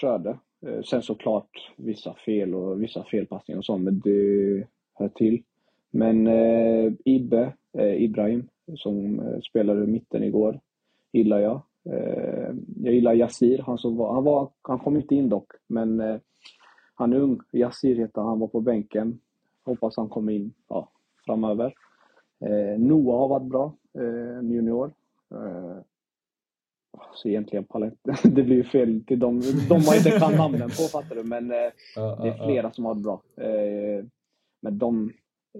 körde. 0.00 0.38
Eh, 0.66 0.82
sen 0.82 1.02
såklart 1.02 1.72
vissa 1.76 2.14
fel 2.14 2.54
och 2.54 2.82
vissa 2.82 3.04
felpassningar 3.04 3.58
och 3.58 3.64
sånt, 3.64 3.84
men 3.84 4.00
det 4.00 4.66
hör 4.94 5.08
till. 5.08 5.42
Men 5.90 6.26
eh, 6.26 6.92
Ibbe, 7.04 7.52
eh, 7.78 8.02
Ibrahim, 8.02 8.48
som 8.76 9.16
spelade 9.16 9.42
spelade 9.42 9.86
mitten 9.86 10.24
igår, 10.24 10.60
gillar 11.12 11.38
jag. 11.38 11.62
Eh, 11.84 12.54
jag 12.82 12.94
gillar 12.94 13.14
Yassir, 13.14 13.62
han, 13.66 13.78
som 13.78 13.96
var, 13.96 14.14
han, 14.14 14.24
var, 14.24 14.50
han 14.62 14.78
kom 14.78 14.96
inte 14.96 15.14
in 15.14 15.28
dock, 15.28 15.52
men 15.66 16.00
eh, 16.00 16.16
han 16.94 17.12
är 17.12 17.20
ung. 17.20 17.40
Yassir 17.52 17.96
heter 17.96 18.20
han, 18.20 18.28
han 18.28 18.38
var 18.38 18.48
på 18.48 18.60
bänken. 18.60 19.20
Hoppas 19.64 19.96
han 19.96 20.08
kommer 20.08 20.32
in 20.32 20.52
ja, 20.68 20.88
framöver. 21.26 21.74
Eh, 22.40 22.80
Noah 22.80 23.18
har 23.18 23.28
varit 23.28 23.48
bra, 23.48 23.74
eh, 23.94 24.50
junior. 24.50 24.92
Eh, 25.30 25.78
Eh, 26.94 27.00
så 27.14 27.28
egentligen 27.28 27.64
palett. 27.64 27.94
det 28.22 28.42
blir 28.42 28.56
ju 28.56 28.64
fel 28.64 29.04
till 29.06 29.18
dem 29.18 29.40
de 29.68 29.74
man 29.74 29.96
inte 29.96 30.10
kan 30.10 30.36
namnen 30.36 30.68
på 30.68 30.82
fattar 30.92 31.16
du. 31.16 31.24
Men 31.24 31.50
eh, 31.50 31.72
det 31.94 32.28
är 32.28 32.46
flera 32.46 32.72
som 32.72 32.84
har 32.84 32.94
varit 32.94 33.02
bra. 33.02 33.22
Eh, 33.44 34.04
men 34.62 34.78
de 34.78 35.12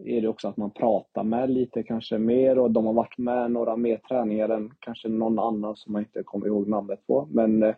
är 0.05 0.21
det 0.21 0.29
också 0.29 0.49
att 0.49 0.57
man 0.57 0.71
pratar 0.71 1.25
med 1.25 1.51
lite 1.51 1.83
kanske 1.83 2.19
mer 2.19 2.59
och 2.59 2.71
de 2.71 2.87
har 2.87 2.93
varit 2.93 3.19
med 3.19 3.51
några 3.51 3.77
mer 3.77 3.97
träningar 3.97 4.49
än 4.49 4.71
kanske 4.79 5.09
någon 5.09 5.39
annan 5.39 5.77
som 5.77 5.93
man 5.93 6.03
inte 6.03 6.23
kommer 6.23 6.47
ihåg 6.47 6.69
namnet 6.69 7.07
på. 7.07 7.29
Men 7.31 7.63
eh, 7.63 7.75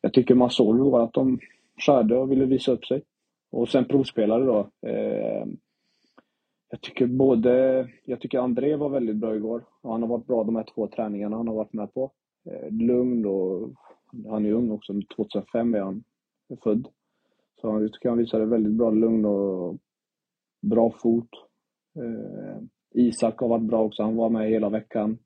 jag 0.00 0.12
tycker 0.12 0.34
man 0.34 0.50
såg 0.50 0.94
att 1.00 1.12
de 1.12 1.38
körde 1.78 2.16
och 2.16 2.30
ville 2.30 2.44
visa 2.44 2.72
upp 2.72 2.84
sig. 2.84 3.02
Och 3.50 3.68
sen 3.68 3.84
provspelare 3.84 4.44
då. 4.44 4.68
Jag 6.70 6.80
tycker 6.80 7.06
både, 7.06 7.88
jag 8.04 8.20
tycker 8.20 8.38
André 8.38 8.76
var 8.76 8.88
väldigt 8.88 9.16
bra 9.16 9.36
igår. 9.36 9.64
Han 9.82 10.02
har 10.02 10.08
varit 10.08 10.26
bra 10.26 10.44
de 10.44 10.56
här 10.56 10.66
två 10.74 10.86
träningarna 10.86 11.36
han 11.36 11.48
har 11.48 11.54
varit 11.54 11.72
med 11.72 11.94
på. 11.94 12.12
Eh, 12.50 12.70
lugn 12.70 13.26
och 13.26 13.70
han 14.28 14.46
är 14.46 14.52
ung 14.52 14.70
också, 14.70 14.92
2005 15.16 15.74
är 15.74 15.80
han 15.80 16.04
född. 16.62 16.88
Så 17.60 17.80
jag 17.80 17.92
tycker 17.92 18.08
han 18.08 18.18
visade 18.18 18.46
väldigt 18.46 18.72
bra 18.72 18.90
lugn 18.90 19.24
och 19.24 19.78
bra 20.62 20.90
fot. 20.90 21.30
Eh, 21.96 22.62
Isak 22.94 23.40
har 23.40 23.48
varit 23.48 23.64
bra 23.64 23.82
också, 23.82 24.02
han 24.02 24.16
var 24.16 24.30
med 24.30 24.48
hela 24.48 24.68
veckan. 24.68 25.18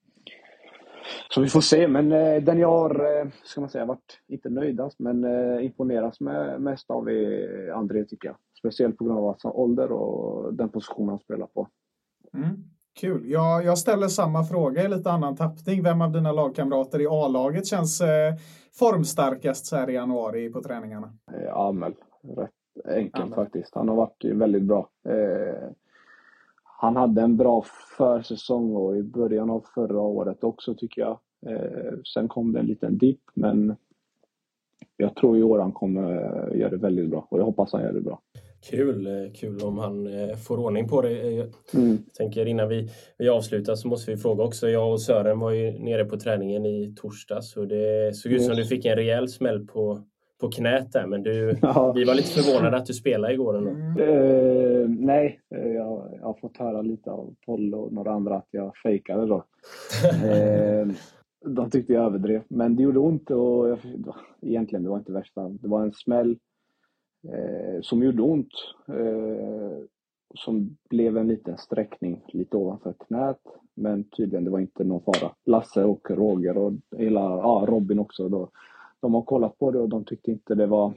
Så 1.31 1.41
vi 1.41 1.49
får 1.49 1.61
se, 1.61 1.89
men 1.89 2.13
eh, 2.13 2.43
den 2.43 2.59
jag 2.59 2.71
har, 2.71 3.21
eh, 3.21 3.29
ska 3.45 3.61
man 3.61 3.71
säga, 3.71 3.85
varit, 3.85 4.21
inte 4.29 4.51
nöjdast, 4.51 4.99
men 4.99 5.25
eh, 5.25 5.65
imponeras 5.65 6.21
med 6.21 6.61
mest 6.61 6.91
av 6.91 7.09
är 7.09 7.71
André 7.71 8.05
tycker 8.05 8.29
jag. 8.29 8.37
Speciellt 8.59 8.97
på 8.97 9.05
grund 9.05 9.19
av 9.19 9.25
hans 9.25 9.45
ålder 9.45 9.93
och 9.93 10.55
den 10.55 10.69
position 10.69 11.09
han 11.09 11.19
spelar 11.19 11.47
på. 11.47 11.69
Mm. 12.35 12.65
Kul. 12.99 13.31
Jag, 13.31 13.65
jag 13.65 13.79
ställer 13.79 14.09
samma 14.09 14.45
fråga 14.45 14.83
i 14.85 14.89
lite 14.89 15.11
annan 15.11 15.37
tappning. 15.37 15.83
Vem 15.83 16.01
av 16.03 16.13
dina 16.13 16.33
lagkamrater 16.33 17.01
i 17.01 17.07
A-laget 17.07 17.67
känns 17.67 18.01
eh, 18.01 18.35
formstarkast 18.79 19.67
så 19.67 19.77
här 19.77 19.91
i 19.91 19.95
januari 19.95 20.51
på 20.51 20.63
träningarna? 20.63 21.13
Eh, 21.33 21.57
Amel. 21.57 21.95
Rätt 22.37 22.51
enkelt 22.97 23.25
Amel. 23.25 23.35
faktiskt. 23.35 23.75
Han 23.75 23.89
har 23.89 23.97
varit 23.97 24.25
väldigt 24.25 24.63
bra. 24.63 24.89
Eh, 25.09 25.71
han 26.65 26.97
hade 26.97 27.23
en 27.23 27.37
bra 27.37 27.65
försäsong 27.97 28.77
och 28.77 28.97
i 28.97 29.03
början 29.03 29.51
av 29.51 29.65
förra 29.75 30.01
året 30.01 30.45
också 30.45 30.75
tycker 30.75 31.01
jag. 31.01 31.19
Eh, 31.47 31.93
sen 32.15 32.29
kom 32.29 32.53
det 32.53 32.61
en 32.61 32.67
liten 32.67 32.99
dipp 32.99 33.23
men 33.35 33.77
jag 34.97 35.15
tror 35.17 35.39
i 35.39 35.43
år 35.43 35.59
han 35.59 35.73
kommer 35.73 36.11
göra 36.55 36.71
det 36.71 36.77
väldigt 36.77 37.11
bra 37.11 37.27
och 37.31 37.39
jag 37.39 37.45
hoppas 37.45 37.73
han 37.73 37.83
gör 37.83 37.93
det 37.93 38.01
bra. 38.01 38.21
Kul, 38.61 39.07
eh, 39.07 39.33
kul 39.33 39.63
om 39.63 39.79
han 39.79 40.07
eh, 40.07 40.37
får 40.37 40.59
ordning 40.59 40.89
på 40.89 41.03
det. 41.03 41.13
Jag 41.13 41.49
mm. 41.75 41.99
tänker 42.19 42.47
innan 42.47 42.69
vi, 42.69 42.89
vi 43.19 43.29
avslutar 43.29 43.75
så 43.75 43.89
måste 43.89 44.11
vi 44.11 44.17
fråga 44.17 44.45
också. 44.45 44.69
Jag 44.69 44.93
och 44.93 45.01
Sören 45.01 45.39
var 45.39 45.51
ju 45.51 45.79
nere 45.79 46.05
på 46.05 46.17
träningen 46.17 46.67
i 46.67 46.95
torsdags 46.97 47.57
och 47.57 47.69
det 47.69 48.17
såg 48.17 48.33
ut 48.33 48.43
som 48.43 48.57
du 48.57 48.65
fick 48.65 48.85
en 48.85 48.97
rejäl 48.97 49.29
smäll 49.29 49.67
på, 49.67 50.01
på 50.41 50.51
knät 50.51 50.93
där. 50.93 51.07
Men 51.07 51.23
du, 51.23 51.59
ja. 51.63 51.93
vi 51.93 52.05
var 52.05 52.15
lite 52.15 52.29
förvånade 52.29 52.77
att 52.77 52.87
du 52.87 52.95
spelade 52.95 53.35
igår 53.35 53.57
ändå. 53.57 53.71
Uh, 54.03 54.89
nej, 54.89 55.41
jag, 55.49 56.09
jag 56.19 56.25
har 56.25 56.39
fått 56.41 56.57
höra 56.57 56.83
lite 56.83 57.11
av 57.11 57.35
Poll 57.47 57.75
och 57.75 57.93
några 57.93 58.11
andra 58.13 58.37
att 58.37 58.49
jag 58.51 58.77
fejkade 58.77 59.27
då. 59.27 59.45
uh, 60.25 60.93
de 61.47 61.71
tyckte 61.71 61.93
jag 61.93 62.05
överdrev, 62.05 62.43
men 62.49 62.77
det 62.77 62.83
gjorde 62.83 62.99
ont 62.99 63.31
och 63.31 63.69
jag, 63.69 63.79
egentligen 64.43 64.83
det 64.83 64.91
var 64.91 64.99
inte 64.99 65.13
värsta. 65.13 65.49
Det 65.49 65.69
var 65.69 65.83
en 65.83 65.93
smäll 65.93 66.37
eh, 67.23 67.81
som 67.83 68.03
gjorde 68.03 68.23
ont. 68.23 68.53
Eh, 68.89 69.85
som 70.35 70.77
blev 70.91 71.17
en 71.17 71.29
liten 71.29 71.59
sträckning 71.59 72.25
lite 72.29 72.57
ovanför 72.57 72.95
knät. 73.07 73.41
Men 73.75 74.05
tydligen 74.05 74.45
det 74.45 74.51
var 74.51 74.61
inte 74.61 74.85
någon 74.85 75.03
fara. 75.03 75.35
Lasse 75.45 75.85
och 75.85 76.11
Roger 76.11 76.59
och 76.59 76.73
hela, 76.97 77.21
ja, 77.21 77.65
Robin 77.69 77.99
också. 77.99 78.29
Då, 78.29 78.51
de 79.01 79.15
har 79.15 79.23
kollat 79.23 79.59
på 79.59 79.71
det 79.71 79.79
och 79.79 79.89
de 79.89 80.05
tyckte 80.05 80.31
inte 80.31 80.55
det 80.55 80.67
var... 80.67 80.95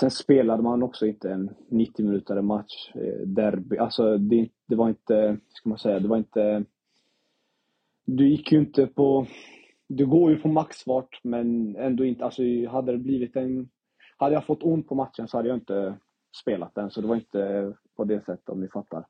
Sen 0.00 0.10
spelade 0.10 0.62
man 0.62 0.82
också 0.82 1.06
inte 1.06 1.32
en 1.32 1.50
90 1.68 2.04
minuter 2.04 2.42
match, 2.42 2.92
eh, 2.94 3.26
derby. 3.26 3.76
Alltså 3.78 4.18
det, 4.18 4.48
det 4.66 4.76
var 4.76 4.88
inte, 4.88 5.36
ska 5.48 5.68
man 5.68 5.78
säga, 5.78 6.00
det 6.00 6.08
var 6.08 6.16
inte... 6.16 6.64
Du 8.06 8.28
gick 8.28 8.52
ju 8.52 8.58
inte 8.58 8.86
på... 8.86 9.26
Du 9.88 10.06
går 10.06 10.30
ju 10.30 10.36
på 10.36 10.48
maxfart 10.48 11.20
men 11.22 11.76
ändå 11.76 12.04
inte, 12.04 12.24
alltså 12.24 12.42
hade 12.68 12.92
det 12.92 12.98
blivit 12.98 13.36
en 13.36 13.68
hade 14.16 14.34
jag 14.34 14.46
fått 14.46 14.62
ont 14.62 14.88
på 14.88 14.94
matchen 14.94 15.28
så 15.28 15.36
hade 15.36 15.48
jag 15.48 15.56
inte 15.56 15.94
spelat 16.42 16.74
den. 16.74 16.90
Så 16.90 17.00
det 17.00 17.06
var 17.06 17.16
inte 17.16 17.72
på 17.96 18.04
det 18.04 18.24
sättet 18.24 18.48
om 18.48 18.60
ni 18.60 18.68
fattar. 18.68 19.06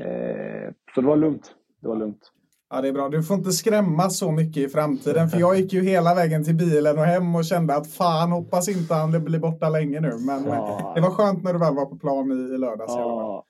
Eh, 0.00 0.72
så 0.94 1.00
det 1.00 1.06
var 1.06 1.16
lugnt. 1.16 1.54
Det 1.80 1.88
var 1.88 1.96
lugnt. 1.96 2.32
Ja, 2.70 2.80
det 2.80 2.88
är 2.88 2.92
bra. 2.92 3.08
Du 3.08 3.22
får 3.22 3.36
inte 3.36 3.52
skrämmas 3.52 4.18
så 4.18 4.30
mycket 4.30 4.62
i 4.62 4.68
framtiden. 4.68 5.28
För 5.28 5.40
jag 5.40 5.56
gick 5.56 5.72
ju 5.72 5.82
hela 5.82 6.14
vägen 6.14 6.44
till 6.44 6.54
bilen 6.54 6.98
och 6.98 7.04
hem 7.04 7.34
och 7.34 7.44
kände 7.44 7.76
att 7.76 7.92
fan, 7.92 8.32
hoppas 8.32 8.68
inte 8.68 8.94
han 8.94 9.24
blir 9.24 9.38
borta 9.38 9.68
länge 9.68 10.00
nu. 10.00 10.12
Men 10.26 10.44
ja. 10.44 10.92
det 10.94 11.00
var 11.00 11.10
skönt 11.10 11.44
när 11.44 11.52
du 11.52 11.58
väl 11.58 11.74
var 11.74 11.86
på 11.86 11.96
plan 11.96 12.32
i, 12.32 12.54
i 12.54 12.58
lördags. 12.58 12.92
Ja, 12.92 13.44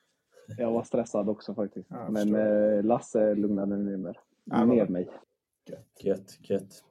jag 0.57 0.71
var 0.71 0.83
stressad 0.83 1.29
också 1.29 1.53
faktiskt. 1.53 1.87
Ja, 1.89 2.09
Men 2.09 2.35
eh, 2.35 2.83
Lasse 2.83 3.35
lugnade 3.35 3.77
ner, 3.77 4.19
ja, 4.43 4.65
ner 4.65 4.87
mig. 4.87 5.09
Gött, 5.69 6.03
gött, 6.03 6.49
gött. 6.49 6.83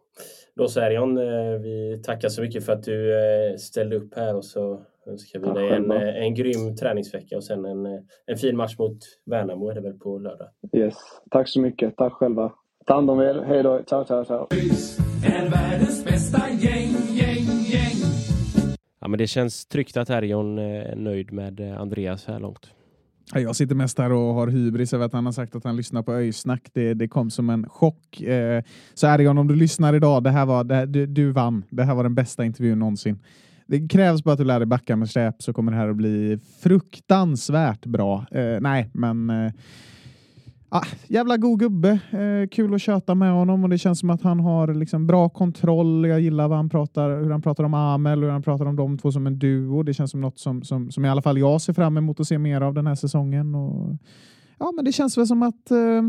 Då 0.57 0.69
så 0.69 0.81
Erion, 0.81 1.19
eh, 1.19 1.61
vi 1.63 2.03
tackar 2.05 2.29
så 2.29 2.43
mycket 2.43 2.65
för 2.67 2.73
att 2.73 2.83
du 2.83 3.15
eh, 3.15 3.57
ställde 3.57 3.97
upp 3.97 4.15
här 4.17 4.37
och 4.37 4.45
så 4.45 4.83
önskar 5.07 5.41
vi 5.41 5.61
dig 5.61 5.71
en, 5.71 5.91
eh, 5.91 6.17
en 6.17 6.35
grym 6.35 6.77
träningsvecka 6.77 7.37
och 7.37 7.45
sen 7.45 7.65
en, 7.65 7.87
en 8.27 8.37
fin 8.37 8.57
match 8.57 8.79
mot 8.79 8.99
Värnamo 9.27 9.71
är 9.71 9.75
det 9.75 9.81
väl 9.81 9.99
på 9.99 10.19
lördag. 10.19 10.49
Yes. 10.73 10.95
Tack 11.31 11.49
så 11.49 11.61
mycket. 11.61 11.97
Tack 11.97 12.13
själva. 12.13 12.53
Ta 12.87 12.95
hand 12.95 13.11
om 13.11 13.21
er. 13.21 13.45
Hej 13.47 13.63
då. 13.63 13.83
Ciao, 13.87 14.05
ciao, 14.05 14.25
ciao. 14.25 14.47
ÖIS 14.53 14.99
är 15.27 15.51
världens 15.51 16.05
bästa 16.05 16.49
gäng, 16.49 16.93
gäng, 17.11 17.45
gäng. 17.73 17.97
Ja, 19.01 19.09
men 19.09 19.19
det 19.19 19.27
känns 19.27 19.67
tryggt 19.67 19.97
att 19.97 20.11
Erion 20.11 20.59
är 20.59 20.97
nöjd 20.97 21.33
med 21.33 21.61
Andreas 21.61 22.23
så 22.23 22.33
här 22.33 22.41
långt. 22.41 22.73
Jag 23.35 23.57
sitter 23.57 23.75
mest 23.75 23.99
här 23.99 24.13
och 24.13 24.35
har 24.35 24.47
hybris 24.47 24.95
över 24.95 25.07
att 25.07 25.13
han 25.13 25.25
har 25.25 25.33
sagt 25.33 25.55
att 25.55 25.65
han 25.65 25.77
lyssnar 25.77 26.03
på 26.03 26.13
öjsnack. 26.13 26.63
Det, 26.73 26.95
det 26.95 27.09
kom 27.09 27.31
som 27.31 27.51
en 27.51 27.69
chock. 27.69 28.21
Eh, 28.21 28.63
så 28.95 29.07
Ergon, 29.07 29.39
om 29.39 29.49
du 29.49 29.55
lyssnar 29.55 29.95
idag, 29.95 30.23
det 30.23 30.31
här 30.31 30.47
var, 30.47 30.65
det 30.65 30.87
du, 30.87 31.07
du 31.07 31.31
vann. 31.31 31.65
Det 31.71 31.85
här 31.85 31.95
var 31.95 32.03
den 32.03 32.15
bästa 32.15 32.45
intervjun 32.45 32.79
någonsin. 32.79 33.19
Det 33.67 33.89
krävs 33.89 34.25
bara 34.25 34.33
att 34.33 34.39
du 34.39 34.45
lär 34.45 34.59
dig 34.59 34.67
backa 34.67 34.97
med 34.97 35.11
släp 35.11 35.43
så 35.43 35.53
kommer 35.53 35.73
det 35.73 35.79
här 35.79 35.89
att 35.89 35.97
bli 35.97 36.39
fruktansvärt 36.63 37.87
bra. 37.87 38.27
Eh, 38.31 38.61
nej, 38.61 38.91
men 38.93 39.31
eh, 39.31 39.53
ah, 40.71 40.87
jävla 41.09 41.37
god 41.37 41.59
gubbe. 41.59 41.91
Eh, 42.11 42.49
kul 42.51 42.75
att 42.75 42.83
köta 42.83 43.15
med 43.15 43.33
honom 43.33 43.65
och 43.65 43.71
det 43.71 43.79
känns 43.79 43.99
som 44.01 44.11
att 44.11 44.23
han 44.23 44.41
har 44.41 44.75
liksom 44.75 45.07
bra 45.07 45.29
kontroll. 45.29 46.07
Jag 46.07 46.21
gillar 46.21 46.49
vad 46.49 46.57
han 46.57 46.69
pratar, 46.69 47.23
hur 47.23 47.31
han 47.31 47.43
pratar 47.43 47.65
om 47.65 47.75
Amel 47.75 48.19
och 48.19 48.25
hur 48.25 48.33
han 48.33 48.43
pratar 48.43 48.67
om 48.67 48.77
de 48.77 48.99
två 48.99 49.13
som 49.13 49.27
en 49.27 49.39
duo. 49.39 49.83
Det 49.83 49.95
känns 49.95 50.11
som 50.11 50.21
något 50.21 50.39
som, 50.39 50.63
som, 50.63 50.91
som 50.91 51.05
i 51.05 51.09
alla 51.09 51.23
fall 51.23 51.39
jag 51.39 51.61
ser 51.61 51.73
fram 51.73 51.97
emot 51.97 52.21
att 52.21 52.27
se 52.27 52.39
mer 52.39 52.61
av 52.61 52.75
den 52.75 52.87
här 52.87 52.95
säsongen. 52.95 53.55
Och, 53.55 53.97
ja, 54.59 54.73
men 54.77 54.85
det 54.85 54.93
känns 54.93 55.19
väl 55.19 55.27
som 55.27 55.43
att 55.43 55.71
eh, 55.71 56.03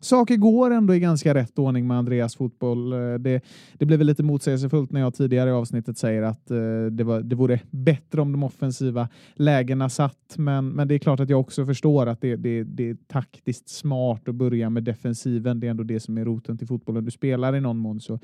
saker 0.00 0.36
går 0.36 0.70
ändå 0.70 0.94
i 0.94 1.00
ganska 1.00 1.34
rätt 1.34 1.58
ordning 1.58 1.86
med 1.86 1.96
Andreas 1.96 2.36
fotboll. 2.36 2.92
Eh, 2.92 3.14
det, 3.14 3.44
det 3.74 3.86
blev 3.86 4.02
lite 4.02 4.22
motsägelsefullt 4.22 4.92
när 4.92 5.00
jag 5.00 5.14
tidigare 5.14 5.50
i 5.50 5.52
avsnittet 5.52 5.98
säger 5.98 6.22
att 6.22 6.50
eh, 6.50 6.56
det, 6.90 7.04
var, 7.04 7.20
det 7.20 7.36
vore 7.36 7.60
bättre 7.70 8.20
om 8.20 8.32
de 8.32 8.42
offensiva 8.42 9.08
lägena 9.34 9.88
satt. 9.88 10.34
Men, 10.36 10.68
men 10.68 10.88
det 10.88 10.94
är 10.94 10.98
klart 10.98 11.20
att 11.20 11.30
jag 11.30 11.40
också 11.40 11.66
förstår 11.66 12.06
att 12.06 12.20
det, 12.20 12.36
det, 12.36 12.64
det 12.64 12.90
är 12.90 12.96
taktiskt 13.06 13.68
smart 13.68 14.28
att 14.28 14.34
börja 14.34 14.70
med 14.70 14.84
defensiven. 14.84 15.60
Det 15.60 15.66
är 15.66 15.70
ändå 15.70 15.82
det 15.82 16.00
som 16.00 16.18
är 16.18 16.24
roten 16.24 16.58
till 16.58 16.66
fotbollen 16.66 17.04
du 17.04 17.10
spelar 17.10 17.56
i 17.56 17.60
någon 17.60 17.78
mån. 17.78 18.00
Så, 18.00 18.18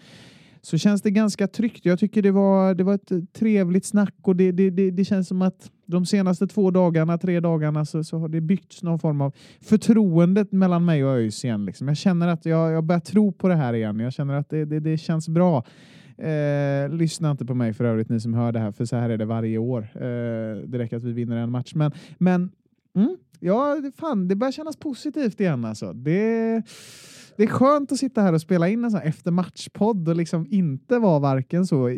så 0.62 0.78
känns 0.78 1.02
det 1.02 1.10
ganska 1.10 1.46
tryggt. 1.46 1.84
Jag 1.84 1.98
tycker 1.98 2.22
det 2.22 2.30
var, 2.30 2.74
det 2.74 2.84
var 2.84 2.94
ett 2.94 3.32
trevligt 3.32 3.84
snack 3.84 4.14
och 4.22 4.36
det, 4.36 4.52
det, 4.52 4.70
det, 4.70 4.90
det 4.90 5.04
känns 5.04 5.28
som 5.28 5.42
att 5.42 5.70
de 5.86 6.06
senaste 6.06 6.46
två 6.46 6.70
dagarna, 6.70 7.18
tre 7.18 7.40
dagarna 7.40 7.84
så, 7.84 8.04
så 8.04 8.18
har 8.18 8.28
det 8.28 8.40
byggts 8.40 8.82
någon 8.82 8.98
form 8.98 9.20
av 9.20 9.32
förtroendet 9.60 10.52
mellan 10.52 10.84
mig 10.84 11.04
och 11.04 11.10
ÖIS 11.10 11.44
igen. 11.44 11.64
Liksom. 11.64 11.88
Jag 11.88 11.96
känner 11.96 12.28
att 12.28 12.46
jag, 12.46 12.72
jag 12.72 12.84
börjar 12.84 13.00
tro 13.00 13.32
på 13.32 13.48
det 13.48 13.54
här 13.54 13.74
igen. 13.74 14.00
Jag 14.00 14.12
känner 14.12 14.34
att 14.34 14.50
det, 14.50 14.64
det, 14.64 14.80
det 14.80 14.98
känns 14.98 15.28
bra. 15.28 15.64
Eh, 16.18 16.88
lyssna 16.88 17.30
inte 17.30 17.46
på 17.46 17.54
mig 17.54 17.72
för 17.72 17.84
övrigt 17.84 18.08
ni 18.08 18.20
som 18.20 18.34
hör 18.34 18.52
det 18.52 18.58
här, 18.58 18.72
för 18.72 18.84
så 18.84 18.96
här 18.96 19.10
är 19.10 19.18
det 19.18 19.24
varje 19.24 19.58
år. 19.58 19.88
Eh, 19.94 20.56
det 20.66 20.78
räcker 20.78 20.96
att 20.96 21.04
vi 21.04 21.12
vinner 21.12 21.36
en 21.36 21.50
match. 21.50 21.74
Men, 21.74 21.92
men 22.18 22.50
mm, 22.96 23.16
ja, 23.40 23.80
det- 23.82 23.92
fan, 23.96 24.28
det 24.28 24.36
börjar 24.36 24.52
kännas 24.52 24.76
positivt 24.76 25.40
igen 25.40 25.64
alltså. 25.64 25.92
Det, 25.92 26.62
det 27.36 27.42
är 27.42 27.46
skönt 27.46 27.92
att 27.92 27.98
sitta 27.98 28.20
här 28.22 28.32
och 28.32 28.40
spela 28.40 28.68
in 28.68 28.84
en 28.84 28.90
sån 28.90 29.00
här 29.00 29.06
efter 29.08 29.30
matchpodd 29.30 30.08
och 30.08 30.16
liksom 30.16 30.46
inte 30.50 30.98
vara 30.98 31.18
varken 31.18 31.66
så 31.66 31.90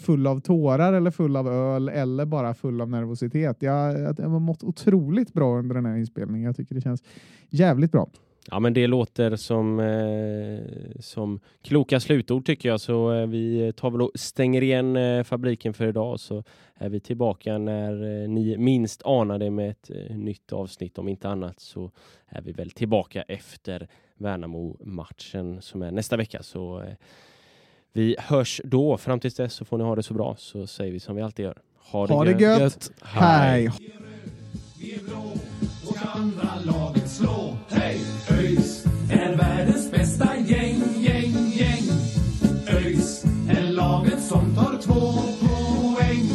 full 0.00 0.26
av 0.26 0.40
tårar 0.40 0.92
eller 0.92 1.10
full 1.10 1.36
av 1.36 1.48
öl 1.48 1.88
eller 1.88 2.24
bara 2.26 2.54
full 2.54 2.80
av 2.80 2.90
nervositet. 2.90 3.56
Jag, 3.62 3.98
jag 4.00 4.28
har 4.28 4.40
mått 4.40 4.62
otroligt 4.62 5.32
bra 5.32 5.58
under 5.58 5.74
den 5.74 5.86
här 5.86 5.96
inspelningen. 5.96 6.46
Jag 6.46 6.56
tycker 6.56 6.74
det 6.74 6.80
känns 6.80 7.02
jävligt 7.50 7.92
bra. 7.92 8.10
Ja, 8.46 8.60
men 8.60 8.72
det 8.74 8.86
låter 8.86 9.36
som, 9.36 9.80
eh, 9.80 11.00
som 11.00 11.40
kloka 11.62 12.00
slutord 12.00 12.46
tycker 12.46 12.68
jag. 12.68 12.80
Så 12.80 13.12
eh, 13.12 13.26
vi 13.26 13.72
tar 13.76 13.90
väl 13.90 14.02
och 14.02 14.10
stänger 14.14 14.62
igen 14.62 14.96
eh, 14.96 15.22
fabriken 15.24 15.74
för 15.74 15.86
idag 15.88 16.20
så 16.20 16.44
är 16.74 16.88
vi 16.88 17.00
tillbaka 17.00 17.58
när 17.58 18.22
eh, 18.22 18.28
ni 18.28 18.56
minst 18.58 19.02
anar 19.04 19.38
det 19.38 19.50
med 19.50 19.70
ett 19.70 19.90
eh, 19.90 20.16
nytt 20.16 20.52
avsnitt. 20.52 20.98
Om 20.98 21.08
inte 21.08 21.28
annat 21.28 21.60
så 21.60 21.90
är 22.28 22.42
vi 22.42 22.52
väl 22.52 22.70
tillbaka 22.70 23.22
efter 23.22 23.88
Värnamo-matchen 24.16 25.62
som 25.62 25.82
är 25.82 25.90
nästa 25.90 26.16
vecka. 26.16 26.42
Så 26.42 26.80
eh, 26.80 26.94
vi 27.92 28.16
hörs 28.18 28.60
då. 28.64 28.96
Fram 28.96 29.20
tills 29.20 29.34
dess 29.34 29.54
så 29.54 29.64
får 29.64 29.78
ni 29.78 29.84
ha 29.84 29.96
det 29.96 30.02
så 30.02 30.14
bra 30.14 30.36
så 30.38 30.66
säger 30.66 30.92
vi 30.92 31.00
som 31.00 31.16
vi 31.16 31.22
alltid 31.22 31.44
gör. 31.44 31.58
Ha 31.78 32.06
det, 32.06 32.14
Ha 32.14 32.24
det 32.24 32.40
gött! 32.40 32.90
Hej! 33.02 33.70
Vi 34.78 34.98
två 44.90 45.12
poäng. 45.40 46.30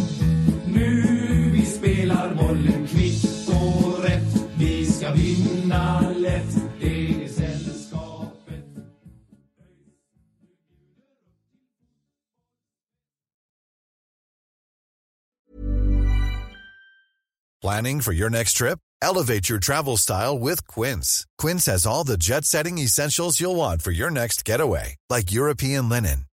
Nu 0.67 1.51
vi 1.53 1.65
spelar 1.65 2.33
bollen 2.35 2.87
kvitt 2.87 3.49
och 3.49 4.03
rätt. 4.03 4.51
Vi 4.57 4.85
ska 4.85 5.11
vinna 5.11 6.09
lätt. 6.17 6.65
Planning 17.65 18.01
for 18.01 18.13
your 18.13 18.29
next 18.29 18.57
trip? 18.57 18.77
Elevate 19.01 19.49
your 19.49 19.57
travel 19.57 19.97
style 19.97 20.37
with 20.37 20.67
Quince. 20.67 21.25
Quince 21.39 21.65
has 21.65 21.87
all 21.87 22.03
the 22.03 22.15
jet 22.15 22.45
setting 22.45 22.77
essentials 22.77 23.41
you'll 23.41 23.55
want 23.55 23.81
for 23.81 23.89
your 23.89 24.11
next 24.11 24.45
getaway, 24.45 24.97
like 25.09 25.31
European 25.31 25.89
linen, 25.89 26.25